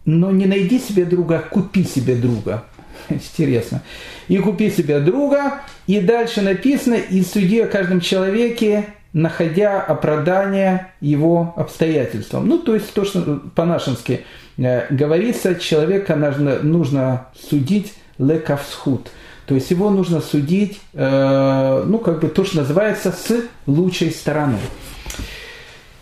но 0.04 0.30
не 0.30 0.44
найди 0.44 0.78
себе 0.78 1.06
друга, 1.06 1.38
а 1.38 1.48
купи 1.48 1.82
себе 1.82 2.14
друга. 2.16 2.64
Интересно. 3.08 3.80
И 4.28 4.36
купи 4.36 4.68
себе 4.68 5.00
друга, 5.00 5.62
и 5.86 6.00
дальше 6.00 6.42
написано, 6.42 6.96
и 6.96 7.22
суди 7.22 7.60
о 7.60 7.68
каждом 7.68 8.02
человеке, 8.02 8.84
находя 9.14 9.80
оправдание 9.80 10.88
его 11.00 11.54
обстоятельствам. 11.56 12.46
Ну, 12.46 12.58
то 12.58 12.74
есть 12.74 12.92
то, 12.92 13.06
что 13.06 13.40
по-нашенски 13.54 14.26
э, 14.58 14.94
говорится, 14.94 15.54
человека 15.54 16.16
нужно, 16.16 16.58
нужно 16.58 17.28
судить 17.48 17.94
лекавсхуд– 18.18 19.10
то 19.52 19.56
есть 19.56 19.70
его 19.70 19.90
нужно 19.90 20.22
судить, 20.22 20.80
э, 20.94 21.84
ну, 21.86 21.98
как 21.98 22.20
бы 22.20 22.28
то, 22.28 22.42
что 22.42 22.60
называется, 22.60 23.12
с 23.12 23.36
лучшей 23.66 24.10
стороны. 24.10 24.56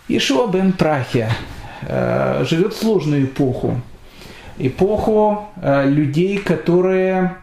Ишуа 0.06 0.46
бен 0.46 0.72
Прахия 0.72 1.32
э, 1.82 2.44
живет 2.48 2.74
сложную 2.74 3.24
эпоху. 3.24 3.80
Эпоху 4.56 5.48
э, 5.56 5.90
людей, 5.90 6.38
которые 6.38 7.38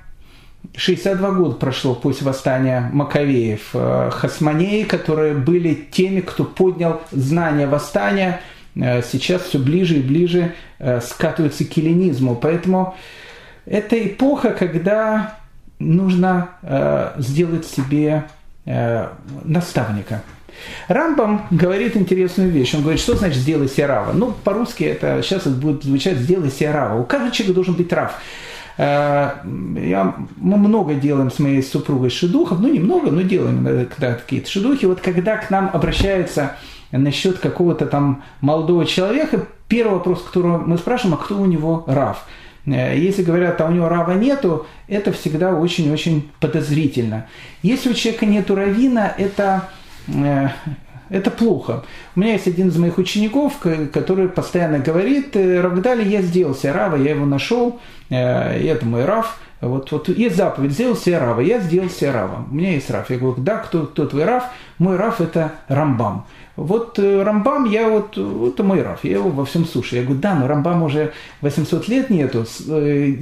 62 0.78 1.32
года 1.32 1.56
прошло 1.56 1.94
после 1.94 2.26
восстания 2.26 2.90
Маковеев. 2.94 3.72
Э, 3.74 4.10
хасманеи, 4.10 4.84
которые 4.84 5.34
были 5.34 5.74
теми, 5.92 6.22
кто 6.22 6.46
поднял 6.46 7.02
знание 7.12 7.68
восстания, 7.68 8.40
сейчас 8.76 9.42
все 9.42 9.60
ближе 9.60 9.98
и 9.98 10.02
ближе 10.02 10.56
скатываются 11.02 11.66
к 11.66 11.78
эллинизму. 11.78 12.36
Поэтому 12.36 12.96
это 13.66 14.02
эпоха, 14.02 14.52
когда 14.52 15.36
нужно 15.80 16.50
э, 16.62 17.14
сделать 17.18 17.66
себе 17.66 18.26
э, 18.66 19.08
наставника. 19.44 20.24
Рамбам 20.88 21.48
говорит 21.52 21.96
интересную 21.96 22.50
вещь. 22.50 22.74
Он 22.74 22.82
говорит, 22.82 23.00
что 23.00 23.16
значит 23.16 23.38
«сделай 23.38 23.68
себе 23.68 23.86
рава». 23.86 24.12
Ну, 24.14 24.34
по-русски 24.44 24.84
это 24.86 25.22
сейчас 25.22 25.42
это 25.42 25.52
будет 25.52 25.84
звучать 25.84 26.18
«сделай 26.18 26.50
себе 26.50 26.72
рава». 26.72 27.00
У 27.00 27.04
каждого 27.04 27.32
человека 27.32 27.56
должен 27.56 27.76
быть 27.76 27.94
рав. 27.94 28.16
Э, 28.78 29.34
я, 29.76 30.16
мы 30.38 30.58
много 30.58 30.96
делаем 30.96 31.32
с 31.32 31.40
моей 31.40 31.62
супругой 31.62 32.10
шедухов, 32.10 32.60
ну 32.60 32.72
немного, 32.72 33.12
но 33.12 33.22
делаем 33.22 33.64
когда 33.88 34.16
какие-то 34.16 34.50
шедухи. 34.50 34.86
Вот 34.86 35.02
когда 35.02 35.38
к 35.38 35.50
нам 35.50 35.70
обращаются 35.72 36.56
насчет 36.92 37.40
какого-то 37.40 37.86
там 37.86 38.24
молодого 38.42 38.86
человека, 38.86 39.46
первый 39.68 39.94
вопрос, 39.94 40.24
который 40.24 40.58
мы 40.58 40.78
спрашиваем, 40.78 41.16
а 41.20 41.24
кто 41.24 41.38
у 41.38 41.46
него 41.46 41.84
рав? 41.88 42.26
Э, 42.68 42.98
если 42.98 43.24
говорят, 43.24 43.60
а 43.62 43.66
у 43.66 43.72
него 43.72 43.90
рава 43.90 44.12
нету, 44.12 44.68
это 44.88 45.12
всегда 45.12 45.54
очень-очень 45.54 46.30
подозрительно. 46.40 47.28
Если 47.64 47.90
у 47.90 47.94
человека 47.94 48.26
нету 48.26 48.56
равина, 48.56 49.14
это, 49.18 49.70
э, 50.08 50.50
это 51.10 51.32
плохо. 51.32 51.84
У 52.16 52.20
меня 52.20 52.34
есть 52.34 52.48
один 52.48 52.68
из 52.68 52.78
моих 52.78 52.98
учеников, 52.98 53.54
который 53.94 54.28
постоянно 54.28 54.80
говорит, 54.80 55.36
«Э, 55.36 55.62
Равгдали, 55.62 56.08
я 56.08 56.22
сделал 56.22 56.54
себе 56.54 56.74
рава, 56.74 56.98
я 56.98 57.12
его 57.12 57.26
нашел, 57.26 57.80
это 58.10 58.86
мой 58.86 59.06
рав. 59.06 59.40
Вот, 59.60 59.92
вот 59.92 60.08
есть 60.10 60.36
заповедь, 60.36 60.72
сделал 60.72 60.96
себе 60.96 61.18
рава, 61.18 61.42
я 61.42 61.60
сделал 61.60 61.90
себе 61.90 62.12
рава. 62.12 62.46
У 62.50 62.54
меня 62.54 62.74
есть 62.74 62.92
рав. 62.92 63.10
Я 63.10 63.18
говорю, 63.18 63.42
да, 63.42 63.58
кто, 63.58 63.88
кто 63.88 64.06
твой 64.06 64.24
рав? 64.24 64.44
Мой 64.78 64.98
рав 64.98 65.20
это 65.20 65.54
Рамбам. 65.68 66.26
Вот 66.58 66.98
э, 66.98 67.22
Рамбам, 67.22 67.66
я 67.66 67.88
вот, 67.88 68.18
это 68.18 68.64
мой 68.64 68.82
Раф, 68.82 69.04
я 69.04 69.18
его 69.18 69.30
во 69.30 69.46
всем 69.46 69.66
слушаю. 69.66 70.00
Я 70.00 70.06
говорю, 70.06 70.22
да, 70.22 70.34
но 70.34 70.48
Рамбам 70.48 70.82
уже 70.82 71.14
800 71.42 71.88
лет 71.88 72.10
нету, 72.10 72.48
э, 72.68 73.14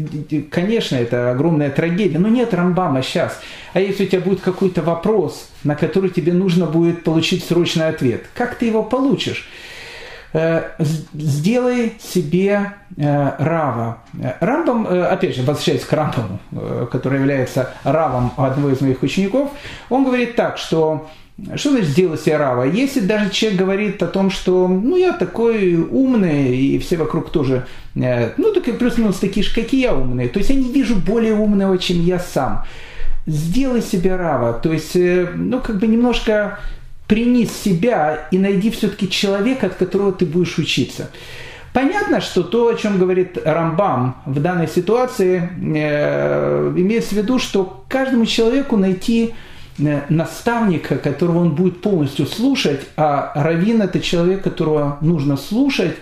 конечно, 0.50 0.96
это 0.96 1.32
огромная 1.32 1.70
трагедия, 1.70 2.18
но 2.18 2.30
нет 2.30 2.54
Рамбама 2.54 3.04
сейчас. 3.04 3.42
А 3.74 3.82
если 3.82 4.06
у 4.06 4.08
тебя 4.08 4.22
будет 4.22 4.40
какой-то 4.40 4.82
вопрос, 4.82 5.50
на 5.66 5.76
который 5.76 6.12
тебе 6.12 6.32
нужно 6.32 6.66
будет 6.66 7.04
получить 7.04 7.44
срочный 7.44 7.90
ответ, 7.90 8.24
как 8.34 8.56
ты 8.56 8.66
его 8.66 8.82
получишь? 8.82 9.48
сделай 11.14 11.94
себе 11.98 12.74
рава. 12.98 14.00
Рамбам, 14.42 14.86
опять 14.86 15.34
же, 15.34 15.44
возвращаясь 15.44 15.86
к 15.86 15.94
Рамбаму, 15.94 16.40
который 16.92 17.20
является 17.20 17.74
равом 17.86 18.34
одного 18.36 18.72
из 18.72 18.82
моих 18.82 19.02
учеников, 19.02 19.52
он 19.90 20.04
говорит 20.04 20.36
так, 20.36 20.58
что 20.58 21.08
что 21.56 21.72
значит 21.72 21.90
сделать 21.90 22.22
себе 22.22 22.38
рава? 22.38 22.64
Если 22.64 23.02
даже 23.02 23.30
человек 23.30 23.60
говорит 23.60 24.02
о 24.02 24.08
том, 24.08 24.30
что 24.30 24.68
ну 24.68 24.96
я 24.96 25.12
такой 25.12 25.76
умный, 25.76 26.56
и 26.58 26.80
все 26.80 26.96
вокруг 26.96 27.30
тоже, 27.30 27.66
ну 27.94 28.54
так 28.54 28.78
плюс-минус 28.78 29.18
такие 29.18 29.46
же, 29.46 29.54
как 29.54 29.74
и 29.74 29.82
я 29.82 29.94
умные, 29.94 30.30
то 30.30 30.40
есть 30.40 30.50
я 30.50 30.56
не 30.56 30.72
вижу 30.72 30.96
более 30.96 31.34
умного, 31.34 31.78
чем 31.78 32.02
я 32.02 32.20
сам. 32.20 32.64
Сделай 33.28 33.82
себе 33.82 34.16
рава, 34.16 34.54
то 34.54 34.72
есть, 34.72 34.96
ну 34.96 35.60
как 35.60 35.80
бы 35.80 35.88
немножко 35.88 36.60
принись 37.08 37.52
себя 37.52 38.28
и 38.32 38.38
найди 38.38 38.72
все-таки 38.72 39.10
человека, 39.10 39.68
от 39.68 39.76
которого 39.76 40.12
ты 40.12 40.26
будешь 40.26 40.58
учиться. 40.58 41.10
Понятно, 41.74 42.22
что 42.22 42.44
то, 42.44 42.70
о 42.70 42.76
чем 42.76 42.98
говорит 42.98 43.38
Рамбам 43.44 44.16
в 44.26 44.40
данной 44.40 44.68
ситуации, 44.70 45.50
э, 45.60 46.74
имеется 46.78 47.10
в 47.10 47.18
виду, 47.18 47.38
что 47.38 47.84
каждому 47.90 48.26
человеку 48.26 48.78
найти 48.78 49.34
э, 49.34 49.55
наставника, 49.78 50.98
которого 50.98 51.40
он 51.40 51.56
будет 51.56 51.82
полностью 51.82 52.26
слушать, 52.26 52.82
а 52.96 53.32
раввин– 53.36 53.82
это 53.84 54.00
человек, 54.00 54.44
которого 54.44 54.98
нужно 55.02 55.38
слушать, 55.38 55.96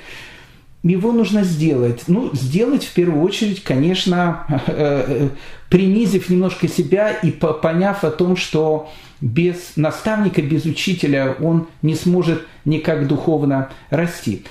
его 0.84 1.11
нужно 1.13 1.43
сделать. 1.43 2.03
Ну, 2.07 2.30
сделать 2.34 2.84
в 2.84 2.93
первую 2.93 3.24
очередь, 3.24 3.63
конечно, 3.63 4.45
э, 4.67 5.05
э, 5.07 5.30
принизив 5.69 6.30
немножко 6.30 6.67
себя 6.67 7.11
и 7.11 7.32
поняв 7.32 8.03
о 8.03 8.11
том, 8.11 8.36
что 8.36 8.91
без 9.21 9.78
наставника, 9.78 10.41
без 10.41 10.65
учителя 10.65 11.36
он 11.41 11.67
не 11.82 11.95
сможет 11.95 12.45
никак 12.65 13.07
духовно 13.07 13.69
расти. 13.89 14.43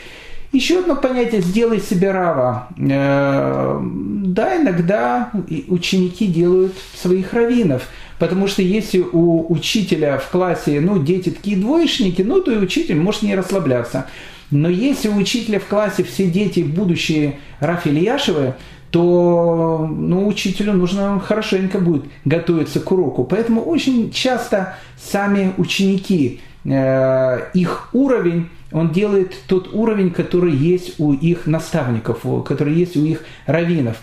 Еще 0.53 0.81
одно 0.81 0.97
понятие 0.97 1.41
«сделай 1.41 1.81
себе 1.81 2.11
рава». 2.11 2.69
Э, 2.79 3.81
да, 3.83 4.57
иногда 4.57 5.31
ученики 5.69 6.27
делают 6.27 6.75
своих 6.95 7.33
раввинов, 7.33 7.89
потому 8.23 8.47
что 8.47 8.63
если 8.63 9.01
у 9.01 9.53
учителя 9.53 10.17
в 10.17 10.31
классе, 10.31 10.81
ну, 10.81 11.03
дети 11.03 11.31
такие 11.31 11.57
двоечники, 11.57 12.23
ну, 12.23 12.41
то 12.41 12.53
и 12.53 12.57
учитель 12.57 12.95
может 12.95 13.23
не 13.23 13.35
расслабляться. 13.35 14.07
Но 14.53 14.69
если 14.69 15.09
у 15.09 15.17
учителя 15.17 15.59
в 15.59 15.67
классе 15.67 16.05
все 16.05 16.29
дети 16.29 16.61
будущие 16.61 17.41
Раф 17.59 17.85
Ильяшевы, 17.85 18.55
то 18.93 19.91
ну, 19.91 20.29
учителю 20.29 20.75
нужно 20.75 21.19
хорошенько 21.19 21.81
будет 21.81 22.05
готовиться 22.25 22.79
к 22.79 22.93
уроку. 22.93 23.25
Поэтому 23.25 23.61
очень 23.61 24.13
часто 24.13 24.77
сами 24.97 25.53
ученики, 25.57 26.43
э, 26.65 27.51
их 27.55 27.89
уровень, 27.93 28.51
он 28.71 28.93
делает 28.93 29.35
тот 29.49 29.75
уровень, 29.75 30.13
который 30.13 30.53
есть 30.53 31.01
у 31.01 31.13
их 31.13 31.49
наставников, 31.49 32.25
который 32.45 32.75
есть 32.75 32.97
у 32.97 33.05
их 33.05 33.25
раввинов. 33.47 33.97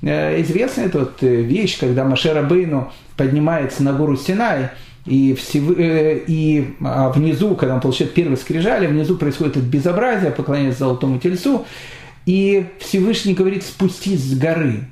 Э, 0.00 0.40
известная 0.40 0.88
тут 0.88 1.20
вещь, 1.20 1.78
когда 1.78 2.06
Машера 2.06 2.42
Бейну 2.42 2.90
поднимается 3.16 3.82
на 3.82 3.92
гору 3.92 4.16
Синай, 4.16 4.70
и, 5.06 5.34
всев... 5.34 5.78
Э, 5.78 6.18
и 6.26 6.74
а 6.80 7.10
внизу, 7.10 7.54
когда 7.54 7.74
он 7.74 7.80
получает 7.80 8.14
первый 8.14 8.36
скрижали, 8.36 8.86
внизу 8.86 9.16
происходит 9.16 9.56
это 9.56 9.66
безобразие, 9.66 10.32
поклоняется 10.32 10.80
золотому 10.80 11.18
тельцу, 11.18 11.64
и 12.26 12.66
Всевышний 12.80 13.34
говорит 13.34 13.64
спустись 13.64 14.22
с 14.22 14.36
горы. 14.36 14.88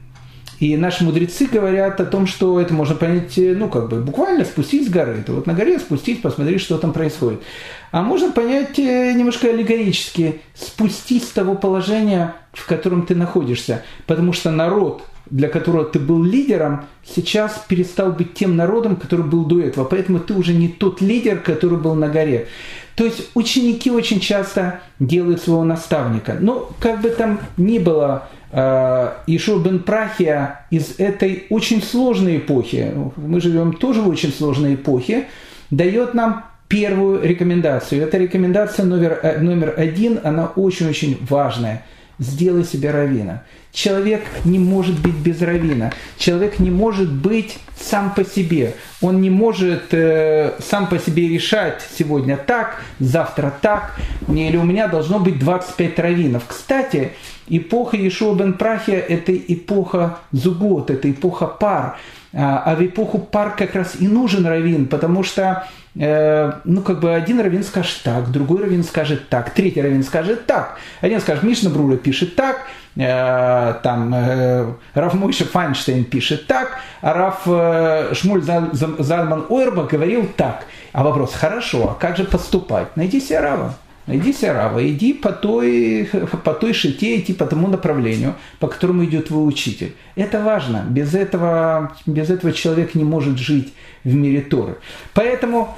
И 0.60 0.76
наши 0.76 1.02
мудрецы 1.02 1.46
говорят 1.46 2.00
о 2.00 2.06
том, 2.06 2.26
что 2.28 2.60
это 2.60 2.72
можно 2.72 2.94
понять, 2.94 3.36
э, 3.38 3.54
ну, 3.54 3.68
как 3.68 3.88
бы, 3.88 4.00
буквально 4.00 4.44
спустить 4.44 4.86
с 4.86 4.90
горы. 4.90 5.18
Это 5.20 5.32
вот 5.32 5.46
на 5.46 5.52
горе 5.52 5.78
спустить, 5.78 6.22
посмотреть, 6.22 6.60
что 6.60 6.78
там 6.78 6.92
происходит. 6.92 7.42
А 7.90 8.02
можно 8.02 8.30
понять 8.30 8.78
э, 8.78 9.12
немножко 9.12 9.48
аллегорически, 9.48 10.40
спустить 10.54 11.24
с 11.24 11.30
того 11.30 11.56
положения, 11.56 12.36
в 12.52 12.66
котором 12.66 13.04
ты 13.04 13.16
находишься. 13.16 13.82
Потому 14.06 14.32
что 14.32 14.52
народ, 14.52 15.02
для 15.34 15.48
которого 15.48 15.84
ты 15.84 15.98
был 15.98 16.22
лидером, 16.22 16.84
сейчас 17.04 17.64
перестал 17.66 18.12
быть 18.12 18.34
тем 18.34 18.54
народом, 18.54 18.94
который 18.94 19.24
был 19.24 19.44
до 19.44 19.60
этого. 19.60 19.84
Поэтому 19.84 20.20
ты 20.20 20.32
уже 20.32 20.54
не 20.54 20.68
тот 20.68 21.00
лидер, 21.00 21.40
который 21.40 21.76
был 21.76 21.96
на 21.96 22.08
горе. 22.08 22.46
То 22.94 23.04
есть 23.04 23.30
ученики 23.34 23.90
очень 23.90 24.20
часто 24.20 24.78
делают 25.00 25.42
своего 25.42 25.64
наставника. 25.64 26.36
Но 26.38 26.70
как 26.78 27.00
бы 27.00 27.08
там 27.08 27.40
ни 27.56 27.80
было, 27.80 28.28
э, 28.52 29.10
Ишуа 29.26 29.58
бен 29.58 29.80
Прахия 29.80 30.66
из 30.70 31.00
этой 31.00 31.46
очень 31.50 31.82
сложной 31.82 32.36
эпохи, 32.36 32.94
мы 33.16 33.40
живем 33.40 33.72
тоже 33.72 34.02
в 34.02 34.08
очень 34.08 34.32
сложной 34.32 34.76
эпохе, 34.76 35.26
дает 35.72 36.14
нам 36.14 36.44
первую 36.68 37.20
рекомендацию. 37.20 38.04
Эта 38.04 38.18
рекомендация 38.18 38.86
номер, 38.86 39.18
э, 39.20 39.40
номер 39.40 39.74
один, 39.76 40.20
она 40.22 40.46
очень-очень 40.54 41.18
важная. 41.28 41.82
Сделай 42.18 42.64
себе 42.64 42.90
равина. 42.90 43.42
Человек 43.72 44.22
не 44.44 44.58
может 44.58 45.00
быть 45.00 45.16
без 45.16 45.42
равина. 45.42 45.92
Человек 46.16 46.60
не 46.60 46.70
может 46.70 47.12
быть 47.12 47.58
сам 47.76 48.14
по 48.14 48.24
себе. 48.24 48.74
Он 49.00 49.20
не 49.20 49.30
может 49.30 49.92
э, 49.92 50.52
сам 50.60 50.88
по 50.88 50.98
себе 50.98 51.28
решать 51.28 51.82
сегодня 51.98 52.36
так, 52.36 52.80
завтра 53.00 53.52
так, 53.60 53.96
или 54.28 54.56
у 54.56 54.62
меня 54.62 54.86
должно 54.86 55.18
быть 55.18 55.40
25 55.40 55.98
раввинов. 55.98 56.44
Кстати, 56.46 57.12
эпоха 57.48 57.96
Ешуа 57.96 58.34
бен 58.34 58.54
Прахия– 58.54 59.00
это 59.08 59.36
эпоха 59.36 60.18
зугот, 60.30 60.90
это 60.90 61.10
эпоха 61.10 61.46
пар. 61.46 61.98
А, 62.36 62.62
а 62.64 62.74
в 62.74 62.84
эпоху 62.84 63.18
пар 63.18 63.54
как 63.56 63.74
раз 63.74 63.96
и 64.00 64.08
нужен 64.08 64.46
раввин, 64.46 64.86
потому 64.86 65.22
что 65.22 65.66
э, 65.96 66.52
ну, 66.64 66.82
как 66.82 67.00
бы 67.00 67.14
один 67.14 67.40
раввин 67.40 67.62
скажет 67.62 68.00
так, 68.02 68.30
другой 68.30 68.62
раввин 68.62 68.82
скажет 68.82 69.28
так, 69.28 69.50
третий 69.50 69.80
раввин 69.80 70.02
скажет 70.02 70.46
так. 70.46 70.78
Один 71.00 71.20
скажет, 71.20 71.44
Мишна 71.44 71.70
Брура 71.70 71.96
пишет 71.96 72.34
так, 72.34 72.66
Э, 72.96 73.74
там 73.82 74.14
э, 74.14 74.72
Раф 74.94 75.14
Мойша 75.14 75.44
Файнштейн 75.44 76.04
пишет 76.04 76.46
так, 76.46 76.78
а 77.00 77.12
Раф 77.12 77.42
э, 77.46 78.14
Шмуль 78.14 78.42
Зальман 78.42 79.46
Ойрба 79.48 79.84
говорил 79.84 80.28
так. 80.36 80.66
А 80.92 81.02
вопрос, 81.02 81.34
хорошо, 81.34 81.90
а 81.90 81.94
как 82.00 82.16
же 82.16 82.24
поступать? 82.24 82.96
Найди 82.96 83.20
себе 83.20 83.40
Рава. 83.40 83.74
Иди 84.06 84.34
Сарава, 84.34 84.86
иди 84.86 85.14
по 85.14 85.32
той, 85.32 86.10
по 86.44 86.52
той 86.52 86.74
шите, 86.74 87.16
иди 87.16 87.32
по 87.32 87.46
тому 87.46 87.68
направлению, 87.68 88.34
по 88.58 88.68
которому 88.68 89.04
идет 89.04 89.28
твой 89.28 89.48
учитель. 89.48 89.94
Это 90.14 90.42
важно. 90.42 90.84
Без 90.88 91.14
этого, 91.14 91.96
без 92.04 92.28
этого 92.28 92.52
человек 92.52 92.94
не 92.94 93.04
может 93.04 93.38
жить 93.38 93.72
в 94.04 94.14
мире 94.14 94.42
Торы. 94.42 94.76
Поэтому 95.14 95.74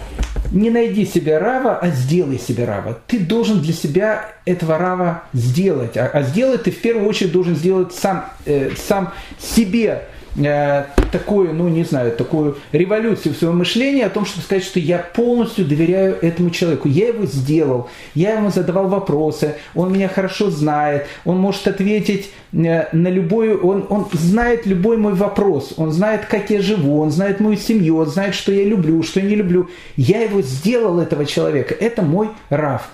не 0.51 0.70
найди 0.70 1.07
себе 1.07 1.39
Рава, 1.39 1.79
а 1.79 1.91
сделай 1.91 2.39
себе 2.39 2.64
Рава. 2.64 2.99
Ты 3.07 3.20
должен 3.20 3.61
для 3.61 3.72
себя 3.72 4.29
этого 4.45 4.77
Рава 4.77 5.22
сделать. 5.33 5.97
А, 5.97 6.11
а 6.12 6.22
сделать 6.22 6.64
ты 6.64 6.72
в 6.72 6.81
первую 6.81 7.09
очередь 7.09 7.31
должен 7.31 7.55
сделать 7.55 7.95
сам, 7.95 8.27
э, 8.45 8.70
сам 8.77 9.12
себе 9.39 10.09
такую, 10.37 11.55
ну 11.55 11.68
не 11.68 11.84
знаю, 11.84 12.12
такую 12.12 12.59
революцию 12.72 13.34
в 13.34 13.39
своем 13.39 13.59
мышлении 13.59 14.03
о 14.03 14.11
том, 14.11 14.26
чтобы 14.26 14.43
сказать, 14.43 14.64
что 14.64 14.78
я 14.78 14.99
полностью 14.99 15.64
доверяю 15.64 16.18
этому 16.20 16.51
человеку. 16.51 16.89
Я 16.89 17.09
его 17.09 17.24
сделал, 17.26 17.89
я 18.14 18.34
ему 18.34 18.51
задавал 18.51 18.89
вопросы, 18.89 19.55
он 19.74 19.93
меня 19.93 20.09
хорошо 20.09 20.51
знает, 20.51 21.07
он 21.24 21.39
может 21.39 21.66
ответить 21.68 22.30
э, 22.53 22.87
на 22.93 23.09
любой, 23.09 23.57
он, 23.57 23.87
он 23.89 24.07
знает 24.12 24.66
любой 24.66 24.97
мой 24.97 25.14
вопрос, 25.14 25.74
он 25.76 25.93
знает, 25.93 26.26
как 26.26 26.51
я 26.51 26.61
живу, 26.61 27.01
он 27.01 27.11
знает 27.11 27.41
мою 27.41 27.57
семью, 27.57 27.97
он 27.99 28.07
знает, 28.07 28.34
что 28.34 28.53
я 28.53 28.64
люблю, 28.64 29.03
что 29.03 29.20
я 29.20 29.26
не 29.26 29.37
люблю. 29.37 29.70
Я 29.97 30.22
его 30.22 30.43
сделал, 30.43 31.01
этого 31.01 31.24
человека. 31.24 31.74
Это 31.74 32.03
мой 32.03 32.30
Раф. 32.51 32.89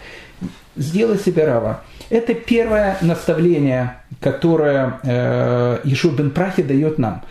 Сделай 0.77 1.19
себе 1.19 1.45
Рава. 1.45 1.83
Это 2.13 2.35
первое 2.35 2.99
наставление, 3.01 3.97
которое 4.21 5.01
э, 5.03 5.79
Ешуа 5.85 6.13
бен 6.13 6.31
Прахи 6.31 6.63
дает 6.63 6.99
нам. 6.99 7.23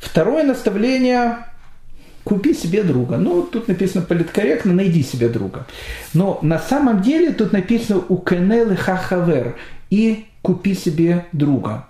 Второе 0.00 0.42
наставление– 0.42 1.36
купи 2.24 2.54
себе 2.54 2.82
друга. 2.82 3.18
Ну, 3.18 3.42
тут 3.42 3.68
написано 3.68 4.02
политкорректно, 4.02 4.72
найди 4.72 5.02
себе 5.02 5.28
друга. 5.28 5.66
Но 6.14 6.38
на 6.40 6.58
самом 6.58 7.02
деле 7.02 7.32
тут 7.32 7.52
написано 7.52 8.04
у 8.08 8.16
Кенелы 8.16 8.74
Хахавер 8.74 9.56
и 9.90 10.24
купи 10.40 10.74
себе 10.74 11.26
друга. 11.32 11.84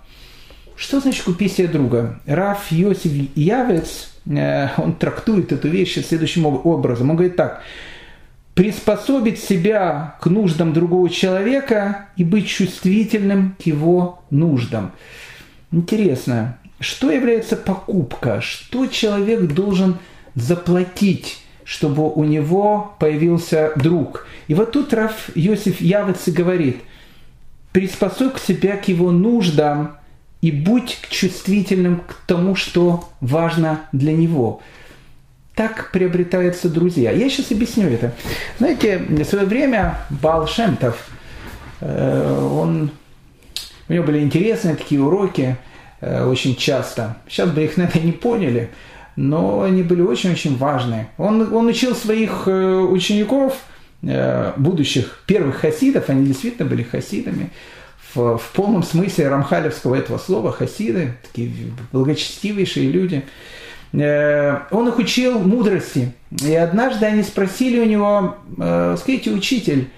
Что 0.75 0.99
значит 0.99 1.23
купи 1.23 1.47
себе 1.47 1.69
друга? 1.69 2.19
Раф 2.25 2.73
Йосиф 2.73 3.13
Явец, 3.35 4.11
э, 4.25 4.67
он 4.75 4.95
трактует 4.95 5.53
эту 5.53 5.69
вещь 5.69 5.97
следующим 6.05 6.45
образом. 6.45 7.09
Он 7.09 7.15
говорит 7.15 7.37
так– 7.37 7.63
приспособить 8.53 9.39
себя 9.39 10.15
к 10.21 10.27
нуждам 10.27 10.73
другого 10.73 11.09
человека 11.09 12.09
и 12.15 12.23
быть 12.23 12.47
чувствительным 12.47 13.55
к 13.59 13.65
его 13.65 14.23
нуждам. 14.29 14.91
Интересно, 15.71 16.57
что 16.79 17.11
является 17.11 17.55
покупка? 17.55 18.41
Что 18.41 18.85
человек 18.87 19.53
должен 19.53 19.97
заплатить, 20.35 21.39
чтобы 21.63 22.11
у 22.11 22.23
него 22.23 22.95
появился 22.99 23.71
друг? 23.75 24.27
И 24.47 24.53
вот 24.53 24.71
тут 24.71 24.93
Раф 24.93 25.29
Йосиф 25.33 25.81
Явец 25.81 26.27
говорит, 26.27 26.77
приспособь 27.71 28.39
себя 28.39 28.77
к 28.77 28.87
его 28.87 29.11
нуждам 29.11 29.97
и 30.41 30.51
будь 30.51 30.99
чувствительным 31.09 32.01
к 32.01 32.17
тому, 32.27 32.53
что 32.53 33.09
важно 33.19 33.81
для 33.91 34.13
него– 34.13 34.61
так 35.55 35.91
приобретаются 35.91 36.69
друзья. 36.69 37.11
Я 37.11 37.29
сейчас 37.29 37.51
объясню 37.51 37.89
это. 37.89 38.13
Знаете, 38.57 38.97
в 38.97 39.23
свое 39.23 39.45
время 39.45 39.99
Бал 40.09 40.47
Шемтов, 40.47 41.07
Он, 41.81 42.91
у 43.87 43.93
него 43.93 44.03
были 44.03 44.19
интересные 44.19 44.75
такие 44.75 45.01
уроки 45.01 45.57
очень 46.01 46.55
часто. 46.55 47.17
Сейчас 47.27 47.49
бы 47.49 47.63
их, 47.63 47.77
наверное, 47.77 48.03
не 48.03 48.11
поняли, 48.11 48.69
но 49.15 49.61
они 49.61 49.83
были 49.83 50.01
очень-очень 50.01 50.57
важные. 50.57 51.09
Он, 51.17 51.53
он 51.53 51.67
учил 51.67 51.95
своих 51.95 52.47
учеников, 52.47 53.57
будущих 54.01 55.23
первых 55.27 55.57
хасидов, 55.57 56.09
они 56.09 56.25
действительно 56.25 56.67
были 56.67 56.83
хасидами, 56.83 57.51
в, 58.13 58.37
в 58.37 58.51
полном 58.53 58.83
смысле 58.83 59.29
рамхалевского 59.29 59.95
этого 59.95 60.17
слова, 60.17 60.51
хасиды, 60.51 61.13
такие 61.23 61.51
благочестивейшие 61.91 62.89
люди. 62.89 63.23
Э, 63.93 64.61
он 64.71 64.87
их 64.87 64.97
учил 64.97 65.39
мудрости. 65.39 66.13
И 66.43 66.53
однажды 66.55 67.05
они 67.05 67.23
спросили 67.23 67.79
у 67.79 67.85
него, 67.85 68.35
э, 68.57 68.95
скажите, 68.99 69.31
учитель, 69.31 69.89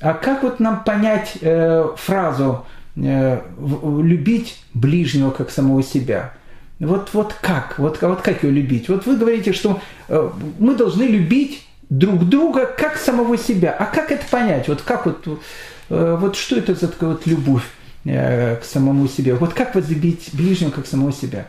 а 0.00 0.12
как 0.12 0.42
вот 0.42 0.60
нам 0.60 0.82
понять 0.84 1.38
э, 1.40 1.88
фразу 1.96 2.66
«любить 2.96 4.62
ближнего, 4.72 5.30
как 5.30 5.50
самого 5.50 5.82
себя»? 5.82 6.34
Вот, 6.78 7.10
вот 7.12 7.34
как? 7.40 7.78
Вот, 7.78 8.00
вот 8.02 8.20
как 8.20 8.42
его 8.42 8.52
любить? 8.52 8.88
Вот 8.88 9.06
вы 9.06 9.16
говорите, 9.16 9.52
что 9.52 9.80
мы 10.58 10.74
должны 10.74 11.04
любить 11.04 11.64
друг 11.88 12.28
друга 12.28 12.66
как 12.66 12.96
самого 12.96 13.38
себя. 13.38 13.72
А 13.72 13.86
как 13.86 14.10
это 14.10 14.24
понять? 14.28 14.68
Вот 14.68 14.82
как 14.82 15.06
вот 15.06 15.26
вот 15.88 16.36
что 16.36 16.56
это 16.56 16.74
за 16.74 16.88
такая 16.88 17.10
вот 17.10 17.26
любовь 17.26 17.64
к 18.04 18.60
самому 18.64 19.08
себе? 19.08 19.34
Вот 19.34 19.54
как 19.54 19.74
возлюбить 19.74 20.30
ближнего, 20.32 20.70
как 20.70 20.86
самого 20.86 21.12
себя? 21.12 21.48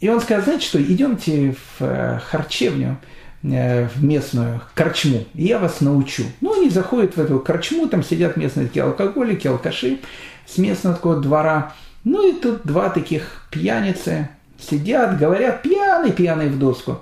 Э, 0.00 0.04
и 0.04 0.08
он 0.08 0.20
сказал, 0.20 0.44
знаете 0.44 0.66
что, 0.66 0.82
идемте 0.82 1.54
в 1.78 2.20
харчевню, 2.30 2.98
в 3.40 4.02
местную 4.02 4.60
корчму, 4.74 5.24
и 5.34 5.44
я 5.44 5.60
вас 5.60 5.80
научу. 5.80 6.24
Ну, 6.40 6.60
они 6.60 6.70
заходят 6.70 7.16
в 7.16 7.20
эту 7.20 7.38
корчму, 7.38 7.86
там 7.86 8.02
сидят 8.02 8.36
местные 8.36 8.66
такие 8.66 8.84
алкоголики, 8.84 9.46
алкаши 9.46 10.00
с 10.44 10.58
местного 10.58 10.96
такого 10.96 11.20
двора. 11.20 11.72
Ну, 12.02 12.28
и 12.28 12.40
тут 12.40 12.62
два 12.64 12.90
таких 12.90 13.46
пьяницы 13.50 14.28
сидят, 14.58 15.18
говорят, 15.18 15.62
пьяный, 15.62 16.12
пьяный 16.12 16.48
в 16.48 16.58
доску. 16.58 17.00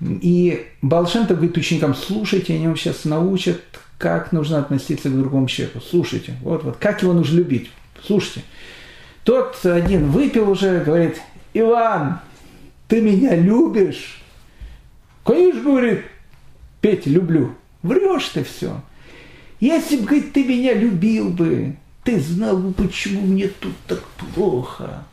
И 0.00 0.66
Балшентов 0.82 1.38
говорит 1.38 1.56
ученикам, 1.56 1.94
слушайте, 1.94 2.54
они 2.54 2.66
вам 2.66 2.76
сейчас 2.76 3.04
научат, 3.04 3.60
как 3.98 4.32
нужно 4.32 4.58
относиться 4.58 5.08
к 5.08 5.16
другому 5.16 5.48
человеку. 5.48 5.80
Слушайте, 5.80 6.34
вот, 6.42 6.62
вот, 6.62 6.76
как 6.76 7.02
его 7.02 7.12
нужно 7.12 7.38
любить. 7.38 7.70
Слушайте. 8.04 8.42
Тот 9.24 9.58
один 9.64 10.10
выпил 10.10 10.50
уже, 10.50 10.80
говорит, 10.80 11.20
Иван, 11.54 12.18
ты 12.88 13.00
меня 13.00 13.36
любишь? 13.36 14.20
Конечно, 15.24 15.62
говорит, 15.62 16.04
Петя, 16.80 17.08
люблю. 17.08 17.54
Врешь 17.82 18.28
ты 18.28 18.44
все. 18.44 18.82
Если 19.60 19.96
бы, 19.96 20.04
говорит, 20.04 20.32
ты 20.32 20.44
меня 20.44 20.74
любил 20.74 21.30
бы, 21.30 21.76
ты 22.02 22.20
знал 22.20 22.58
бы, 22.58 22.72
почему 22.72 23.22
мне 23.22 23.48
тут 23.48 23.72
так 23.86 24.02
плохо. 24.34 25.04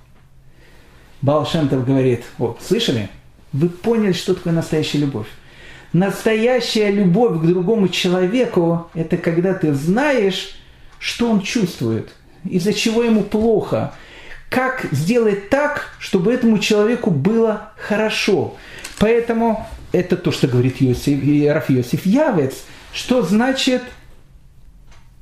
Балшентов 1.22 1.86
говорит, 1.86 2.24
вот, 2.38 2.60
слышали? 2.62 3.10
Вы 3.54 3.70
поняли, 3.70 4.14
что 4.14 4.34
такое 4.34 4.54
настоящая 4.54 5.00
любовь. 5.00 5.28
Настоящая 5.94 6.90
любовь 6.90 7.40
к 7.42 7.46
другому 7.46 7.88
человеку– 7.90 8.90
это 8.94 9.18
когда 9.18 9.54
ты 9.54 9.74
знаешь, 9.74 10.56
что 11.00 11.30
он 11.30 11.42
чувствует, 11.42 12.14
из-за 12.44 12.74
чего 12.74 13.04
ему 13.04 13.24
плохо, 13.24 13.94
как 14.52 14.86
сделать 14.92 15.50
так, 15.50 15.96
чтобы 15.98 16.34
этому 16.34 16.60
человеку 16.60 17.10
было 17.10 17.72
хорошо. 17.78 18.58
Поэтому 19.00 19.66
это 19.94 20.18
то, 20.18 20.32
что 20.32 20.48
говорит 20.48 20.82
Йосиф, 20.82 21.20
Раф 21.50 21.70
Йосиф 21.70 22.06
Явец, 22.06 22.64
что 22.94 23.22
значит 23.22 23.82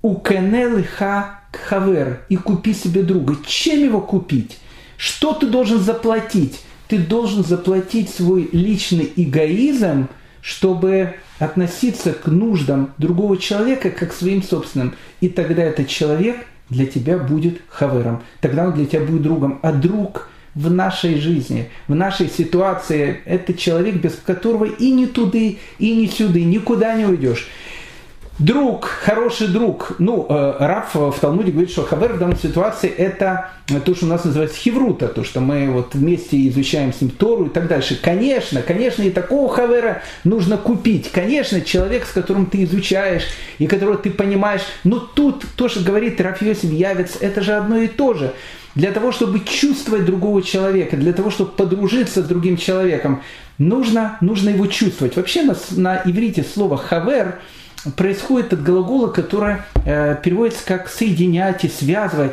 «укенел 0.02 0.84
ха 0.98 1.42
хавер» 1.54 2.24
и 2.30 2.38
купи 2.38 2.74
себе 2.74 3.04
друга. 3.04 3.38
Чем 3.46 3.80
его 3.80 4.02
купить? 4.02 4.58
Что 4.98 5.34
ты 5.34 5.46
должен 5.46 5.80
заплатить? 5.80 6.62
Ты 6.88 6.98
должен 6.98 7.44
заплатить 7.44 8.10
свой 8.10 8.50
личный 8.52 9.14
эгоизм– 9.16 10.10
чтобы 10.42 11.16
относиться 11.38 12.14
к 12.14 12.28
нуждам 12.28 12.94
другого 12.98 13.38
человека 13.38 13.90
как 13.92 14.12
к 14.12 14.14
своим 14.14 14.44
собственным. 14.44 14.96
И 15.22 15.30
тогда 15.30 15.64
этот 15.64 15.88
человек 15.88 16.46
для 16.70 16.86
тебя 16.86 17.18
будет 17.18 17.62
хавером. 17.68 18.22
Тогда 18.42 18.66
он 18.68 18.74
для 18.74 18.86
тебя 18.86 19.02
будет 19.02 19.22
другом. 19.22 19.60
А 19.62 19.72
друг 19.72 20.30
в 20.56 20.70
нашей 20.72 21.20
жизни, 21.20 21.70
в 21.88 21.96
нашей 21.96 22.30
ситуации, 22.30 23.22
это 23.26 23.54
человек, 23.54 23.96
без 23.96 24.14
которого 24.16 24.66
и 24.66 24.92
не 24.92 25.08
туды, 25.08 25.60
и 25.78 25.96
не 25.96 26.08
сюды, 26.08 26.44
никуда 26.44 26.96
не 26.96 27.06
уйдешь. 27.06 27.48
Друг, 28.40 28.86
хороший 28.86 29.50
друг. 29.50 29.96
Ну, 30.00 30.26
э, 30.30 30.56
Раф 30.60 30.96
в 30.96 31.14
Талмуде 31.20 31.52
говорит, 31.52 31.72
что 31.72 31.84
хавер 31.84 32.14
в 32.14 32.20
данной 32.20 32.38
ситуации 32.38 32.90
это 32.90 33.52
то, 33.84 33.94
что 33.94 34.06
у 34.06 34.08
нас 34.10 34.24
называется 34.24 34.58
хеврута, 34.58 35.10
то, 35.10 35.26
что 35.26 35.42
мы 35.42 35.70
вот 35.70 35.94
вместе 35.94 36.48
изучаем 36.48 36.94
с 36.94 37.02
ним 37.02 37.10
Тору 37.10 37.48
и 37.48 37.50
так 37.50 37.68
дальше. 37.68 38.00
Конечно, 38.02 38.62
конечно, 38.62 39.04
и 39.04 39.10
такого 39.10 39.54
хавера 39.54 40.04
нужно 40.24 40.56
купить. 40.56 41.12
Конечно, 41.12 41.60
человек, 41.60 42.06
с 42.06 42.14
которым 42.14 42.46
ты 42.46 42.64
изучаешь 42.64 43.24
и 43.58 43.68
которого 43.68 43.98
ты 43.98 44.10
понимаешь. 44.10 44.62
Но 44.86 45.00
тут 45.00 45.44
то, 45.58 45.68
что 45.68 45.82
говорит 45.82 46.22
Раф 46.22 46.42
Йосиф 46.42 46.72
Явец, 46.72 47.18
это 47.20 47.42
же 47.42 47.56
одно 47.56 47.80
и 47.80 47.90
то 47.90 48.14
же. 48.14 48.32
Для 48.74 48.94
того, 48.94 49.12
чтобы 49.12 49.42
чувствовать 49.42 50.06
другого 50.06 50.42
человека, 50.44 50.96
для 50.96 51.12
того, 51.12 51.30
чтобы 51.30 51.52
подружиться 51.52 52.24
с 52.24 52.26
другим 52.26 52.56
человеком, 52.56 53.22
нужно, 53.58 54.18
нужно 54.22 54.52
его 54.52 54.68
чувствовать. 54.68 55.18
Вообще 55.18 55.42
на, 55.42 55.58
на 55.72 56.02
иврите 56.06 56.46
слово 56.46 56.78
хавер– 56.78 57.40
происходит 57.96 58.54
от 58.54 58.64
глагола, 58.64 59.08
который 59.08 59.58
э, 59.86 60.18
переводится 60.22 60.66
как 60.66 60.90
соединять 60.90 61.64
и 61.64 61.70
связывать. 61.70 62.32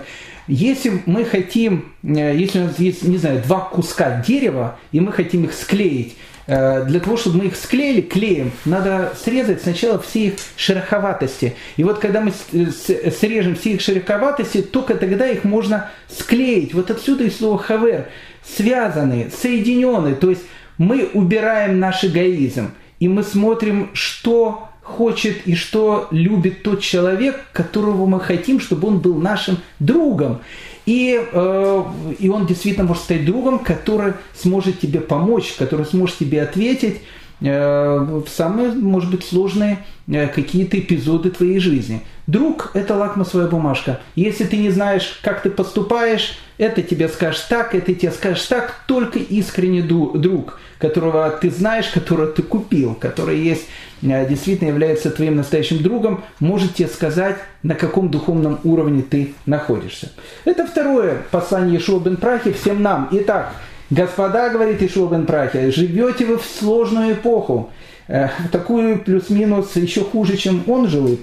Если 0.49 1.03
мы 1.07 1.25
хотим, 1.25 1.93
э, 2.03 2.37
если 2.37 2.61
у 2.61 2.65
нас 2.65 2.79
есть, 2.79 3.03
не 3.03 3.19
знаю, 3.19 3.43
два 3.43 3.61
куска 3.61 4.23
дерева, 4.27 4.79
и 4.93 5.01
мы 5.01 5.13
хотим 5.13 5.45
их 5.45 5.53
склеить, 5.53 6.17
э, 6.47 6.85
для 6.85 7.01
того, 7.01 7.17
чтобы 7.17 7.39
мы 7.39 7.45
их 7.47 7.57
склеили 7.57 8.01
клеем, 8.01 8.53
надо 8.65 9.13
срезать 9.23 9.63
сначала 9.63 10.01
все 10.01 10.29
их 10.29 10.35
шероховатости. 10.57 11.55
И 11.77 11.85
вот 11.85 11.99
когда 11.99 12.21
мы 12.21 12.33
срежем 12.33 13.57
все 13.57 13.75
их 13.75 13.81
шероховатости, 13.81 14.63
только 14.63 14.95
тогда 14.95 15.27
их 15.29 15.45
можно 15.45 15.91
склеить. 16.09 16.75
Вот 16.75 16.91
отсюда 16.91 17.25
и 17.25 17.31
слово 17.31 17.59
хавер. 17.59 18.07
Связанные, 18.45 19.31
соединенные. 19.31 20.15
То 20.15 20.31
есть 20.31 20.43
мы 20.79 21.09
убираем 21.15 21.81
наш 21.81 22.05
эгоизм. 22.05 22.73
И 23.01 23.09
мы 23.09 23.25
смотрим, 23.25 23.91
что 23.93 24.69
хочет 24.87 25.47
и 25.47 25.57
что 25.57 26.07
любит 26.13 26.63
тот 26.63 26.81
человек, 26.81 27.41
которого 27.53 28.07
мы 28.07 28.21
хотим, 28.21 28.61
чтобы 28.61 28.87
он 28.89 28.99
был 29.01 29.17
нашим 29.17 29.59
другом. 29.81 30.39
И, 30.87 31.21
э, 31.21 31.85
и 32.21 32.29
он 32.29 32.47
действительно 32.47 32.87
может 32.87 33.03
стать 33.03 33.25
другом, 33.25 33.59
который 33.59 34.13
сможет 34.35 34.79
тебе 34.79 35.01
помочь, 35.01 35.55
который 35.59 35.87
сможет 35.87 36.19
тебе 36.19 36.41
ответить 36.41 37.01
э, 37.41 37.99
в 37.99 38.29
самые, 38.29 38.71
может 38.71 39.11
быть, 39.11 39.25
сложные 39.25 39.85
э, 40.07 40.29
какие-то 40.29 40.79
эпизоды 40.79 41.31
твоей 41.31 41.59
жизни. 41.59 42.03
Друг– 42.29 42.71
это 42.75 42.95
лакмусовая 42.95 43.49
бумажка. 43.49 44.01
Если 44.15 44.45
ты 44.45 44.57
не 44.57 44.71
знаешь, 44.71 45.19
как 45.23 45.43
ты 45.43 45.51
поступаешь, 45.51 46.39
это 46.59 46.83
тебе 46.83 47.09
скажешь 47.09 47.43
так, 47.43 47.75
это 47.75 47.93
тебе 47.93 48.13
скажешь 48.13 48.45
так, 48.47 48.83
только 48.87 49.19
искренний 49.19 49.83
друг, 49.83 50.61
которого 50.79 51.31
ты 51.31 51.51
знаешь, 51.51 51.89
которого 51.89 52.29
ты 52.29 52.43
купил, 52.43 52.95
который 52.95 53.41
есть 53.41 53.67
действительно 54.03 54.69
является 54.69 55.11
твоим 55.11 55.37
настоящим 55.37 55.83
другом, 55.83 56.25
может 56.41 56.75
тебе 56.75 56.89
сказать, 56.89 57.37
на 57.63 57.75
каком 57.75 58.11
духовном 58.11 58.59
уровне 58.65 59.03
ты 59.03 59.35
находишься. 59.47 60.11
Это 60.45 60.67
второе 60.67 61.23
послание 61.31 61.79
Ишуа 61.79 62.01
бен 62.01 62.17
Прахи 62.17 62.53
всем 62.53 62.83
нам. 62.83 63.09
Итак, 63.13 63.55
господа, 63.91 64.51
говорит 64.51 64.83
Ишуа 64.83 65.09
бен 65.11 65.27
Прахи, 65.27 65.71
живете 65.71 66.27
вы 66.27 66.39
в 66.39 66.45
сложную 66.45 67.15
эпоху, 67.15 67.71
э, 68.09 68.29
в 68.29 68.49
такую 68.51 68.99
плюс-минус 68.99 69.75
еще 69.77 70.03
хуже, 70.05 70.37
чем 70.37 70.63
он 70.67 70.89
жил 70.89 71.19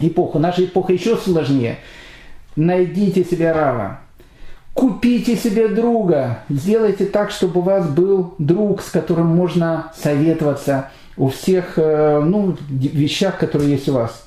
эпоху. 0.00 0.38
Наша 0.38 0.64
эпоха 0.64 0.92
еще 0.92 1.16
сложнее. 1.16 1.78
Найдите 2.56 3.24
себе 3.24 3.52
рава, 3.52 4.00
Купите 4.74 5.36
себе 5.36 5.68
друга, 5.68 6.38
сделайте 6.48 7.04
так, 7.04 7.32
чтобы 7.32 7.60
у 7.60 7.62
вас 7.62 7.88
был 7.88 8.34
друг, 8.38 8.82
с 8.82 8.90
которым 8.90 9.26
можно 9.26 9.92
советоваться, 9.96 10.90
у 11.20 11.28
всех 11.28 11.74
э, 11.76 12.22
ну, 12.24 12.56
вещах, 12.70 13.36
которые 13.36 13.72
есть 13.72 13.88
у 13.90 13.92
вас. 13.92 14.26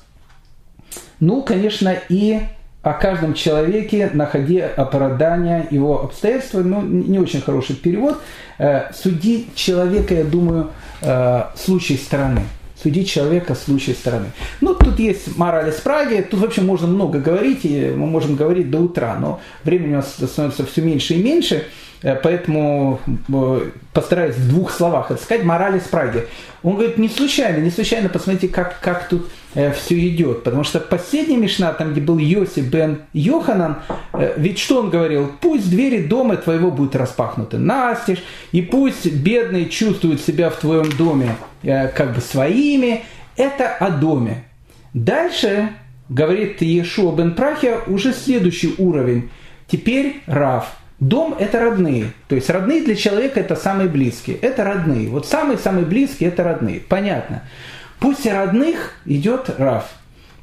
Ну, 1.18 1.42
конечно, 1.42 1.92
и 2.08 2.38
о 2.82 2.92
каждом 2.92 3.34
человеке, 3.34 4.10
находи 4.12 4.60
оправдания 4.60 5.66
его 5.72 6.04
обстоятельства, 6.04 6.60
ну, 6.60 6.82
не 6.82 7.18
очень 7.18 7.40
хороший 7.40 7.74
перевод. 7.74 8.22
Э, 8.58 8.92
суди 8.92 9.48
человека, 9.56 10.14
я 10.14 10.22
думаю, 10.22 10.70
э, 11.02 11.42
случай 11.56 11.96
стороны. 11.96 12.42
Судить 12.80 13.10
человека 13.10 13.56
случай 13.56 13.92
стороны. 13.92 14.26
Ну, 14.60 14.74
тут 14.74 15.00
есть 15.00 15.36
мораль 15.36 15.70
из 15.70 15.80
Праги, 15.80 16.24
тут 16.30 16.40
вообще 16.40 16.60
можно 16.60 16.86
много 16.86 17.18
говорить, 17.18 17.64
и 17.64 17.90
мы 17.90 18.06
можем 18.06 18.36
говорить 18.36 18.70
до 18.70 18.78
утра, 18.78 19.16
но 19.18 19.40
времени 19.64 19.94
у 19.94 19.96
нас 19.96 20.14
становится 20.14 20.64
все 20.64 20.80
меньше 20.80 21.14
и 21.14 21.22
меньше. 21.22 21.64
Поэтому 22.22 23.00
постараюсь 23.92 24.36
в 24.36 24.48
двух 24.48 24.70
словах 24.70 25.10
это 25.10 25.22
сказать. 25.22 25.44
Мораль 25.44 25.78
из 25.78 25.84
Праги. 25.84 26.24
Он 26.62 26.74
говорит, 26.74 26.98
не 26.98 27.08
случайно, 27.08 27.58
не 27.58 27.70
случайно, 27.70 28.08
посмотрите, 28.08 28.52
как, 28.52 28.80
как 28.80 29.08
тут 29.08 29.28
все 29.52 30.08
идет. 30.08 30.44
Потому 30.44 30.64
что 30.64 30.80
последняя 30.80 31.36
мешна, 31.36 31.72
там, 31.72 31.92
где 31.92 32.00
был 32.00 32.18
Йосиф 32.18 32.66
бен 32.66 33.02
Йоханан, 33.12 33.78
ведь 34.36 34.58
что 34.58 34.80
он 34.80 34.90
говорил? 34.90 35.30
Пусть 35.40 35.68
двери 35.70 36.02
дома 36.02 36.36
твоего 36.36 36.70
будут 36.70 36.96
распахнуты 36.96 37.58
настежь, 37.58 38.22
и 38.52 38.62
пусть 38.62 39.12
бедные 39.12 39.68
чувствуют 39.68 40.20
себя 40.20 40.50
в 40.50 40.56
твоем 40.56 40.90
доме 40.92 41.36
как 41.62 42.14
бы 42.14 42.20
своими. 42.20 43.04
Это 43.36 43.68
о 43.68 43.90
доме. 43.90 44.44
Дальше 44.92 45.70
говорит 46.08 46.62
Иешуа 46.62 47.14
бен 47.14 47.34
Прахия, 47.34 47.80
уже 47.86 48.12
следующий 48.12 48.74
уровень. 48.78 49.30
Теперь 49.66 50.22
Рав. 50.26 50.74
Дом– 51.00 51.36
это 51.38 51.60
родные. 51.60 52.12
То 52.28 52.36
есть 52.36 52.48
родные 52.50 52.82
для 52.82 52.94
человека– 52.94 53.40
это 53.40 53.56
самые 53.56 53.88
близкие. 53.88 54.36
Это 54.36 54.64
родные. 54.64 55.08
Вот 55.08 55.26
самые-самые 55.26 55.86
близкие– 55.86 56.28
это 56.30 56.44
родные. 56.44 56.80
Понятно. 56.80 57.42
После 57.98 58.32
родных 58.32 58.92
идет 59.04 59.50
Рав. 59.58 59.88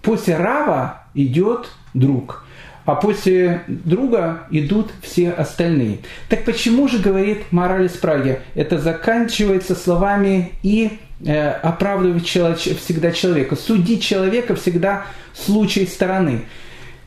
После 0.02 0.36
Рава 0.36 1.04
идет 1.14 1.70
друг. 1.94 2.44
А 2.86 2.96
после 2.96 3.64
друга 3.68 4.48
идут 4.50 4.92
все 5.02 5.30
остальные. 5.32 6.00
Так 6.30 6.44
почему 6.46 6.88
же 6.88 6.98
говорит 6.98 7.52
мораль 7.52 7.86
из 7.86 7.92
Праги? 7.92 8.40
Это 8.56 8.80
заканчивается 8.80 9.76
словами 9.76 10.54
и 10.64 11.00
э, 11.24 11.50
оправдывать 11.50 12.26
всегда 12.26 13.12
человека. 13.12 13.56
Судить 13.56 14.02
человека 14.02 14.56
всегда 14.56 15.06
случай 15.34 15.86
стороны. 15.86 16.46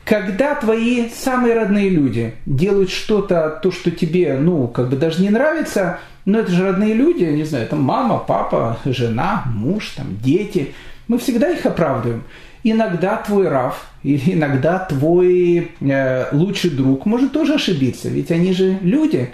Когда 0.05 0.53
твои 0.53 1.09
самые 1.09 1.55
родные 1.55 1.89
люди 1.89 2.35
делают 2.45 2.91
что-то, 2.91 3.59
то, 3.61 3.71
что 3.71 3.89
тебе, 3.89 4.37
ну, 4.39 4.67
как 4.67 4.89
бы 4.89 4.97
даже 4.97 5.19
не 5.23 5.31
нравится, 5.31 5.99
но 6.25 6.39
это 6.39 6.51
же 6.51 6.63
родные 6.63 6.93
люди, 6.93 7.23
не 7.23 7.43
знаю, 7.43 7.67
там 7.67 7.81
мама, 7.81 8.19
папа, 8.19 8.77
жена, 8.85 9.43
муж, 9.47 9.93
там 9.97 10.17
дети, 10.21 10.73
мы 11.07 11.17
всегда 11.17 11.49
их 11.49 11.65
оправдываем. 11.65 12.23
Иногда 12.63 13.17
твой 13.17 13.47
Раф 13.47 13.87
или 14.03 14.33
иногда 14.33 14.77
твой 14.77 15.71
э, 15.81 16.25
лучший 16.31 16.69
друг 16.69 17.07
может 17.07 17.31
тоже 17.31 17.55
ошибиться, 17.55 18.07
ведь 18.07 18.29
они 18.29 18.53
же 18.53 18.77
люди. 18.81 19.31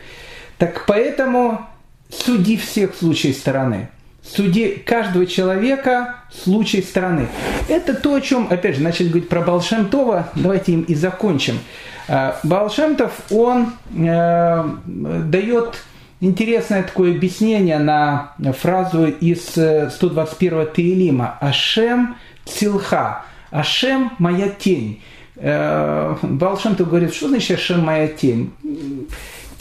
Так 0.58 0.86
поэтому 0.88 1.66
суди 2.10 2.56
всех 2.56 2.94
в 2.94 3.00
случае 3.00 3.34
стороны 3.34 3.90
суде 4.24 4.70
каждого 4.70 5.26
человека 5.26 6.18
случай 6.32 6.82
страны. 6.82 7.28
Это 7.68 7.94
то, 7.94 8.16
о 8.16 8.22
чем, 8.22 8.48
опять 8.50 8.78
же, 8.78 8.84
начали 8.84 9.08
говорить 9.08 9.30
про 9.30 9.42
Балшемтова, 9.42 10.30
давайте 10.36 10.74
им 10.74 10.82
и 10.82 10.96
закончим. 10.96 11.60
А, 12.08 12.40
Балшемтов, 12.44 13.14
он 13.32 13.74
э, 13.96 14.64
дает 14.86 15.84
интересное 16.20 16.84
такое 16.84 17.16
объяснение 17.16 17.80
на 17.80 18.34
фразу 18.60 19.06
из 19.06 19.58
121-го 19.58 20.66
Тейлима 20.66 21.38
«Ашем 21.40 22.16
цилха», 22.46 23.24
«Ашем– 23.50 24.12
моя 24.20 24.50
тень». 24.50 25.02
Э, 25.36 26.16
Балшемтов 26.22 26.90
говорит, 26.90 27.14
что 27.14 27.28
значит 27.28 27.58
«Ашем– 27.58 27.82
моя 27.86 28.08
тень»? 28.08 28.52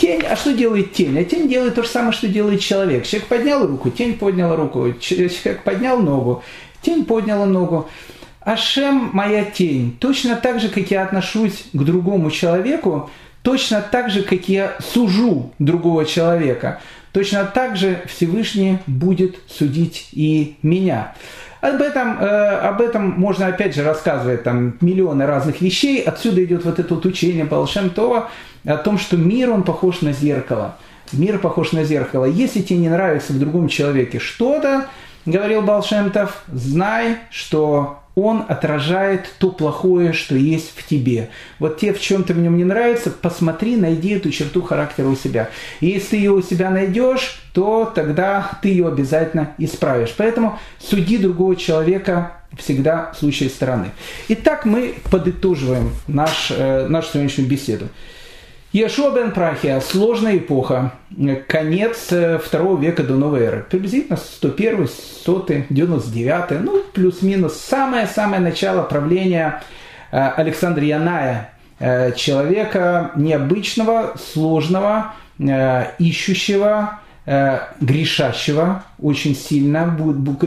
Тень, 0.00 0.22
а 0.22 0.34
что 0.34 0.54
делает 0.54 0.94
тень? 0.94 1.18
А 1.18 1.24
тень 1.24 1.46
делает 1.46 1.74
то 1.74 1.82
же 1.82 1.88
самое, 1.90 2.12
что 2.12 2.26
делает 2.26 2.60
человек. 2.60 3.04
Человек 3.04 3.28
поднял 3.28 3.66
руку, 3.66 3.90
тень 3.90 4.16
подняла 4.16 4.56
руку. 4.56 4.94
Человек 4.98 5.62
поднял 5.62 6.00
ногу, 6.00 6.42
тень 6.80 7.04
подняла 7.04 7.44
ногу. 7.44 7.86
Ашем– 8.40 9.10
моя 9.12 9.44
тень. 9.44 9.94
Точно 10.00 10.36
так 10.36 10.58
же, 10.58 10.70
как 10.70 10.90
я 10.90 11.02
отношусь 11.02 11.64
к 11.74 11.82
другому 11.82 12.30
человеку, 12.30 13.10
точно 13.42 13.82
так 13.82 14.08
же, 14.08 14.22
как 14.22 14.48
я 14.48 14.78
сужу 14.80 15.52
другого 15.58 16.06
человека, 16.06 16.80
точно 17.12 17.44
так 17.44 17.76
же 17.76 18.02
Всевышний 18.06 18.78
будет 18.86 19.36
судить 19.48 20.08
и 20.12 20.56
меня. 20.62 21.14
Об 21.60 21.82
этом, 21.82 22.18
э, 22.18 22.26
об 22.26 22.80
этом 22.80 23.10
можно 23.10 23.46
опять 23.46 23.74
же 23.74 23.84
рассказывать 23.84 24.44
там 24.44 24.76
миллионы 24.80 25.26
разных 25.26 25.60
вещей. 25.60 26.02
Отсюда 26.02 26.42
идет 26.44 26.64
вот 26.64 26.78
это 26.78 26.94
вот 26.94 27.04
учение 27.04 27.44
Балшемтова 27.44 28.30
о 28.66 28.76
том, 28.78 28.98
что 28.98 29.16
мир, 29.16 29.50
он 29.50 29.62
похож 29.62 30.00
на 30.00 30.12
зеркало. 30.12 30.76
Мир 31.12 31.38
похож 31.38 31.72
на 31.72 31.84
зеркало. 31.84 32.24
Если 32.24 32.62
тебе 32.62 32.78
не 32.78 32.88
нравится 32.88 33.32
в 33.32 33.38
другом 33.38 33.68
человеке 33.68 34.18
что-то, 34.18 34.86
говорил 35.26 35.60
Балшемтов, 35.62 36.44
знай, 36.48 37.18
что 37.30 37.99
он 38.14 38.44
отражает 38.48 39.32
то 39.38 39.50
плохое, 39.50 40.12
что 40.12 40.34
есть 40.34 40.72
в 40.76 40.86
тебе. 40.86 41.30
Вот 41.58 41.78
те, 41.78 41.92
в 41.92 42.00
чем-то 42.00 42.34
в 42.34 42.38
нем 42.38 42.56
не 42.56 42.64
нравится, 42.64 43.10
посмотри, 43.10 43.76
найди 43.76 44.10
эту 44.10 44.30
черту 44.30 44.62
характера 44.62 45.06
у 45.06 45.16
себя. 45.16 45.50
И 45.80 45.86
если 45.86 46.10
ты 46.10 46.16
ее 46.16 46.32
у 46.32 46.42
себя 46.42 46.70
найдешь, 46.70 47.40
то 47.52 47.90
тогда 47.94 48.58
ты 48.62 48.68
ее 48.68 48.88
обязательно 48.88 49.52
исправишь. 49.58 50.14
Поэтому 50.16 50.58
суди 50.78 51.18
другого 51.18 51.56
человека 51.56 52.32
всегда 52.58 53.12
в 53.12 53.18
случае 53.18 53.48
стороны. 53.48 53.90
Итак, 54.28 54.64
мы 54.64 54.94
подытоживаем 55.10 55.92
наш, 56.08 56.50
э, 56.50 56.86
нашу 56.88 57.12
сегодняшнюю 57.12 57.48
беседу. 57.48 57.88
Ешуа 58.72 59.10
бен 59.10 59.32
Прахия, 59.32 59.80
сложная 59.80 60.36
эпоха, 60.36 60.92
конец 61.48 62.12
э, 62.12 62.38
второго 62.38 62.80
века 62.80 63.02
до 63.02 63.14
новой 63.14 63.40
эры, 63.40 63.66
приблизительно 63.68 64.16
101, 64.16 64.86
100, 64.86 65.46
99, 65.70 66.60
ну 66.62 66.80
плюс-минус 66.92 67.56
самое-самое 67.56 68.40
начало 68.40 68.82
правления 68.82 69.64
э, 70.12 70.18
Александра 70.20 70.84
Яная, 70.84 71.52
э, 71.80 72.12
человека 72.12 73.10
необычного, 73.16 74.14
сложного, 74.16 75.14
ищущего, 75.98 77.00
грешащего 77.80 78.84
очень 79.00 79.34
сильно, 79.34 79.96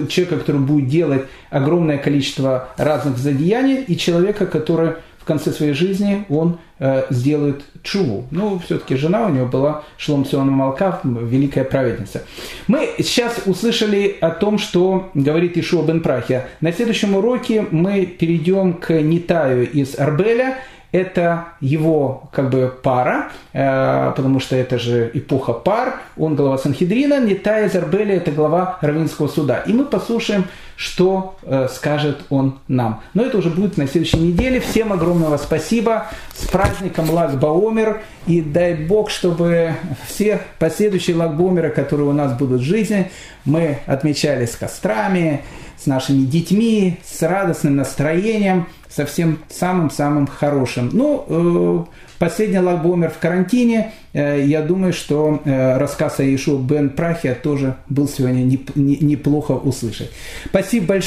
человека, 0.08 0.38
который 0.38 0.62
будет 0.62 0.88
делать 0.88 1.24
огромное 1.50 1.98
количество 1.98 2.70
разных 2.78 3.18
задеяний, 3.18 3.82
и 3.82 3.98
человека, 3.98 4.46
который 4.46 4.92
в 5.24 5.26
конце 5.26 5.52
своей 5.52 5.74
жизни 5.74 6.26
он 6.30 6.60
э, 6.84 7.04
сделает 7.10 7.64
чуву. 7.82 8.26
Ну, 8.32 8.60
все-таки 8.60 8.96
жена 8.96 9.26
у 9.26 9.30
него 9.30 9.46
была 9.46 9.84
Шлом 9.98 10.26
Циона 10.26 10.52
Малка, 10.52 11.00
великая 11.04 11.64
праведница. 11.64 12.24
Мы 12.68 12.90
сейчас 13.00 13.42
услышали 13.46 14.18
о 14.20 14.30
том, 14.32 14.58
что 14.58 15.10
говорит 15.14 15.58
Ишуа 15.58 15.84
бен 15.84 16.02
Прахия. 16.02 16.50
На 16.60 16.74
следующем 16.74 17.16
уроке 17.16 17.66
мы 17.72 18.06
перейдем 18.06 18.74
к 18.74 18.92
Нитаю 19.02 19.72
из 19.72 19.98
Арбеля– 19.98 20.58
это 20.94 21.48
его 21.60 22.30
как 22.32 22.52
бы 22.52 22.72
пара, 22.82 23.32
э, 23.52 24.14
потому 24.16 24.40
что 24.40 24.56
это 24.56 24.78
же 24.78 25.10
эпоха 25.14 25.52
пар, 25.52 26.00
он 26.16 26.36
глава 26.36 26.60
Санхедрина, 26.60 27.20
Нетая 27.20 27.68
Зарбели 27.68 28.14
это 28.14 28.32
глава 28.32 28.78
Равинского 28.80 29.28
суда. 29.28 29.64
И 29.66 29.74
мы 29.74 29.86
послушаем, 29.86 30.46
что 30.76 31.36
э, 31.42 31.68
скажет 31.74 32.22
он 32.30 32.60
нам. 32.68 33.02
Но 33.16 33.24
это 33.24 33.40
уже 33.40 33.50
будет 33.50 33.76
на 33.78 33.88
следующей 33.88 34.18
неделе. 34.18 34.60
Всем 34.60 34.94
огромного 34.94 35.38
спасибо. 35.38 36.08
С 36.36 36.48
праздником 36.48 37.10
Лагбаомер. 37.10 38.02
И 38.28 38.42
дай 38.42 38.76
Бог, 38.76 39.10
чтобы 39.10 39.74
все 40.08 40.42
последующие 40.60 41.16
Лагбаомеры, 41.16 41.72
которые 41.72 42.08
у 42.08 42.14
нас 42.14 42.38
будут 42.38 42.62
в 42.62 42.64
жизни, 42.64 43.12
мы 43.46 43.80
отмечали 43.88 44.46
с 44.46 44.56
кострами, 44.56 45.42
с 45.78 45.86
нашими 45.86 46.26
детьми, 46.26 47.00
с 47.04 47.22
радостным 47.24 47.76
настроением, 47.76 48.68
со 48.96 49.06
всем 49.06 49.40
самым-самым 49.50 50.28
хорошим. 50.28 50.90
Ну, 50.94 51.26
э, 51.28 51.86
последний 52.20 52.60
лагбомер 52.60 53.10
в 53.10 53.18
карантине. 53.18 53.92
Э, 54.14 54.40
я 54.44 54.62
думаю, 54.62 54.94
что 54.94 55.42
э, 55.44 55.78
рассказ 55.78 56.20
о 56.20 56.36
Ишу 56.36 56.58
Бен 56.60 56.92
Прахе 56.92 57.34
тоже 57.34 57.76
был 57.90 58.08
сегодня 58.08 58.44
неплохо 58.76 59.54
услышать. 59.54 60.12
Спасибо 60.46 60.88
большое. 60.88 61.02